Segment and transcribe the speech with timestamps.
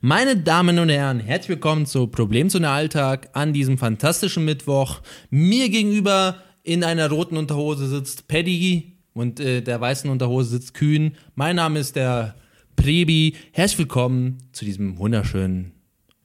[0.00, 5.00] Meine Damen und Herren, herzlich willkommen zu Problemzone Alltag an diesem fantastischen Mittwoch.
[5.28, 11.16] Mir gegenüber in einer roten Unterhose sitzt Paddy und äh, der weißen Unterhose sitzt Kühn.
[11.34, 12.36] Mein Name ist der
[12.76, 13.34] Prebi.
[13.50, 15.72] Herzlich willkommen zu diesem wunderschönen,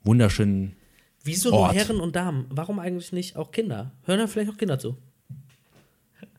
[0.03, 0.75] wunderschönen.
[1.23, 1.73] Wieso Ort.
[1.73, 2.45] nur Herren und Damen?
[2.51, 3.91] Warum eigentlich nicht auch Kinder?
[4.03, 4.97] Hören da vielleicht auch Kinder zu?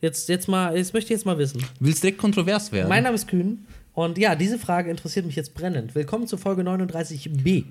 [0.00, 1.64] Jetzt, jetzt mal, jetzt möchte ich jetzt mal wissen.
[1.80, 2.88] Willst direkt kontrovers werden?
[2.88, 5.94] Mein Name ist Kühn und ja, diese Frage interessiert mich jetzt brennend.
[5.94, 7.64] Willkommen zu Folge 39b.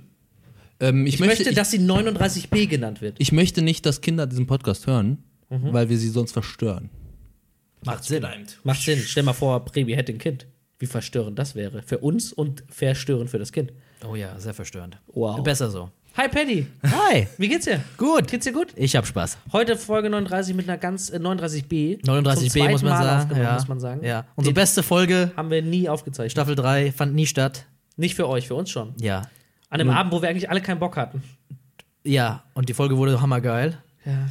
[0.80, 3.16] ähm, ich, Ich, möchte, möchte, ich, dass sie 39b genannt wird.
[3.20, 5.72] ich möchte nicht, dass Kinder diesen Podcast hören, Mhm.
[5.74, 6.90] weil wir sie sonst verstören.
[7.86, 8.26] Macht Sinn.
[8.64, 8.98] Macht Sinn.
[9.00, 10.48] Stell mal vor, Prebi hätte ein Kind.
[10.80, 11.82] Wie verstörend das wäre.
[11.84, 13.72] Für uns und verstörend für das Kind.
[14.10, 14.98] Oh ja, sehr verstörend.
[15.08, 15.44] Wow.
[15.44, 15.92] Besser so.
[16.16, 17.28] Hi Paddy, Hi.
[17.40, 17.84] wie geht's dir?
[17.98, 18.28] Gut.
[18.28, 18.68] Geht's dir gut?
[18.76, 19.36] Ich hab Spaß.
[19.52, 22.04] Heute Folge 39 mit einer ganz äh, 39b.
[22.06, 23.42] Zum 39b zweiten muss man sagen.
[23.42, 23.54] Ja.
[23.54, 24.06] muss man sagen.
[24.06, 24.26] ja.
[24.36, 26.32] Unsere Den beste Folge, haben wir nie aufgezeichnet.
[26.32, 27.66] Staffel 3, fand nie statt.
[27.98, 28.94] Nicht für euch, für uns schon.
[29.00, 29.24] Ja.
[29.70, 31.24] An einem Abend, wo wir eigentlich alle keinen Bock hatten.
[32.04, 33.80] Ja, und die Folge wurde hammergeil.
[34.06, 34.30] Ja.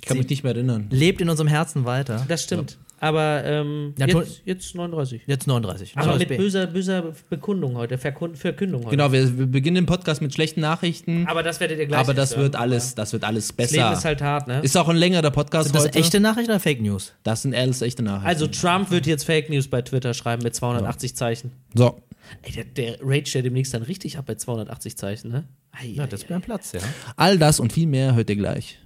[0.00, 0.86] Ich kann mich nicht mehr erinnern.
[0.88, 2.24] Lebt in unserem Herzen weiter.
[2.26, 2.78] Das stimmt.
[3.00, 5.22] Aber ähm, Ja, jetzt, jetzt 39.
[5.26, 5.92] Jetzt 39.
[5.96, 6.36] Aber mit 39b.
[6.36, 8.90] böser, böser Bekundung heute, Verkund Verkündung heute.
[8.96, 12.14] Genau, wir, wir beginnen den Podcast mit schlechten Nachrichten, Aber das werdet ihr gleich aber
[12.14, 12.42] das hören.
[12.42, 13.92] wird alles, das wird alles Das Leben besser.
[13.98, 14.60] ist halt hart, ne?
[14.62, 15.98] Ist auch ein längerer Podcast Sind das heute.
[15.98, 17.12] echte Nachrichten oder Fake News?
[17.22, 18.26] Das sind alles echte Nachrichten.
[18.26, 21.52] Also Trump wird jetzt Fake News bei Twitter schreiben mit 280 Zeichen.
[21.74, 22.00] so.
[22.42, 25.44] Ey, der, der rage der demnächst dann richtig ab bei 280 Zeichen, ne?
[25.72, 26.28] Ei, Ja, das ei.
[26.30, 26.80] wäre ein Platz, ja.
[27.16, 28.78] All das und viel mehr hört ihr gleich.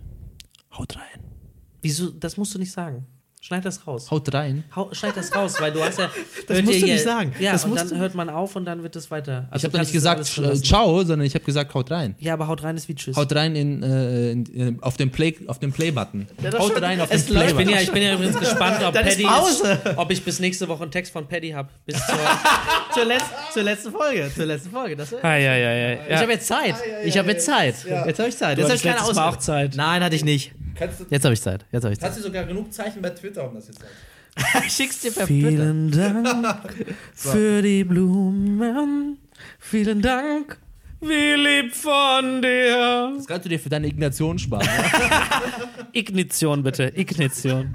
[0.78, 1.24] Haut rein.
[1.80, 2.10] Wieso?
[2.10, 3.04] Das musst du nicht sagen.
[3.44, 4.08] Schneid das raus.
[4.08, 4.62] Haut rein.
[4.76, 6.08] Hau, schneid das raus, weil du hast ja.
[6.46, 7.34] Das musst du ja- nicht sagen.
[7.40, 9.46] Ja, Das und dann hört man auf und dann wird es weiter.
[9.48, 12.14] Ich Also habe doch nicht gesagt äh, ciao, sondern ich habe gesagt haut rein.
[12.20, 13.16] Ja, aber haut rein ist wie Tschüss.
[13.16, 16.28] Haut rein in, äh, in, in, auf den Play auf den Play-Button.
[16.40, 17.50] das haut schon- rein auf den es läuft.
[17.50, 17.74] ich, bin Play-Button.
[17.74, 20.82] ja, ich bin ja übrigens gespannt, ob Dann ist Paddy ob ich bis nächste Woche
[20.84, 21.68] einen Text von Paddy habe.
[21.84, 22.14] Bis zur.
[22.94, 24.30] zur, letz zur letzten Folge.
[24.32, 24.94] Zur letzten Folge.
[24.94, 25.98] Das ah, ja, ja, ja.
[26.08, 26.76] Ich habe jetzt Zeit.
[27.04, 27.74] Ich habe jetzt Zeit.
[28.06, 28.56] Jetzt habe ich Zeit.
[28.56, 29.36] Du habe ich keine letztes Mal Ausrede.
[29.36, 29.74] auch Zeit.
[29.74, 30.52] Nein, hatte ich nicht.
[31.10, 31.64] Jetzt habe ich Zeit.
[31.70, 32.10] Jetzt habe ich Zeit.
[32.10, 33.80] Hast du sogar genug Zeichen bei Twitter, um das jetzt
[34.68, 35.48] Schick's dir per Twitter.
[35.48, 39.18] Vielen Dank für die Blumen.
[39.58, 40.58] Vielen Dank.
[41.00, 43.12] Wie lieb von dir.
[43.16, 44.68] Das kannst du dir für deine Ignition sparen.
[45.92, 46.92] Ignition bitte.
[46.94, 47.74] Ignition.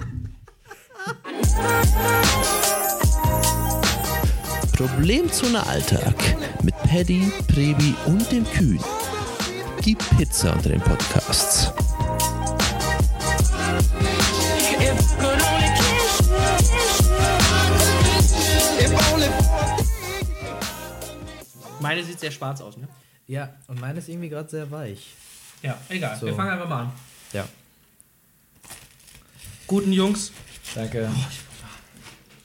[4.73, 6.15] Problemzone Alltag
[6.63, 8.79] mit Paddy, Prebi und dem Kühn.
[9.83, 11.71] Die Pizza unter den Podcasts.
[21.79, 22.87] Meine sieht sehr schwarz aus, ne?
[23.27, 25.13] Ja, und meine ist irgendwie gerade sehr weich.
[25.61, 26.17] Ja, egal.
[26.19, 26.27] So.
[26.27, 26.91] Wir fangen einfach mal an.
[27.33, 27.47] Ja.
[29.67, 30.31] Guten Jungs.
[30.75, 31.09] Danke.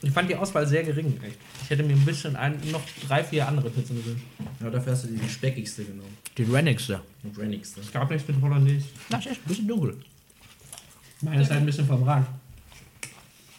[0.03, 1.21] Ich fand die Auswahl sehr gering.
[1.23, 1.39] Echt.
[1.63, 4.25] Ich hätte mir ein bisschen ein, noch drei, vier andere Pizzen gewünscht.
[4.61, 6.17] Ja, dafür hast du die speckigste genommen.
[6.37, 7.01] Die Renigste.
[7.23, 7.81] Die brennigste.
[7.81, 8.87] Es gab nichts mit Hollandaise.
[9.09, 10.01] Das ist echt ein bisschen dunkel.
[11.21, 12.27] Meine ist halt ein bisschen verbrannt.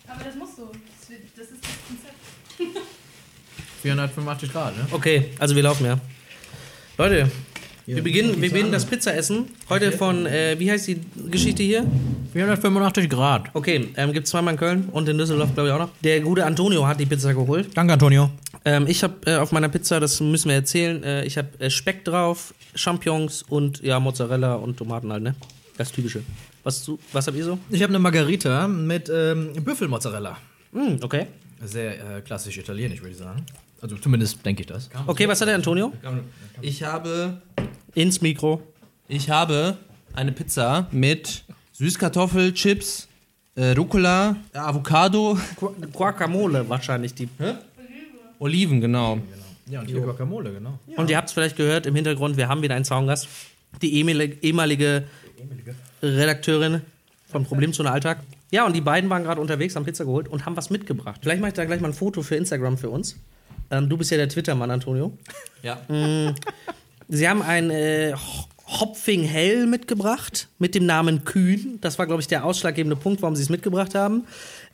[0.08, 0.66] Aber das musst du.
[1.00, 2.14] Das wird- Das ist das Konzept.
[3.84, 4.88] 485 Grad, ne?
[4.92, 6.00] Okay, also wir laufen ja.
[6.98, 7.30] Leute,
[7.86, 9.48] wir beginnen, wir beginnen das Pizzaessen.
[9.68, 11.86] Heute von, äh, wie heißt die Geschichte hier?
[12.32, 13.50] 485 Grad.
[13.54, 15.90] Okay, ähm, gibt zweimal in Köln und in Düsseldorf, glaube ich, auch noch.
[16.02, 17.72] Der gute Antonio hat die Pizza geholt.
[17.76, 18.30] Danke, Antonio.
[18.64, 21.70] Ähm, ich habe äh, auf meiner Pizza, das müssen wir erzählen, äh, ich habe äh,
[21.70, 25.36] Speck drauf, Champignons und ja, Mozzarella und Tomaten halt, ne?
[25.76, 26.24] Das Typische.
[26.64, 27.60] Was, du, was habt ihr so?
[27.70, 30.38] Ich habe eine Margarita mit ähm, Büffelmozzarella.
[30.72, 31.28] Hm, okay.
[31.66, 33.46] Sehr äh, klassisch italienisch, würde ich sagen.
[33.84, 34.90] Also zumindest denke ich das.
[35.08, 35.92] Okay, was hat der Antonio?
[36.62, 37.42] Ich habe,
[37.94, 38.62] Ins Mikro.
[39.10, 39.78] ich habe
[40.14, 43.10] eine Pizza mit Süßkartoffel, Chips,
[43.56, 47.28] äh, Rucola, Avocado, Gu- Guacamole wahrscheinlich die.
[48.40, 49.20] Oliven, genau.
[49.68, 50.80] Ja, und hier Guacamole, genau.
[50.96, 53.28] Und ihr habt es vielleicht gehört im Hintergrund, wir haben wieder einen Zaungast.
[53.82, 55.04] Die ehemalige, ehemalige
[56.02, 56.82] Redakteurin
[57.30, 58.20] von Problemzone Alltag.
[58.52, 61.20] Ja, und die beiden waren gerade unterwegs, haben Pizza geholt und haben was mitgebracht.
[61.24, 63.18] Vielleicht mache ich da gleich mal ein Foto für Instagram für uns.
[63.78, 65.18] Ähm, du bist ja der Twitter-Mann, Antonio.
[65.64, 65.80] Ja.
[67.08, 68.46] Sie haben ein äh, Ho-
[68.80, 71.78] Hopfing Hell mitgebracht mit dem Namen Kühn.
[71.82, 74.24] Das war, glaube ich, der ausschlaggebende Punkt, warum sie es mitgebracht haben.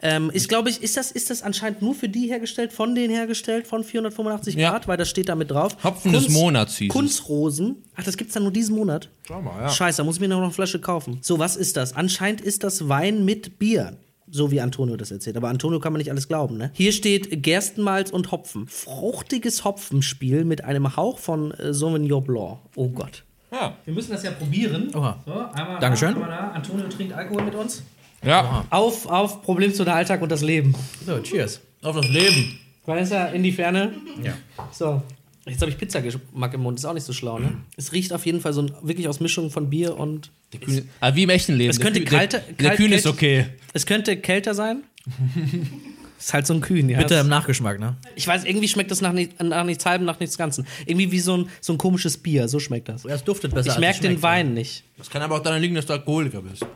[0.02, 3.14] Ähm, ist, glaube ich, ist das, ist das anscheinend nur für die hergestellt, von denen
[3.14, 4.72] hergestellt, von 485 Ja.
[4.72, 5.76] Grad, weil das steht da mit drauf.
[5.84, 6.94] Hopfen des Monats hieß es.
[6.94, 7.84] Kunzrosen.
[7.96, 9.10] Ach, das gibt's dann nur diesen Monat?
[9.28, 9.70] Schau mal, ja.
[9.70, 11.18] Scheiße, da muss ich mir noch eine Flasche kaufen.
[11.22, 11.94] So, was ist das?
[11.94, 13.98] Anscheinend ist das Wein mit Bier.
[14.32, 15.38] So wie Antonio das erzählt.
[15.38, 16.72] Aber Antonio kann man nicht alles glauben, ne?
[16.74, 18.68] Hier steht Gerstenmalz und Hopfen.
[18.68, 22.58] Fruchtiges Hopfenspiel mit einem Hauch von äh, Sauvignon Blanc.
[22.76, 23.24] Oh Gott.
[23.52, 23.76] Ja.
[23.86, 24.92] Wir müssen das ja probieren.
[24.96, 25.18] Oha.
[25.26, 26.10] So, einmal Dankeschön.
[26.14, 26.52] Da, einmal da.
[26.52, 27.82] Antonio trinkt Alkohol mit uns.
[28.24, 28.66] Ja.
[28.70, 30.76] Auf, auf Problem zu der Alltag und das Leben.
[31.06, 31.62] So, cheers.
[31.82, 32.60] Auf das Leben.
[32.86, 33.94] Vanessa, in die Ferne.
[34.24, 34.34] Ja.
[34.72, 35.02] So.
[35.46, 37.54] Jetzt habe ich Pizzageschmack im Mund, ist auch nicht so schlau, ne?
[37.76, 40.30] Es riecht auf jeden Fall so ein, wirklich aus Mischung von Bier und.
[40.64, 41.72] Kühn, aber wie im echten Leben.
[41.72, 43.46] Es könnte der, Kühn- kalter- der, der kalt- Kühn ist kalt- okay.
[43.74, 44.84] Es könnte kälter sein.
[46.20, 46.98] ist halt so ein Kühn, ja.
[46.98, 47.96] Bitter im Nachgeschmack, ne?
[48.16, 50.68] Ich weiß, irgendwie schmeckt das nach, nicht, nach nichts halbem, nach nichts Ganzen.
[50.86, 53.04] Irgendwie wie so ein, so ein komisches Bier, so schmeckt das.
[53.04, 53.72] Ja, es duftet besser.
[53.72, 54.22] Ich merke den.
[54.22, 54.84] Wein nicht.
[54.98, 56.66] Das kann aber auch daran liegen, dass du Alkoholiker bist.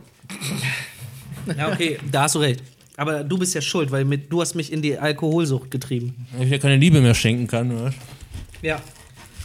[1.58, 2.64] Ja, okay, da hast du recht.
[2.96, 6.26] Aber du bist ja schuld, weil mit, du hast mich in die Alkoholsucht getrieben.
[6.40, 7.94] Ich ja keine Liebe mehr schenken kann, oder?
[8.62, 8.82] Ja.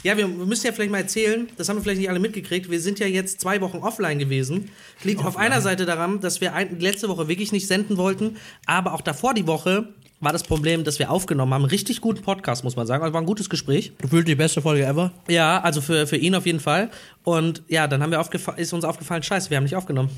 [0.05, 2.81] Ja, wir müssen ja vielleicht mal erzählen, das haben wir vielleicht nicht alle mitgekriegt, wir
[2.81, 4.71] sind ja jetzt zwei Wochen offline gewesen.
[5.03, 8.37] Liegt auf einer Seite daran, dass wir ein, letzte Woche wirklich nicht senden wollten,
[8.67, 9.89] aber auch davor die Woche
[10.21, 11.65] war das Problem, dass wir aufgenommen haben.
[11.65, 13.03] Richtig guten Podcast, muss man sagen.
[13.03, 13.93] Also war ein gutes Gespräch.
[13.99, 15.13] Gefühlt die beste Folge ever.
[15.29, 16.91] Ja, also für, für ihn auf jeden Fall.
[17.23, 18.25] Und ja, dann haben wir
[18.57, 20.11] ist uns aufgefallen, scheiße, wir haben nicht aufgenommen.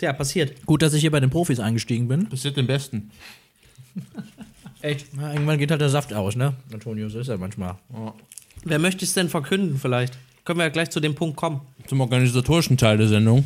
[0.00, 0.64] Ja, passiert.
[0.66, 2.28] Gut, dass ich hier bei den Profis eingestiegen bin.
[2.28, 3.10] Passiert den Besten.
[4.82, 5.08] Echt?
[5.18, 6.54] Ja, irgendwann geht halt der Saft aus, ne?
[6.72, 7.76] Antonio, so ist er manchmal.
[8.64, 10.18] Wer möchte es denn verkünden vielleicht?
[10.44, 11.60] Können wir ja gleich zu dem Punkt kommen.
[11.86, 13.44] Zum organisatorischen Teil der Sendung.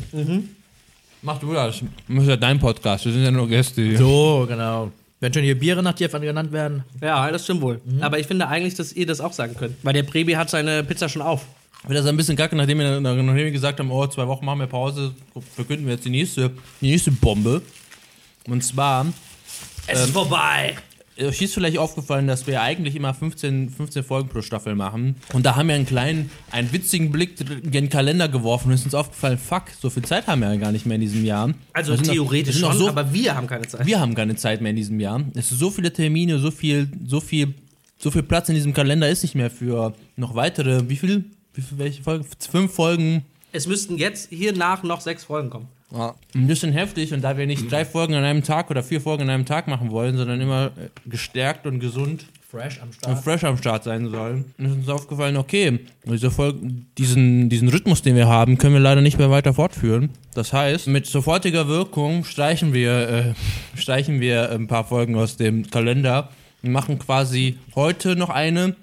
[1.21, 1.81] Mach du das.
[2.07, 3.05] Das ist ja dein Podcast.
[3.05, 3.97] Wir sind ja nur Gäste hier.
[3.97, 4.91] So, genau.
[5.19, 6.83] Wenn schon hier Biere nach dir genannt werden.
[7.01, 7.81] Ja, das stimmt wohl.
[8.01, 9.75] Aber ich finde eigentlich, dass ihr das auch sagen könnt.
[9.83, 11.45] Weil der Prebi hat seine Pizza schon auf.
[11.77, 14.43] Ich finde das ein bisschen kacke, nachdem wir, nachdem wir gesagt haben, oh, zwei Wochen
[14.45, 15.13] machen wir Pause,
[15.55, 16.51] verkünden wir jetzt die nächste,
[16.81, 17.61] die nächste Bombe.
[18.47, 19.05] Und zwar,
[19.87, 20.75] Es ist vorbei.
[21.19, 25.15] Euch ist vielleicht aufgefallen, dass wir eigentlich immer 15, 15 Folgen pro Staffel machen.
[25.33, 28.85] Und da haben wir einen kleinen, einen witzigen Blick in den Kalender geworfen und ist
[28.85, 31.53] uns aufgefallen, fuck, so viel Zeit haben wir ja gar nicht mehr in diesem Jahr.
[31.73, 33.85] Also theoretisch noch schon, so, aber wir haben keine Zeit.
[33.85, 35.23] wir haben keine Zeit mehr in diesem Jahr.
[35.35, 37.53] Es sind so viele Termine, so viel, so viel,
[37.97, 41.61] so viel Platz in diesem Kalender ist nicht mehr für noch weitere, wie viel, wie
[41.61, 42.25] viel welche Folgen?
[42.51, 43.25] Fünf Folgen.
[43.51, 45.67] Es müssten jetzt hier nach noch sechs Folgen kommen.
[45.95, 49.23] Ein bisschen heftig und da wir nicht drei Folgen an einem Tag oder vier Folgen
[49.23, 52.25] an einem Tag machen wollen, sondern immer äh, gestärkt und gesund
[52.55, 53.23] Fresh am und Start.
[53.23, 56.59] fresh am Start sein sollen, ist uns aufgefallen, okay, diese Folge,
[56.97, 60.09] diesen, diesen Rhythmus, den wir haben, können wir leider nicht mehr weiter fortführen.
[60.33, 63.33] Das heißt, mit sofortiger Wirkung streichen wir, äh,
[63.75, 66.29] streichen wir ein paar Folgen aus dem Kalender
[66.65, 68.75] und machen quasi heute noch eine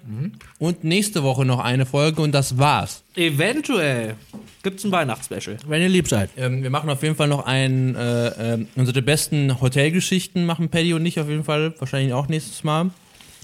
[0.57, 3.03] und nächste Woche noch eine Folge und das war's.
[3.15, 4.15] Eventuell
[4.63, 5.57] gibt es ein Weihnachtsspecial.
[5.67, 6.29] Wenn ihr lieb seid.
[6.37, 10.93] Ähm, wir machen auf jeden Fall noch ein, äh, ähm, unsere besten Hotelgeschichten machen Paddy
[10.93, 12.91] und ich auf jeden Fall, wahrscheinlich auch nächstes Mal.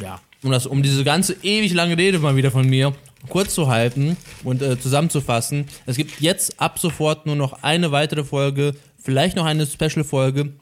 [0.01, 0.21] Ja.
[0.41, 2.93] Um, das, um diese ganze ewig lange Rede mal wieder von mir
[3.27, 4.15] kurz zu halten
[4.45, 5.65] und äh, zusammenzufassen.
[5.85, 10.53] Es gibt jetzt ab sofort nur noch eine weitere Folge, vielleicht noch eine Special-Folge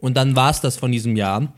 [0.00, 1.52] und dann war's das von diesem Jahr.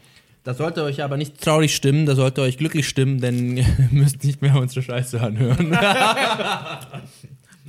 [0.45, 4.23] Das sollte euch aber nicht traurig stimmen, das sollte euch glücklich stimmen, denn ihr müsst
[4.25, 5.77] nicht mehr unsere Scheiße anhören.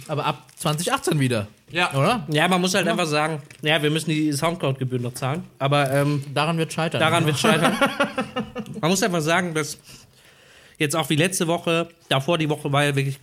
[0.07, 1.48] Aber ab 2018 wieder.
[1.72, 1.94] Ja.
[1.94, 2.27] Oder?
[2.30, 5.44] Ja, man muss halt einfach sagen, ja, wir müssen die Soundcloud-Gebühren noch zahlen.
[5.57, 7.00] Aber ähm, Daran wird scheitern.
[7.00, 7.75] daran wird scheitern.
[8.81, 9.77] man muss einfach sagen, dass
[10.77, 13.19] jetzt auch wie letzte Woche, davor die Woche war ja wirklich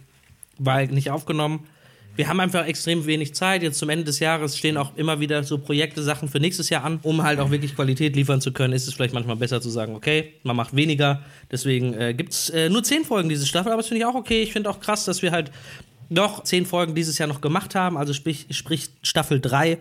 [0.58, 1.66] war ja nicht aufgenommen.
[2.14, 3.62] Wir haben einfach extrem wenig Zeit.
[3.62, 6.84] Jetzt zum Ende des Jahres stehen auch immer wieder so Projekte, Sachen für nächstes Jahr
[6.84, 7.00] an.
[7.02, 9.94] Um halt auch wirklich Qualität liefern zu können, ist es vielleicht manchmal besser zu sagen,
[9.94, 11.22] okay, man macht weniger.
[11.50, 14.14] Deswegen äh, gibt es äh, nur zehn Folgen diese Staffel, aber das finde ich auch
[14.14, 14.42] okay.
[14.42, 15.50] Ich finde auch krass, dass wir halt
[16.10, 17.96] noch zehn Folgen dieses Jahr noch gemacht haben.
[17.96, 19.78] Also sprich, sprich Staffel 3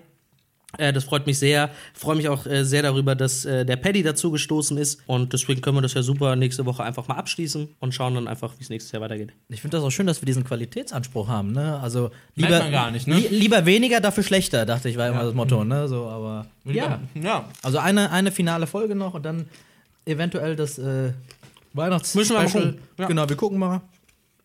[0.77, 1.69] äh, das freut mich sehr.
[1.93, 5.01] Freue mich auch äh, sehr darüber, dass äh, der Paddy dazu gestoßen ist.
[5.07, 8.27] Und deswegen können wir das ja super nächste Woche einfach mal abschließen und schauen dann
[8.27, 9.33] einfach, wie es nächstes Jahr weitergeht.
[9.49, 11.79] Ich finde das auch schön, dass wir diesen Qualitätsanspruch haben, ne?
[11.81, 13.15] Also Merkt lieber man gar nicht, ne?
[13.15, 15.87] li lieber weniger, dafür schlechter, dachte ich, war immer das Motto, ne?
[15.87, 16.99] So, aber ja.
[17.13, 17.49] ja.
[17.61, 19.45] Also eine, eine finale Folge noch und dann
[20.05, 21.11] eventuell das äh,
[21.73, 22.77] Weihnachts Müssen wir mal gucken.
[22.97, 23.07] Ja.
[23.07, 23.81] Genau, wir gucken mal.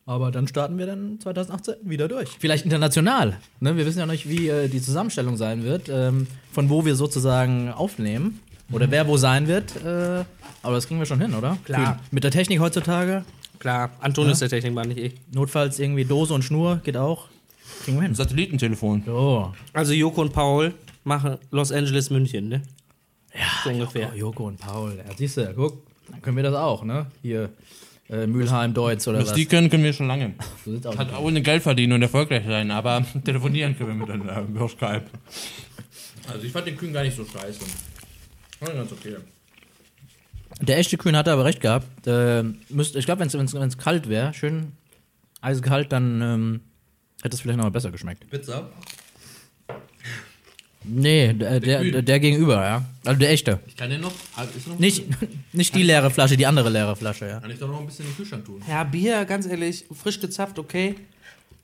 [0.09, 2.31] Aber dann starten wir dann 2018 wieder durch.
[2.39, 3.39] Vielleicht international.
[3.59, 3.77] Ne?
[3.77, 6.95] Wir wissen ja noch nicht, wie äh, die Zusammenstellung sein wird, ähm, von wo wir
[6.95, 8.41] sozusagen aufnehmen.
[8.71, 9.75] Oder wer wo sein wird.
[9.85, 10.25] Äh,
[10.63, 11.59] aber das kriegen wir schon hin, oder?
[11.65, 11.97] Klar.
[11.97, 12.07] Kühn.
[12.13, 13.25] Mit der Technik heutzutage.
[13.59, 15.15] Klar, Anton ist der Technikmann, nicht ich.
[15.33, 17.27] Notfalls irgendwie Dose und Schnur geht auch.
[17.85, 18.15] Kriegen wir hin.
[18.15, 19.03] Satellitentelefon.
[19.07, 19.53] So.
[19.73, 20.73] Also Joko und Paul
[21.03, 22.63] machen Los Angeles München, ne?
[23.35, 23.41] Ja.
[23.65, 24.11] So ungefähr.
[24.13, 24.97] Oh, Joko und Paul.
[24.97, 27.07] Ja, siehst du, guck, dann können wir das auch, ne?
[27.23, 27.51] Hier,
[28.09, 30.35] äh, Mülheim, Deutz oder Was die können, können wir schon lange.
[30.97, 35.05] Hat ohne Geld verdienen und erfolgreich sein, aber telefonieren können wir miteinander über Skype.
[36.33, 37.61] Also ich fand den Kühn gar nicht so scheiße.
[38.61, 39.17] War ganz okay.
[40.61, 42.07] Der echte Kühn hatte aber recht gehabt.
[42.07, 44.73] Äh, müsst, ich glaube, wenn es kalt wäre, schön
[45.41, 46.61] eiskalt, dann ähm,
[47.23, 48.29] hätte es vielleicht noch mal besser geschmeckt.
[48.31, 48.71] Pizza?
[50.89, 51.93] Nee, der, der, Kühn.
[51.93, 52.85] der, der gegenüber, ja.
[53.05, 53.61] Also der echte.
[53.67, 54.13] Ich kann den noch.
[54.37, 55.05] Ah, Ist noch Nicht,
[55.53, 57.41] nicht die leere Flasche, die andere leere Flasche, ja.
[57.41, 58.63] Kann ich doch noch ein bisschen in den Kühlschrank tun.
[58.69, 60.95] Ja, Bier, ganz ehrlich, frisch gezapft, okay.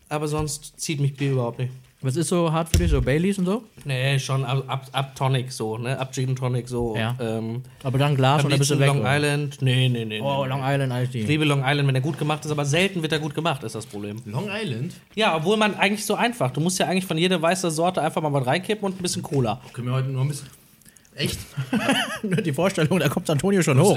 [0.09, 1.73] Aber sonst zieht mich Bier überhaupt nicht.
[2.05, 2.91] Was ist so hart für dich?
[2.91, 3.63] So Baileys und so?
[3.85, 5.97] Nee, schon ab, ab, ab Tonic so, ne?
[5.97, 6.97] Ab Gin Tonic so.
[6.97, 7.17] Ja.
[7.21, 8.89] Ähm, Aber dann Glas und dann bist du weg.
[8.89, 9.17] Long oder?
[9.17, 9.63] Island.
[9.63, 10.21] Nee, nee, nee.
[10.21, 10.49] Oh, nee.
[10.49, 13.13] Long Island Ice Ich liebe Long Island, wenn er gut gemacht ist, aber selten wird
[13.13, 14.17] er gut gemacht, ist das Problem.
[14.25, 14.95] Long Island?
[15.15, 16.51] Ja, obwohl man eigentlich so einfach.
[16.51, 19.23] Du musst ja eigentlich von jeder weißer Sorte einfach mal was reinkippen und ein bisschen
[19.23, 19.61] Cola.
[19.73, 20.49] Können wir heute noch ein bisschen.
[21.15, 21.39] Echt?
[22.45, 23.97] Die Vorstellung, da kommt Antonio schon hoch.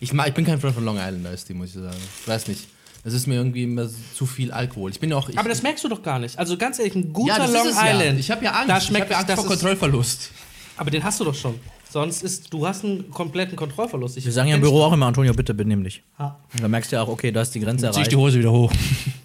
[0.00, 1.96] Ich, mag, ich bin kein Freund von Long Island Ice Tea, muss ich sagen.
[2.20, 2.68] Ich weiß nicht.
[3.04, 4.90] Das ist mir irgendwie immer zu viel Alkohol.
[4.90, 5.28] Ich bin auch.
[5.28, 6.38] Ich, Aber das merkst du doch gar nicht.
[6.38, 7.92] Also ganz ehrlich, ein guter ja, das Long ist es ja.
[7.92, 8.20] Island.
[8.20, 8.68] Ich habe ja Angst.
[8.68, 10.30] Da ich schmeckt habe ja Angst das vor Kontrollverlust.
[10.76, 11.54] Aber den hast du doch schon.
[11.90, 14.18] Sonst ist, du hast einen kompletten Kontrollverlust.
[14.18, 16.02] Ich Wir sagen ja im Büro auch immer, Antonio, bitte benimm dich.
[16.18, 16.38] Ha.
[16.52, 18.12] Und dann merkst du ja auch, okay, da ist die Grenze Zieh ich erreicht.
[18.12, 18.72] die Hose wieder hoch.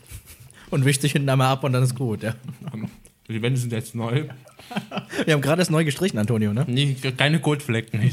[0.70, 2.34] Und wisch dich hinten einmal ab und dann ist gut, ja.
[3.30, 4.26] Die Wände sind jetzt neu.
[5.26, 6.66] Wir haben gerade erst neu gestrichen, Antonio, ne?
[6.68, 8.02] Nee, keine Goldflecken.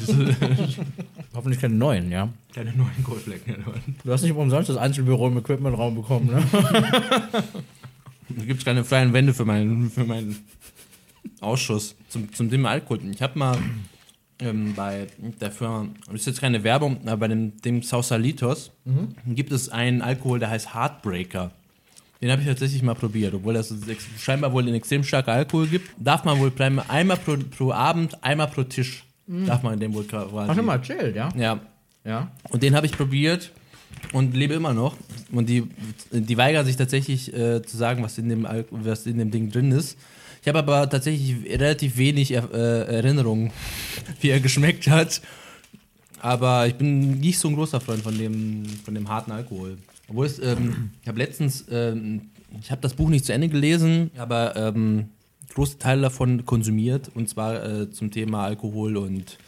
[1.35, 2.29] Hoffentlich keine neuen, ja.
[2.55, 3.57] keine neuen Goldflecken.
[4.05, 6.43] Du hast nicht umsonst das Einzelbüro im Equipmentraum bekommen, ne?
[8.29, 10.37] Da gibt es keine freien Wände für meinen, für meinen
[11.41, 13.01] Ausschuss zum, zum Thema Alkohol.
[13.13, 13.59] Ich habe mal
[14.39, 15.09] ähm, bei
[15.41, 18.71] der Firma, das ist jetzt keine Werbung, aber bei dem, dem Sausalitos
[19.27, 21.51] gibt es einen Alkohol, der heißt Heartbreaker.
[22.21, 23.73] Den habe ich tatsächlich mal probiert, obwohl das
[24.19, 25.89] scheinbar wohl einen extrem starker Alkohol gibt.
[25.99, 30.05] Darf man wohl einmal einmal pro, pro Abend, einmal pro Tisch, darf man den wohl
[30.05, 30.55] quasi.
[30.55, 31.31] Du mal erzählt, ja?
[31.35, 31.61] Ja,
[32.05, 32.31] Ja.
[32.51, 33.51] und den habe ich probiert
[34.13, 34.97] und lebe immer noch.
[35.33, 35.65] Und die,
[36.11, 39.51] die weigern sich tatsächlich äh, zu sagen, was in, dem Al was in dem Ding
[39.51, 39.97] drin ist.
[40.43, 43.51] Ich habe aber tatsächlich relativ wenig er äh, Erinnerungen,
[44.21, 45.23] wie er geschmeckt hat.
[46.21, 49.79] Aber ich bin nicht so ein großer Freund von dem, von dem harten Alkohol.
[50.11, 52.23] Obwohl es, ähm, ich habe letztens, ähm,
[52.61, 55.09] ich habe das Buch nicht zu Ende gelesen, aber ähm,
[55.55, 57.11] große Teile davon konsumiert.
[57.15, 59.39] Und zwar äh, zum Thema Alkohol und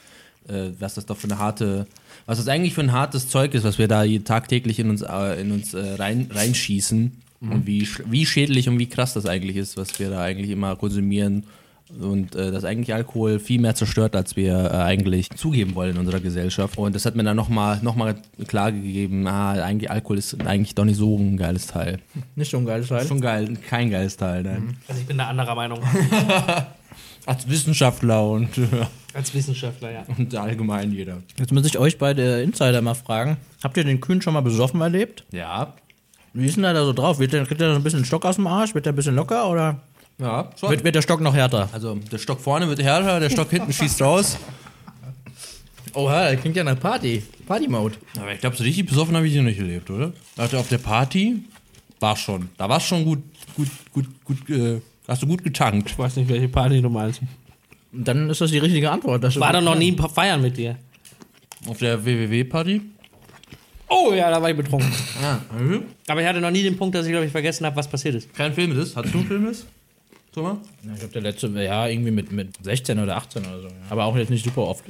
[0.49, 1.87] äh, was das doch für eine harte,
[2.27, 5.41] was das eigentlich für ein hartes Zeug ist, was wir da tagtäglich in uns, äh,
[5.41, 7.13] in uns äh, rein, reinschießen.
[7.41, 10.77] Und wie, wie schädlich und wie krass das eigentlich ist, was wir da eigentlich immer
[10.77, 11.43] konsumieren
[12.01, 15.99] und äh, dass eigentlich Alkohol viel mehr zerstört, als wir äh, eigentlich zugeben wollen in
[15.99, 16.79] unserer Gesellschaft.
[16.79, 20.75] Und das hat mir dann nochmal noch mal klar gegeben, ah, eigentlich Alkohol ist eigentlich
[20.75, 21.99] doch nicht so ein geiles Teil.
[22.37, 23.07] Nicht so ein geiles Teil.
[23.07, 24.77] Schon geil, kein geiles Teil, nein.
[24.89, 25.81] Also ich bin da anderer Meinung.
[27.27, 28.49] Als Wissenschaftler und,
[29.15, 30.05] Als Wissenschaftler, ja.
[30.19, 31.19] und allgemein jeder.
[31.39, 33.37] Jetzt muss ich euch beide Insider mal fragen.
[33.63, 35.25] Habt ihr den Kühn schon mal besoffen erlebt?
[35.31, 35.75] Ja,
[36.33, 37.21] Wie ist denn der da so drauf?
[37.21, 38.75] Wird der, kriegt der so ein bisschen Stock aus dem Arsch?
[38.75, 39.81] Wird der ein bisschen locker oder
[40.19, 40.71] ja, schon.
[40.71, 41.69] wird, wird der Stock noch härter?
[41.73, 44.37] Also der Stock vorne wird härter, der Stock hinten schießt raus.
[45.95, 47.23] Oha, das klingt ja nach Party.
[47.47, 47.97] Party-Mode.
[48.19, 50.13] Aber ich glaube, so richtig besoffen habe ich ihn nicht erlebt, oder?
[50.39, 51.43] Also auf der Party
[52.01, 52.49] war schon.
[52.57, 53.19] Da war es schon gut,
[53.57, 55.91] gut, gut, gut, äh, hast du gut getankt.
[55.91, 57.21] Ich weiß nicht, welche Party du meinst.
[57.93, 59.23] Und dann ist das die richtige Antwort.
[59.23, 60.77] dass du- War doch noch nie ein paar Feiern mit dir.
[61.69, 62.81] Auf der WWW-Party?
[63.89, 64.91] Oh ja, da war ich betrunken.
[65.23, 65.39] Ah,
[66.09, 68.15] Aber ich hatte noch nie den Punkt, dass ich, glaube ich, vergessen habe, was passiert
[68.15, 68.33] ist.
[68.35, 68.97] kein Film ist.
[68.97, 69.67] Hast du einen Film ist?
[70.35, 70.57] Thomas?
[70.83, 73.67] Ja, Ich glaube, der letzte, ja, irgendwie mit, mit 16 oder 18 oder so.
[73.69, 73.73] ja.
[73.91, 74.83] Aber auch jetzt nicht super oft.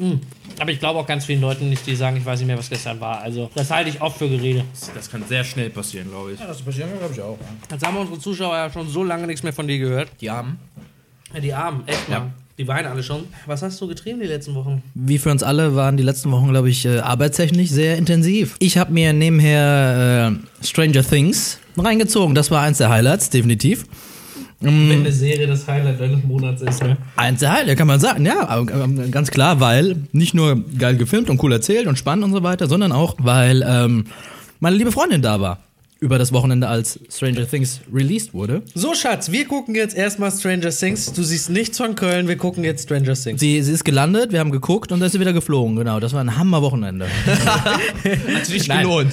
[0.60, 2.70] Aber ich glaube auch ganz vielen Leuten nicht, die sagen, ich weiß nicht mehr, was
[2.70, 3.20] gestern war.
[3.20, 4.64] Also, das halte ich oft für Gerede.
[4.94, 6.40] Das kann sehr schnell passieren, glaube ich.
[6.40, 7.38] Ja, das passiert mir, glaube ich, auch.
[7.70, 10.08] Jetzt haben unsere Zuschauer ja schon so lange nichts mehr von dir gehört.
[10.20, 10.58] Die Armen.
[11.34, 12.30] Ja, die Armen, echt mal.
[12.58, 13.24] Die weinen alle schon.
[13.46, 14.82] Was hast du getrieben die letzten Wochen?
[14.94, 18.54] Wie für uns alle waren die letzten Wochen, glaube ich, äh, arbeitstechnisch sehr intensiv.
[18.60, 20.32] Ich habe mir nebenher
[20.62, 22.34] äh, Stranger Things reingezogen.
[22.34, 23.86] Das war eins der Highlights, definitiv.
[24.62, 26.96] Wenn eine Serie das Highlight deines Monats ist, ne?
[27.16, 30.96] Eins der Highlights, kann man sagen, ja, aber, ähm, ganz klar, weil nicht nur geil
[30.96, 34.04] gefilmt und cool erzählt und spannend und so weiter, sondern auch, weil ähm,
[34.60, 35.58] meine liebe Freundin da war.
[36.00, 38.62] Über das Wochenende, als Stranger Things released wurde.
[38.74, 41.12] So, Schatz, wir gucken jetzt erstmal Stranger Things.
[41.12, 43.38] Du siehst nichts von Köln, wir gucken jetzt Stranger Things.
[43.38, 45.76] Sie, sie ist gelandet, wir haben geguckt und dann ist sie wieder geflogen.
[45.76, 47.06] Genau, das war ein Hammerwochenende.
[48.34, 49.12] Hat sich gelohnt.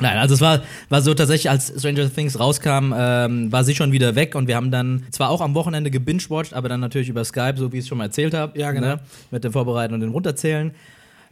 [0.00, 3.92] Nein, also es war, war so tatsächlich, als Stranger Things rauskam, ähm, war sie schon
[3.92, 7.24] wieder weg und wir haben dann zwar auch am Wochenende gebingewatcht, aber dann natürlich über
[7.24, 8.58] Skype, so wie ich es schon mal erzählt habe.
[8.58, 8.86] Ja, genau.
[8.86, 9.00] Ne?
[9.30, 10.72] Mit dem Vorbereiten und dem Runterzählen.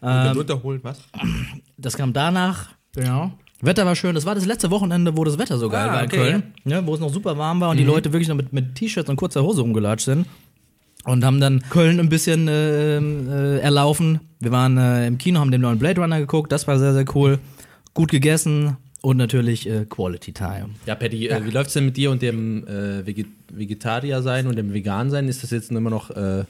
[0.02, 1.00] Ähm, unterholt, was?
[1.78, 2.70] Das kam danach.
[2.94, 3.32] Genau.
[3.60, 4.14] Wetter war schön.
[4.14, 6.42] Das war das letzte Wochenende, wo das Wetter so geil Ah, war in okay, Köln.
[6.64, 9.08] Ne, wo es noch super warm war und die Leute wirklich noch mit, mit T-Shirts
[9.08, 10.26] und kurzer Hose rumgelatscht sind.
[11.04, 14.20] Und haben dann Köln ein bisschen äh, äh, erlaufen.
[14.40, 16.52] Wir waren äh, im Kino, haben den neuen Blade Runner geguckt.
[16.52, 17.38] Das war sehr, sehr cool.
[17.94, 20.70] Gut gegessen und natürlich äh, Quality Time.
[20.86, 24.56] Ja, Patty, äh, wie läuft's denn mit dir und dem äh, Veget Vegetarier sein und
[24.56, 25.28] dem Vegan sein?
[25.28, 26.44] Ist das jetzt immer noch, äh,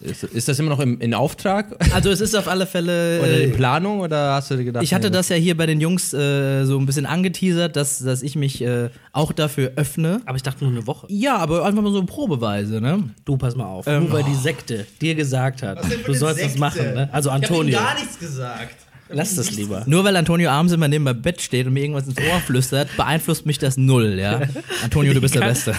[0.00, 3.20] ist, ist das immer noch im, in Auftrag Also es ist auf alle Fälle.
[3.22, 4.84] oder in Äh, Planung oder hast du dir gedacht?
[4.84, 7.98] ich hatte nee, das ja hier bei den Jungs äh, so ein bisschen angeteasert, dass,
[7.98, 10.22] dass ich mich äh, auch dafür öffne.
[10.24, 11.06] Aber ich dachte nur eine Woche.
[11.10, 13.02] Ja, aber einfach mal so probeweise, ne?
[13.26, 13.86] Du, pass mal auf.
[13.86, 17.10] Ähm, nur weil die Sekte dir gesagt hat, du sollst das machen, ne?
[17.12, 17.78] Also Antonio.
[17.98, 18.76] nichts gesagt.
[19.08, 19.84] Lass das lieber.
[19.86, 22.88] Nur weil Antonio abends immer neben meinem Bett steht und mir irgendwas ins Ohr flüstert,
[22.96, 24.40] beeinflusst mich das null, ja.
[24.82, 25.74] Antonio, du bist der Beste.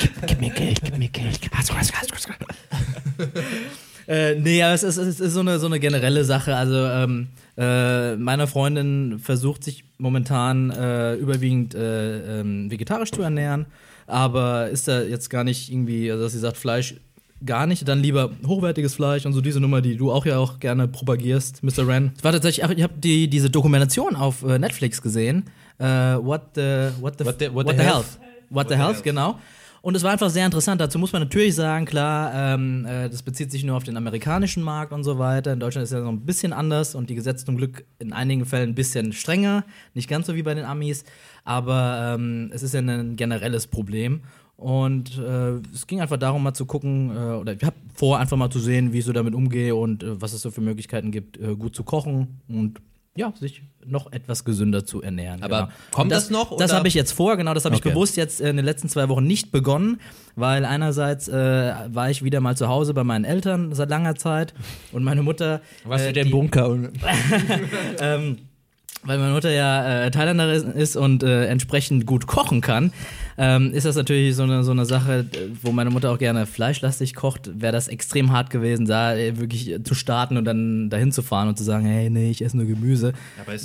[0.00, 1.40] gib, gib mir Geld, gib mir Geld.
[4.06, 6.56] äh, nee, aber es ist, es ist so, eine, so eine generelle Sache.
[6.56, 13.66] Also, ähm, äh, meine Freundin versucht sich momentan äh, überwiegend äh, ähm, vegetarisch zu ernähren,
[14.06, 16.94] aber ist da jetzt gar nicht irgendwie, also dass sie sagt, Fleisch
[17.44, 20.60] gar nicht, dann lieber hochwertiges Fleisch und so diese Nummer, die du auch ja auch
[20.60, 21.86] gerne propagierst, Mr.
[21.86, 22.12] Ren.
[22.16, 25.44] Es war tatsächlich, ich habe die, diese Dokumentation auf äh, Netflix gesehen.
[25.78, 27.94] Äh, what the, what the, What the- what what the the health.
[27.94, 28.18] health.
[28.50, 29.38] What the health, genau.
[29.80, 30.80] Und es war einfach sehr interessant.
[30.80, 34.62] Dazu muss man natürlich sagen, klar, ähm, äh, das bezieht sich nur auf den amerikanischen
[34.62, 35.52] Markt und so weiter.
[35.52, 38.44] In Deutschland ist ja noch ein bisschen anders und die Gesetze zum Glück in einigen
[38.46, 39.64] Fällen ein bisschen strenger.
[39.94, 41.02] Nicht ganz so wie bei den Amis,
[41.44, 44.20] aber ähm, es ist ja ein generelles Problem.
[44.62, 48.36] Und äh, es ging einfach darum, mal zu gucken, äh, oder ich habe vor, einfach
[48.36, 51.10] mal zu sehen, wie ich so damit umgehe und äh, was es so für Möglichkeiten
[51.10, 52.80] gibt, äh, gut zu kochen und
[53.14, 55.42] ja, sich noch etwas gesünder zu ernähren.
[55.42, 55.72] Aber genau.
[55.90, 56.78] kommt Und das noch, Das oder?
[56.78, 57.88] habe ich jetzt vor, genau, das habe Okay.
[57.88, 60.00] ich bewusst jetzt in den letzten zwei Wochen nicht begonnen,
[60.36, 64.54] weil einerseits äh, war ich wieder mal zu Hause bei meinen Eltern seit langer Zeit
[64.92, 65.60] und meine Mutter.
[65.90, 66.78] äh, die- Bunker?
[68.00, 68.38] Ähm,
[69.04, 72.92] weil meine Mutter ja äh, Thailänderin ist und äh, entsprechend gut kochen kann,
[73.42, 75.26] ähm, ist das natürlich so eine, so eine Sache,
[75.62, 79.68] wo meine Mutter auch gerne fleischlastig kocht, wäre das extrem hart gewesen, da äh, wirklich
[79.68, 82.56] äh, zu starten und dann dahin zu fahren und zu sagen, hey, nee, ich esse
[82.56, 83.14] nur Gemüse.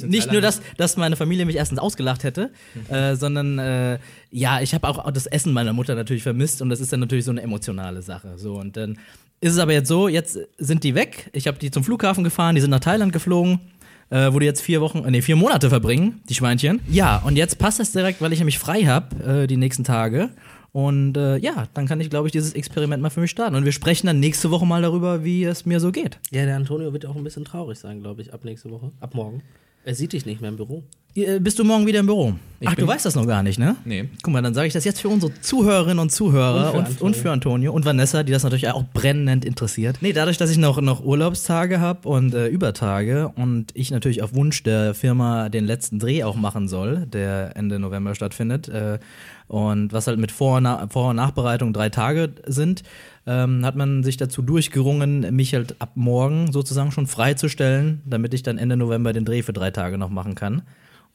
[0.08, 2.50] Nicht nur, dass, dass meine Familie mich erstens ausgelacht hätte,
[2.90, 4.00] äh, sondern äh,
[4.32, 7.26] ja, ich habe auch das Essen meiner Mutter natürlich vermisst und das ist dann natürlich
[7.26, 8.34] so eine emotionale Sache.
[8.38, 8.98] So und dann
[9.42, 11.30] ist es aber jetzt so, jetzt sind die weg.
[11.34, 13.60] Ich habe die zum Flughafen gefahren, die sind nach Thailand geflogen
[14.10, 16.80] äh, wo die jetzt vier Wochen, äh, nee, vier Monate verbringen, die Schweinchen.
[16.90, 20.30] Ja, und jetzt passt das direkt, weil ich nämlich frei habe, äh, die nächsten Tage.
[20.72, 23.56] Und äh, ja, dann kann ich, glaube ich, dieses Experiment mal für mich starten.
[23.56, 26.20] Und wir sprechen dann nächste Woche mal darüber, wie es mir so geht.
[26.30, 28.92] Ja, der Antonio wird auch ein bisschen traurig sein, glaube ich, ab nächste Woche.
[29.00, 29.42] Ab morgen.
[29.86, 30.84] Er sieht dich nicht mehr im Büro.
[31.16, 32.34] Äh, Bist du morgen wieder im Büro?
[32.66, 33.76] Ach, du weißt das noch gar nicht, ne?
[33.86, 34.10] Nee.
[34.24, 36.94] Guck mal, dann sage ich das jetzt für unsere Zuhörerinnen und Zuhörer Und und für
[36.94, 39.98] für, und, für Antonio und Vanessa, die das natürlich auch brennend interessiert.
[40.02, 44.34] Nee, dadurch, dass ich noch, noch Urlaubstage habe und äh, Übertage und ich natürlich auf
[44.34, 49.00] Wunsch der Firma den letzten Dreh auch machen soll, der Ende November stattfindet, äh,
[49.48, 52.84] und was halt mit Vor- und, Na Vor und Nachbereitung drei Tage sind,
[53.28, 58.42] ähm, hat man sich dazu durchgerungen, mich halt ab morgen sozusagen schon freizustellen, damit ich
[58.42, 60.64] dann Ende November den Dreh für drei Tage noch machen kann.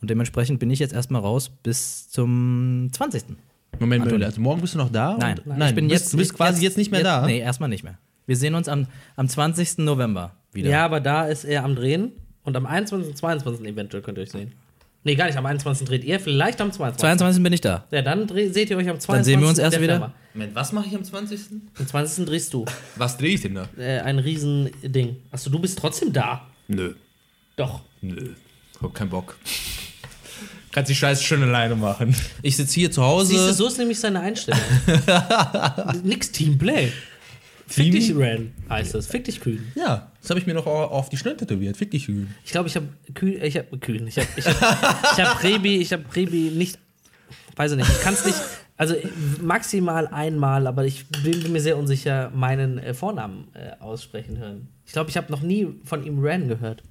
[0.01, 3.25] Und dementsprechend bin ich jetzt erstmal raus bis zum 20.
[3.81, 4.27] Moment, Antonio.
[4.27, 5.17] also morgen bist du noch da?
[5.19, 7.27] Nein, Und- Nein, ich bin du bist, jetzt, du bist quasi jetzt, nicht mehr da.
[7.27, 7.97] Nee, erstmal nicht mehr.
[8.27, 8.87] Wir sehen uns am,
[9.17, 9.79] am 20.
[9.79, 10.69] November wieder.
[10.71, 12.13] Ja, aber da ist er am Drehen
[12.45, 13.15] und am 21.
[13.15, 13.67] 22.
[13.67, 14.53] eventuell könnt ihr euch sehen.
[15.05, 15.37] Nee, gar nicht.
[15.37, 15.87] Am 21.
[15.87, 17.01] dreht ihr, vielleicht am 22.
[17.01, 17.43] 22.
[17.43, 17.85] bin ich da.
[17.91, 19.09] Ja, dann dreh, seht ihr euch am 22.
[19.17, 20.13] Dann sehen wir uns erst der wieder.
[20.35, 21.41] Moment, was mache ich am 20.?
[21.79, 22.25] Am 20.
[22.27, 22.65] drehst du
[22.97, 23.69] Was drehe ich denn da?
[23.77, 25.17] äh, ein riesen Ding.
[25.33, 26.47] Achso, du bist trotzdem da.
[26.69, 26.95] Nö.
[27.57, 27.81] Doch.
[28.01, 28.31] Nö.
[28.81, 29.37] Hab keinen Bock.
[30.71, 32.15] Kannst die Scheiße schön alleine machen.
[32.41, 33.27] Ich sitze hier zu Hause.
[33.33, 34.59] Siehst du, so ist nämlich seine Einstellung.
[36.03, 36.91] Nix Teamplay.
[37.75, 39.07] Fick dich, Ren, heißt das.
[39.07, 39.61] Fick dich, Kühn.
[39.75, 41.77] Ja, das habe ich mir noch au- auf die Stirn tätowiert.
[41.77, 42.29] Fick dich, Hühn.
[42.45, 45.77] Ich glaube, ich habe Kühn, ich habe Kühn, ich habe ich hab, ich hab Rebi,
[45.79, 46.79] ich habe Rebi nicht,
[47.57, 48.39] weiß ich nicht, ich kann es nicht,
[48.77, 48.95] also
[49.41, 54.69] maximal einmal, aber ich bin mir sehr unsicher, meinen äh, Vornamen äh, aussprechen hören.
[54.87, 56.83] Ich glaube, ich habe noch nie von ihm Ren gehört.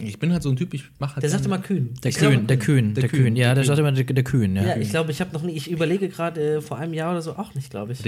[0.00, 1.22] Ich bin halt so ein Typ, ich mache halt.
[1.24, 1.94] Der sagt immer Kühn.
[2.04, 3.24] Der Kühn, der Kühn, der Kühn.
[3.24, 3.66] Kühn, Ja, der Kühn.
[3.66, 4.62] sagt immer der, der Kühn, ja.
[4.62, 7.22] Ja, ich glaube, ich habe noch nie, ich überlege gerade äh, vor einem Jahr oder
[7.22, 7.98] so auch nicht, glaube ich.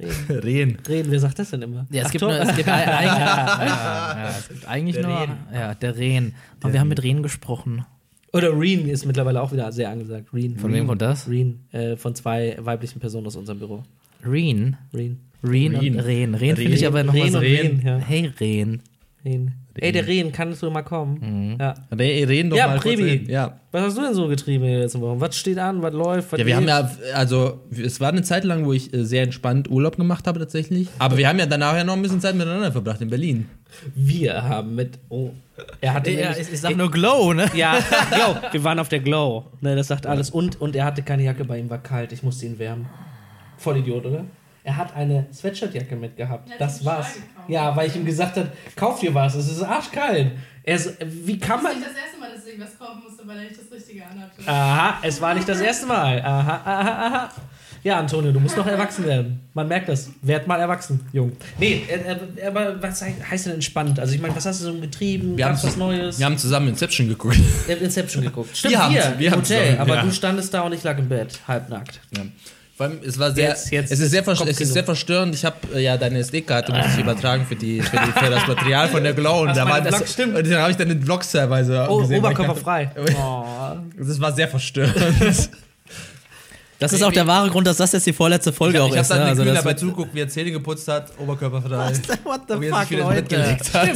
[0.00, 0.10] Rehen.
[0.28, 0.40] Reden.
[0.44, 0.76] Reden.
[0.88, 1.86] Reden, wer sagt das denn immer?
[1.90, 5.20] Ja, es Ach, gibt, nur, es gibt eigentlich, ja, ja, es gibt eigentlich Der nur,
[5.20, 5.30] Rehn.
[5.52, 6.34] ja, der Rehn.
[6.60, 7.84] Aber wir haben mit Rehn gesprochen.
[8.32, 10.32] Oder Reen ist mittlerweile auch wieder sehr angesagt.
[10.32, 10.56] Reen.
[10.58, 11.28] Von wem kommt das?
[11.28, 13.82] Reen, äh, von zwei weiblichen Personen aus unserem Büro.
[14.24, 14.76] Rehn.
[14.94, 15.18] Reen.
[15.42, 15.94] Rehn Rehn.
[15.94, 16.34] und Rehn.
[16.34, 16.86] Rehn finde ich Rehn.
[16.88, 17.38] aber nochmal Rehn so.
[17.38, 17.96] und Rehn, ja.
[17.98, 18.82] Hey, Rehn.
[19.24, 19.54] Reen.
[19.80, 21.56] Ey, der Rehen, kannst du mal kommen?
[21.58, 21.74] Ja.
[21.90, 23.30] Re reden doch Ja, mal kurz Prebi.
[23.30, 23.60] Ja.
[23.72, 25.20] Was hast du denn so getrieben in den letzten Wochen?
[25.20, 25.80] Was steht an?
[25.82, 26.32] Was läuft?
[26.32, 26.70] Was Ja, wir haben geht?
[26.70, 30.38] ja, also, es war eine Zeit lang, wo ich äh, sehr entspannt Urlaub gemacht habe,
[30.38, 30.88] tatsächlich.
[30.98, 33.48] Aber wir haben ja danach ja noch ein bisschen Zeit miteinander verbracht in Berlin.
[33.94, 34.98] Wir haben mit.
[35.08, 35.30] Oh,
[35.80, 36.10] er hatte.
[36.10, 37.46] Ja, nämlich- ich, ich sag nur Glow, ne?
[37.54, 37.78] ja,
[38.10, 38.36] Glow.
[38.52, 39.44] Wir waren auf der Glow.
[39.60, 40.30] Ne, das sagt alles.
[40.30, 42.12] Und, und er hatte keine Jacke bei ihm, war kalt.
[42.12, 42.86] Ich musste ihn wärmen.
[43.58, 44.24] Voll Idiot, oder?
[44.64, 46.48] Er hat eine Sweatshirtjacke mitgehabt.
[46.50, 47.14] Ja, das war's.
[47.14, 47.39] Gekauft.
[47.50, 50.32] Ja, weil ich ihm gesagt habe, kauf dir was, es ist arschkalt.
[50.62, 51.72] Er so, wie kann Das man.
[51.72, 54.04] ist nicht das erste Mal, dass ich was kaufen musste, weil er nicht das Richtige
[54.04, 54.32] anhatte.
[54.46, 56.20] Aha, es war nicht das erste Mal.
[56.22, 57.30] Aha, aha, aha.
[57.82, 59.40] Ja, Antonio, du musst noch erwachsen werden.
[59.54, 60.10] Man merkt das.
[60.20, 61.32] Werd mal erwachsen, Jung.
[61.58, 63.98] Nee, äh, äh, aber was heißt denn entspannt?
[63.98, 65.34] Also ich meine, was hast du so getrieben?
[65.38, 66.18] Wir Gab's haben- was Neues?
[66.18, 67.38] Wir haben zusammen Inception geguckt.
[67.66, 68.54] Ihr habt Inception geguckt.
[68.54, 69.44] Stimmt, Wir wir, wir Hotel.
[69.44, 70.02] zusammen, aber ja.
[70.02, 72.00] du standest da und ich lag im Bett, halbnackt.
[72.14, 72.24] Ja.
[72.80, 75.34] Vor allem, es war sehr, Jetzt- jetzt es ist sehr, es ist sehr verstörend.
[75.34, 78.46] Ich habe äh, ja deine SD-Karte muss ich übertragen für, die, für, die, für das
[78.48, 79.42] Material von der Glow.
[79.42, 80.34] Und da war das, stimmt.
[80.34, 82.86] Und dann habe ich dann den Vlogs teilweise Oh, oberkörperfrei.
[82.86, 83.44] dachte- Oh.
[83.98, 85.50] Das war sehr verstörend.
[86.80, 88.96] Das ist auch der wahre Grund, dass das jetzt die vorletzte Folge ich auch habe
[88.96, 89.10] hab ist.
[89.10, 89.24] dann ne?
[89.26, 91.92] Also dabei zuguckt, wie er Zähne geputzt hat, oberkörperfrei.
[92.24, 93.22] What the er fuck, sich Leute?
[93.24, 93.90] gelegt hat.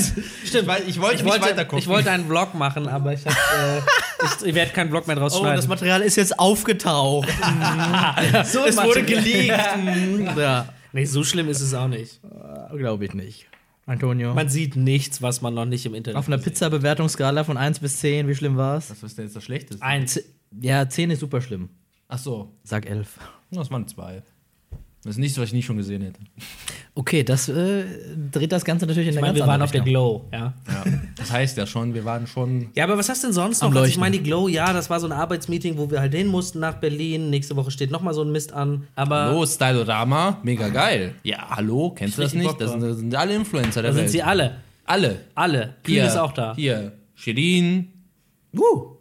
[0.45, 0.67] Stimmt.
[0.67, 1.79] Weil ich wollte Ich wollte, weitergucken.
[1.79, 3.31] ich wollte einen Vlog machen, aber ich, äh,
[4.41, 5.57] ich, ich werde keinen Vlog mehr draus Oh, schneiden.
[5.57, 7.29] das Material ist jetzt aufgetaucht.
[8.45, 9.79] so es wurde geleakt.
[10.37, 12.21] ja, Nee, so schlimm ist es auch nicht.
[12.77, 13.47] glaube ich nicht.
[13.87, 14.33] Antonio.
[14.35, 17.99] Man sieht nichts, was man noch nicht im Internet Auf einer Pizza-Bewertungsskala von 1 bis
[17.99, 18.91] 10, wie schlimm war's?
[18.91, 19.83] Was ist denn jetzt das Schlechteste?
[19.85, 19.91] hat.
[19.91, 20.21] Eins.
[20.61, 21.69] Ja, 10 ist super schlimm.
[22.09, 23.19] Ach so, Sag 11.
[23.51, 24.23] das waren zwei.
[25.03, 26.19] Das ist nichts, was ich nicht schon gesehen hätte.
[26.95, 27.85] Okay, das äh,
[28.33, 29.83] dreht das Ganze natürlich in Ich eine meine, ganz wir waren auf der.
[29.83, 30.55] Glow, ja.
[30.67, 30.85] Ja.
[31.17, 32.71] Das heißt ja schon, wir waren schon.
[32.75, 33.69] Ja, aber was hast du denn sonst noch?
[33.69, 34.01] Also ich Leuchten.
[34.01, 36.77] meine, die Glow, ja, das war so ein Arbeitsmeeting, wo wir halt hin mussten nach
[36.77, 37.29] Berlin.
[37.29, 38.87] Nächste Woche steht nochmal so ein Mist an.
[38.95, 41.15] Aber Hallo, Stylorama, mega geil.
[41.23, 42.59] Ja, hallo, kennst du das nicht?
[42.59, 44.11] Das sind, das sind alle Influencer der da sind Welt.
[44.13, 44.57] sie alle.
[44.87, 45.21] alle.
[45.35, 45.75] Alle.
[45.83, 46.55] Kühn Hier, ist auch da.
[46.57, 47.89] Hier, Shirin,
[48.57, 48.93] Uh.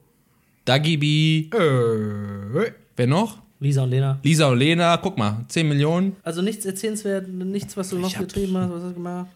[0.66, 1.50] Dagi B,
[2.96, 3.38] wer noch?
[3.60, 4.20] Lisa und Lena.
[4.24, 6.16] Lisa und Lena, guck mal, 10 Millionen.
[6.24, 9.28] Also nichts erzählenswert, nichts, was du noch getrieben hast, was hast du gemacht?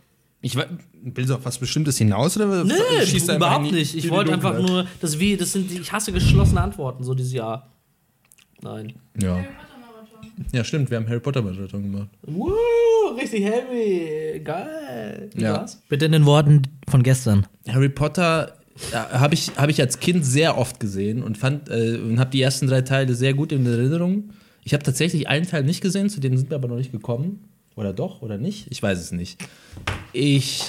[0.42, 0.56] Ich
[1.02, 2.74] willst du auf was Bestimmtes hinaus oder Nö,
[3.06, 3.96] schießt überhaupt nicht.
[3.96, 4.86] Ich wollte einfach Dunkelheit?
[4.86, 7.68] nur, das wie, das sind, die- ich hasse geschlossene Antworten, so dieses Jahr.
[8.62, 8.94] Nein.
[9.22, 9.44] Ja.
[10.52, 12.10] Ja, stimmt, wir haben Harry Potter Marathon gemacht.
[12.24, 12.54] Woo,
[13.18, 14.40] richtig heavy.
[14.44, 15.30] Geil.
[15.34, 15.54] Wie Ja.
[15.54, 15.82] war's?
[15.90, 17.48] Bitte in den Worten von gestern.
[17.68, 18.54] Harry Potter
[18.94, 22.42] habe ich, hab ich als Kind sehr oft gesehen und fand äh, und habe die
[22.42, 24.30] ersten drei Teile sehr gut in Erinnerung.
[24.64, 27.40] Ich habe tatsächlich einen Teil nicht gesehen, zu dem sind wir aber noch nicht gekommen.
[27.76, 28.68] Oder doch, oder nicht?
[28.72, 29.38] Ich weiß es nicht.
[30.12, 30.64] Ich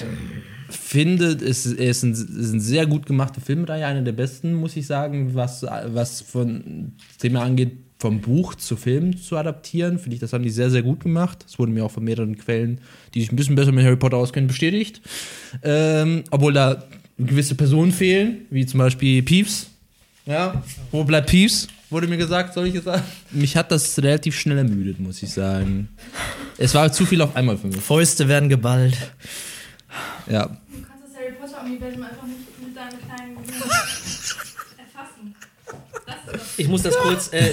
[0.69, 4.85] finde, es ist ein, ist eine sehr gut gemachte Filmreihe, eine der besten, muss ich
[4.85, 9.99] sagen, was, was von das Thema angeht, vom Buch zu Film zu adaptieren.
[9.99, 11.43] Finde ich, das haben die sehr, sehr gut gemacht.
[11.43, 12.79] Das wurde mir auch von mehreren Quellen,
[13.13, 15.01] die sich ein bisschen besser mit Harry Potter auskennen, bestätigt.
[15.63, 16.83] Ähm, obwohl da
[17.19, 19.67] gewisse Personen fehlen, wie zum Beispiel Peeves.
[20.25, 21.67] Ja, wo bleibt Peeves?
[21.89, 23.01] Wurde mir gesagt, soll ich jetzt sagen?
[23.31, 25.89] Mich hat das relativ schnell ermüdet, muss ich sagen.
[26.57, 27.81] Es war zu viel auf einmal für mich.
[27.81, 28.95] Fäuste werden geballt.
[30.29, 30.45] Ja.
[30.45, 30.51] Du
[30.83, 33.61] kannst das Harry Potter Universum einfach nicht mit deinem kleinen Gehirn
[34.77, 35.35] erfassen.
[35.35, 35.98] Das ist das.
[36.57, 37.51] Ich muss das kurz äh.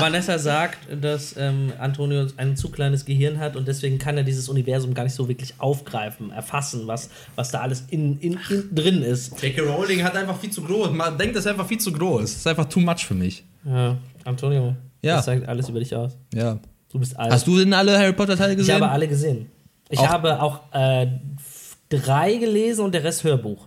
[0.00, 4.48] Vanessa sagt, dass ähm, Antonio ein zu kleines Gehirn hat und deswegen kann er dieses
[4.48, 9.02] Universum gar nicht so wirklich aufgreifen, erfassen, was, was da alles in, in, in drin
[9.02, 9.40] ist.
[9.42, 9.62] J.K.
[9.62, 10.90] Rowling hat einfach viel zu groß.
[10.90, 12.22] Man denkt, das ist einfach viel zu groß.
[12.22, 13.44] Das ist einfach too much für mich.
[13.64, 15.16] Ja, Antonio, Ja.
[15.16, 16.16] das sagt alles über dich aus.
[16.34, 16.58] Ja.
[16.92, 17.32] Du bist alt.
[17.32, 18.76] Hast du denn alle Harry Potter Teile ich gesehen?
[18.76, 19.50] habe alle gesehen.
[19.88, 21.06] Ich Auch- habe auch äh,
[21.88, 23.66] drei gelesen und der Rest Hörbuch.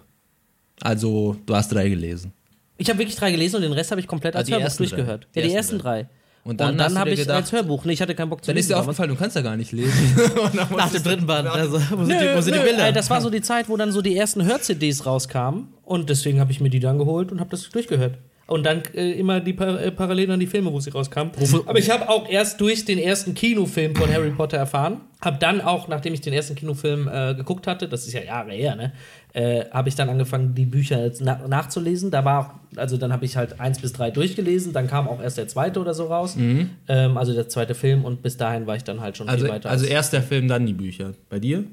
[0.82, 2.32] also, du hast drei gelesen.
[2.77, 4.77] Ich habe wirklich drei gelesen und den Rest habe ich komplett als die Hörbuch drei.
[4.77, 5.27] durchgehört.
[5.35, 6.07] Die ja, die ersten ersten drei.
[6.43, 7.83] Und Und dann dann, hast du habe dir ich gedacht- als Hörbuch.
[7.83, 8.87] Nee, ich hatte keinen Bock zu Dann ist lesen dir damals.
[8.89, 10.15] aufgefallen, du kannst ja gar nicht lesen.
[10.77, 11.47] Nach dem dritten Band.
[11.49, 12.91] Also, wo sind, die, Nö, wo sind die Bilder?
[12.93, 15.67] das war so die Zeit, wo dann so die ersten Hör-CDs rauskamen.
[15.83, 18.17] Und deswegen habe ich mir die dann geholt und habe das durchgehört.
[18.49, 21.33] Und dann äh, immer die Par äh, parallel an die Filme, wo sie rauskamen.
[21.65, 25.01] Aber ich habe auch erst durch den ersten Kinofilm von Harry Potter erfahren.
[25.19, 28.51] Habe dann auch, nachdem ich den ersten Kinofilm äh, geguckt hatte, das ist ja Jahre
[28.53, 28.93] her, ne,
[29.33, 32.10] äh, habe ich dann angefangen, die Bücher na nachzulesen.
[32.10, 34.71] Da war auch, also dann habe ich halt eins bis drei durchgelesen.
[34.71, 36.38] Dann kam auch erst der zweite oder so raus.
[36.88, 38.05] Ähm, also der zweite Film.
[38.05, 39.69] Und bis dahin war ich dann halt schon Also, viel weiter.
[39.69, 41.12] also als- erst der Film, dann die Bücher.
[41.29, 41.65] Bei dir?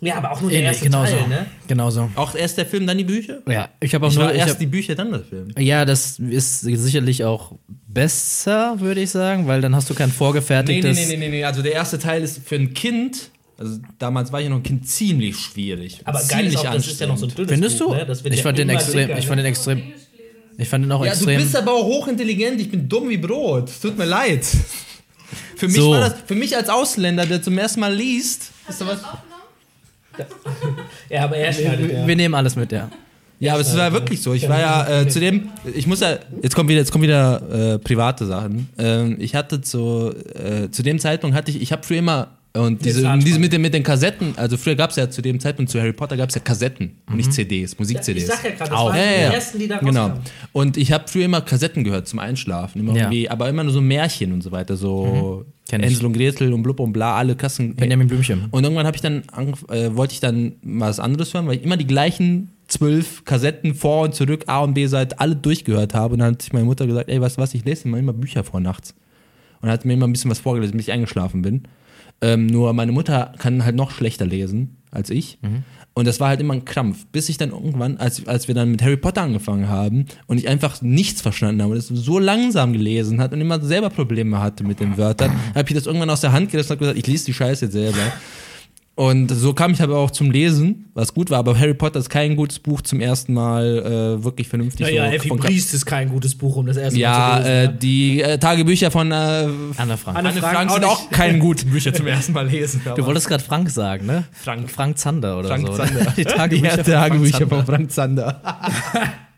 [0.00, 1.16] Ja, aber auch nur der Ähnlich, erste genauso.
[1.16, 1.46] Teil, ne?
[1.66, 2.10] Genauso.
[2.16, 3.38] Auch erst der Film, dann die Bücher?
[3.48, 4.32] Ja, ich habe auch Ich nur.
[4.32, 5.48] erst hab, die Bücher, dann der Film.
[5.58, 7.52] ja, das ist sicherlich auch
[7.88, 10.96] besser, würde ich sagen, weil dann hast du kein Nee, vorgefertigtes.
[10.96, 11.44] nee, nee, nee, nee.
[11.44, 14.62] Also der erste Teil ist für ein Kind, also damals war ich ja noch ein
[14.64, 16.00] Kind, ziemlich schwierig.
[16.04, 18.04] Aber geil ziemlich ist auch, das ist ja noch so ein dünnes Findest Buch, du?
[18.04, 18.12] Ne?
[18.30, 19.48] Ich, ja fand den extrem, dicker, ich fand den ne?
[19.48, 19.82] extrem.
[20.58, 21.38] Ich fand den auch Ja, extrem.
[21.38, 23.70] du bist aber auch hochintelligent, ich bin dumm wie Brot.
[23.80, 24.44] Tut mir leid.
[25.56, 25.90] Für mich, So.
[25.92, 29.33] war das, für mich als Ausländer, der zum ersten Mal liest, Hast du das aufgenommen?
[31.10, 32.06] Ja, aber er schneidet ja.
[32.06, 32.88] wir nehmen alles mit, ja.
[33.40, 34.32] Ja, aber es war wirklich so.
[34.32, 37.74] Ich war ja äh, zu dem, ich muss ja, jetzt kommt wieder, jetzt kommen wieder
[37.74, 38.68] äh, private Sachen.
[38.78, 42.84] Ähm, ich hatte zu, äh, zu dem Zeitpunkt hatte ich, ich habe früher immer und
[42.84, 45.72] diese, diese mit den, mit den Kassetten, also früher gab es ja zu dem Zeitpunkt
[45.72, 48.28] zu Harry Potter gab es ja Kassetten und nicht CDs, Ich Musik-CDs.
[48.28, 48.90] sag ja gerade, das Auch.
[48.90, 49.30] waren Ja, die ja.
[49.32, 50.20] ersten, die da Genau.
[50.52, 53.80] Und ich habe früher immer Kassetten gehört zum Einschlafen, immer irgendwie, aber immer nur so
[53.80, 55.72] Märchen und so weiter, so ich.
[55.72, 57.74] Hänsel und Gretel und blub und bla, alle Kassen.
[57.74, 58.46] Benjamin Blümchen.
[58.52, 59.24] Und irgendwann habe ich dann
[59.70, 63.74] äh, wollte ich dann mal was anderes hören, weil ich immer die gleichen zwölf Kassetten
[63.74, 66.14] vor und zurück A und B Seite alle durchgehört habe.
[66.14, 68.12] Und dann hat sich meine Mutter gesagt, ey, weißt du was, ich lese immer, immer
[68.12, 68.94] Bücher vor nachts.
[69.60, 71.62] Und hat mir immer ein bisschen was vorgelesen, bis ich eingeschlafen bin.
[72.24, 75.38] Ähm, nur meine Mutter kann halt noch schlechter lesen als ich.
[75.92, 78.70] Und das war halt immer ein Krampf, bis ich dann irgendwann, als, als wir dann
[78.72, 82.72] mit Harry Potter angefangen haben und ich einfach nichts verstanden habe und es so langsam
[82.72, 86.20] gelesen hat und immer selber Probleme hatte mit den Wörtern, habe ich das irgendwann aus
[86.22, 88.12] der Hand gerissen und gesagt, ich lese die Scheiße jetzt selber.
[88.96, 92.10] Und so kam ich aber auch zum Lesen, was gut war, aber Harry Potter ist
[92.10, 94.86] kein gutes Buch zum ersten Mal äh, wirklich vernünftig.
[94.86, 97.48] Naja, so Effi von- Briest ist kein gutes Buch, um das erste ja, Mal zu
[97.48, 97.78] äh, lesen.
[97.80, 100.16] die äh, Tagebücher von äh, Anne Frank.
[100.16, 102.82] Anne Anne Frank Frank auch sind auch keine guten Bücher zum ersten Mal lesen.
[102.94, 104.24] Du wolltest gerade Frank sagen, ne?
[104.30, 104.70] Frank.
[104.70, 105.72] Frank Zander oder Frank so.
[105.74, 106.12] Zander.
[106.16, 108.40] Die Tagebücher, Die von Tagebücher Frank von Zander.
[108.42, 109.12] Frank Zander.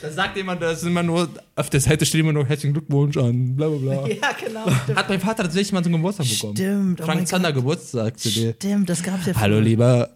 [0.00, 3.16] Da sagt jemand, das ist immer nur, auf der Seite steht immer nur herzlichen Glückwunsch
[3.16, 4.06] an, bla bla bla.
[4.08, 4.66] Ja, genau.
[4.96, 6.54] Hat mein Vater tatsächlich mal zum Geburtstag bekommen.
[6.56, 8.54] Stimmt, oh Frank Zander Geburtstag-CD.
[8.56, 10.10] Stimmt, das gab's ja Hallo lieber,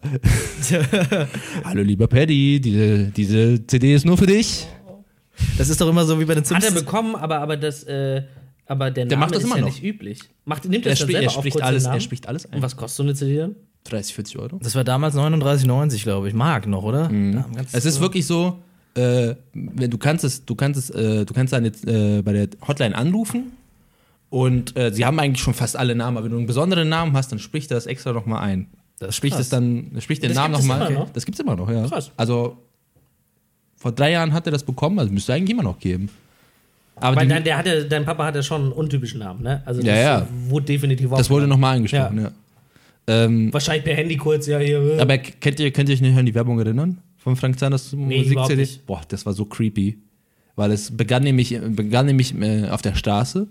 [1.65, 4.67] hallo lieber Paddy, diese, diese CD ist nur für dich.
[5.59, 6.85] Das ist doch immer so wie bei den Hat er Simpsons.
[6.85, 8.23] bekommen, aber, aber das, äh,
[8.67, 9.69] aber der, Der Name macht das ist immer ja noch.
[9.69, 10.21] nicht üblich.
[10.45, 11.95] Macht, nimmt Er das dann spricht, selber er auf spricht kurz den alles, Namen?
[11.97, 12.55] er spricht alles ein.
[12.57, 13.57] Und was kostet so eine CD dann?
[13.85, 14.61] 30, 40 Euro.
[14.63, 16.35] Das war damals 39,90, glaube ich.
[16.35, 17.11] Mark noch, oder?
[17.11, 18.59] Ja, ganz- Es ist wirklich so,
[18.95, 22.33] äh, wenn du kannst es, du kannst es, äh, du kannst dann jetzt äh, bei
[22.33, 23.53] der Hotline anrufen
[24.31, 27.15] und äh, sie haben eigentlich schon fast alle Namen, aber wenn du einen besonderen Namen
[27.17, 28.67] hast, dann spricht das extra nochmal ein.
[28.99, 30.91] Das spricht es dann, spricht den Das Namen gibt es nochmal.
[30.91, 31.11] immer noch?
[31.11, 31.87] Das gibt's immer noch, ja.
[31.89, 32.11] Krass.
[32.17, 32.57] Also
[33.77, 36.09] vor drei Jahren hat er das bekommen, also müsste eigentlich immer noch geben.
[36.97, 39.63] Aber Weil dein, der hatte, dein Papa hat ja schon einen untypischen Namen, ne?
[39.65, 40.19] Also Ja, das ja.
[40.21, 42.31] äh, wurde definitiv das wurde nochmal eingesprochen, ja.
[43.09, 44.79] Ähm, Wahrscheinlich per Handy kurz, ja, hier.
[44.81, 45.01] äh.
[45.01, 46.99] aber kennt ihr, könnt ihr euch nicht an die Werbung erinnern?
[47.23, 48.81] Von Frank Zanders überhaupt Musik-CD?
[48.87, 49.99] Boah, das war so creepy.
[50.57, 53.47] Weil es begann nämlich, begann nämlich äh, auf der Straße,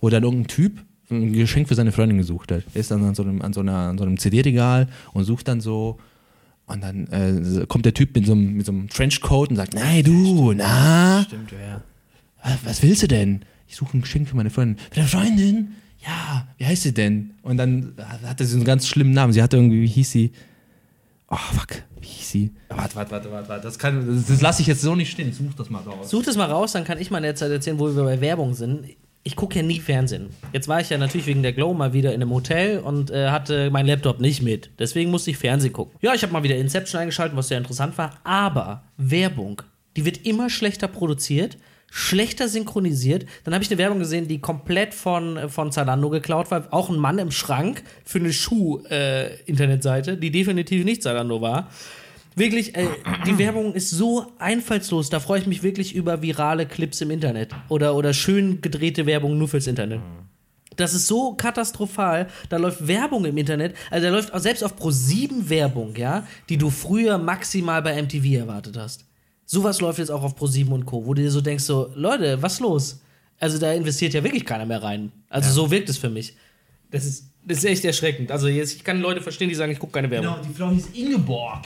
[0.00, 2.64] wo dann irgendein Typ ein Geschenk für seine Freundin gesucht hat.
[2.74, 5.48] Er ist dann an so einem, an so einer, an so einem CD-Regal und sucht
[5.48, 5.98] dann so.
[6.66, 9.74] Und dann äh, kommt der Typ mit so einem, mit so einem Trenchcoat und sagt,
[9.74, 11.80] nein, du, na, Stimmt, ja.
[12.42, 13.40] "Ah, was willst du denn?
[13.68, 14.76] Ich suche ein Geschenk für meine Freundin.
[14.90, 15.68] Für deine Freundin?
[16.04, 17.30] Ja, wie heißt sie denn?
[17.42, 19.32] Und dann hatte sie einen ganz schlimmen Namen.
[19.32, 20.32] Sie hatte irgendwie, wie hieß sie?
[21.28, 22.52] Oh, fuck, wie hieß sie?
[22.68, 23.62] Warte, warte, warte, warte, warte.
[23.64, 25.28] Das, kann- das, das lasse ich jetzt so nicht stehen.
[25.28, 26.08] Ich such das mal raus.
[26.10, 28.20] Such das mal raus, dann kann ich mal in der Zeit erzählen, wo wir bei
[28.20, 28.84] Werbung sind.
[29.24, 30.28] Ich gucke ja nie Fernsehen.
[30.52, 33.30] Jetzt war ich ja natürlich wegen der Glow mal wieder in einem Hotel und äh,
[33.30, 34.70] hatte meinen Laptop nicht mit.
[34.78, 35.96] Deswegen musste ich Fernsehen gucken.
[36.00, 38.12] Ja, ich habe mal wieder Inception eingeschaltet, was sehr interessant war.
[38.22, 39.62] Aber Werbung,
[39.96, 41.56] die wird immer schlechter produziert,
[41.90, 43.26] schlechter synchronisiert.
[43.44, 46.66] Dann habe ich eine Werbung gesehen, die komplett von, von Zalando geklaut war.
[46.70, 51.70] Auch ein Mann im Schrank für eine Schuh-Internetseite, die definitiv nicht Zalando war.
[52.34, 52.86] Wirklich, äh,
[53.26, 55.08] die Werbung ist so einfallslos.
[55.08, 57.54] Da freue ich mich wirklich über virale Clips im Internet.
[57.70, 60.00] Oder, oder schön gedrehte Werbung nur fürs Internet.
[60.76, 62.28] Das ist so katastrophal.
[62.50, 63.74] Da läuft Werbung im Internet.
[63.90, 68.24] Also da läuft auch selbst auf Pro7 Werbung, ja, die du früher maximal bei MTV
[68.34, 69.06] erwartet hast.
[69.48, 72.42] Sowas läuft jetzt auch auf Pro7 und Co., wo du dir so denkst, so, Leute,
[72.42, 73.00] was los?
[73.38, 75.12] Also da investiert ja wirklich keiner mehr rein.
[75.28, 76.34] Also so wirkt es für mich.
[76.90, 78.30] Das ist, das ist echt erschreckend.
[78.32, 80.34] Also jetzt, ich kann Leute verstehen, die sagen, ich gucke keine Werbung.
[80.48, 81.62] die Frau hieß Ingeborg.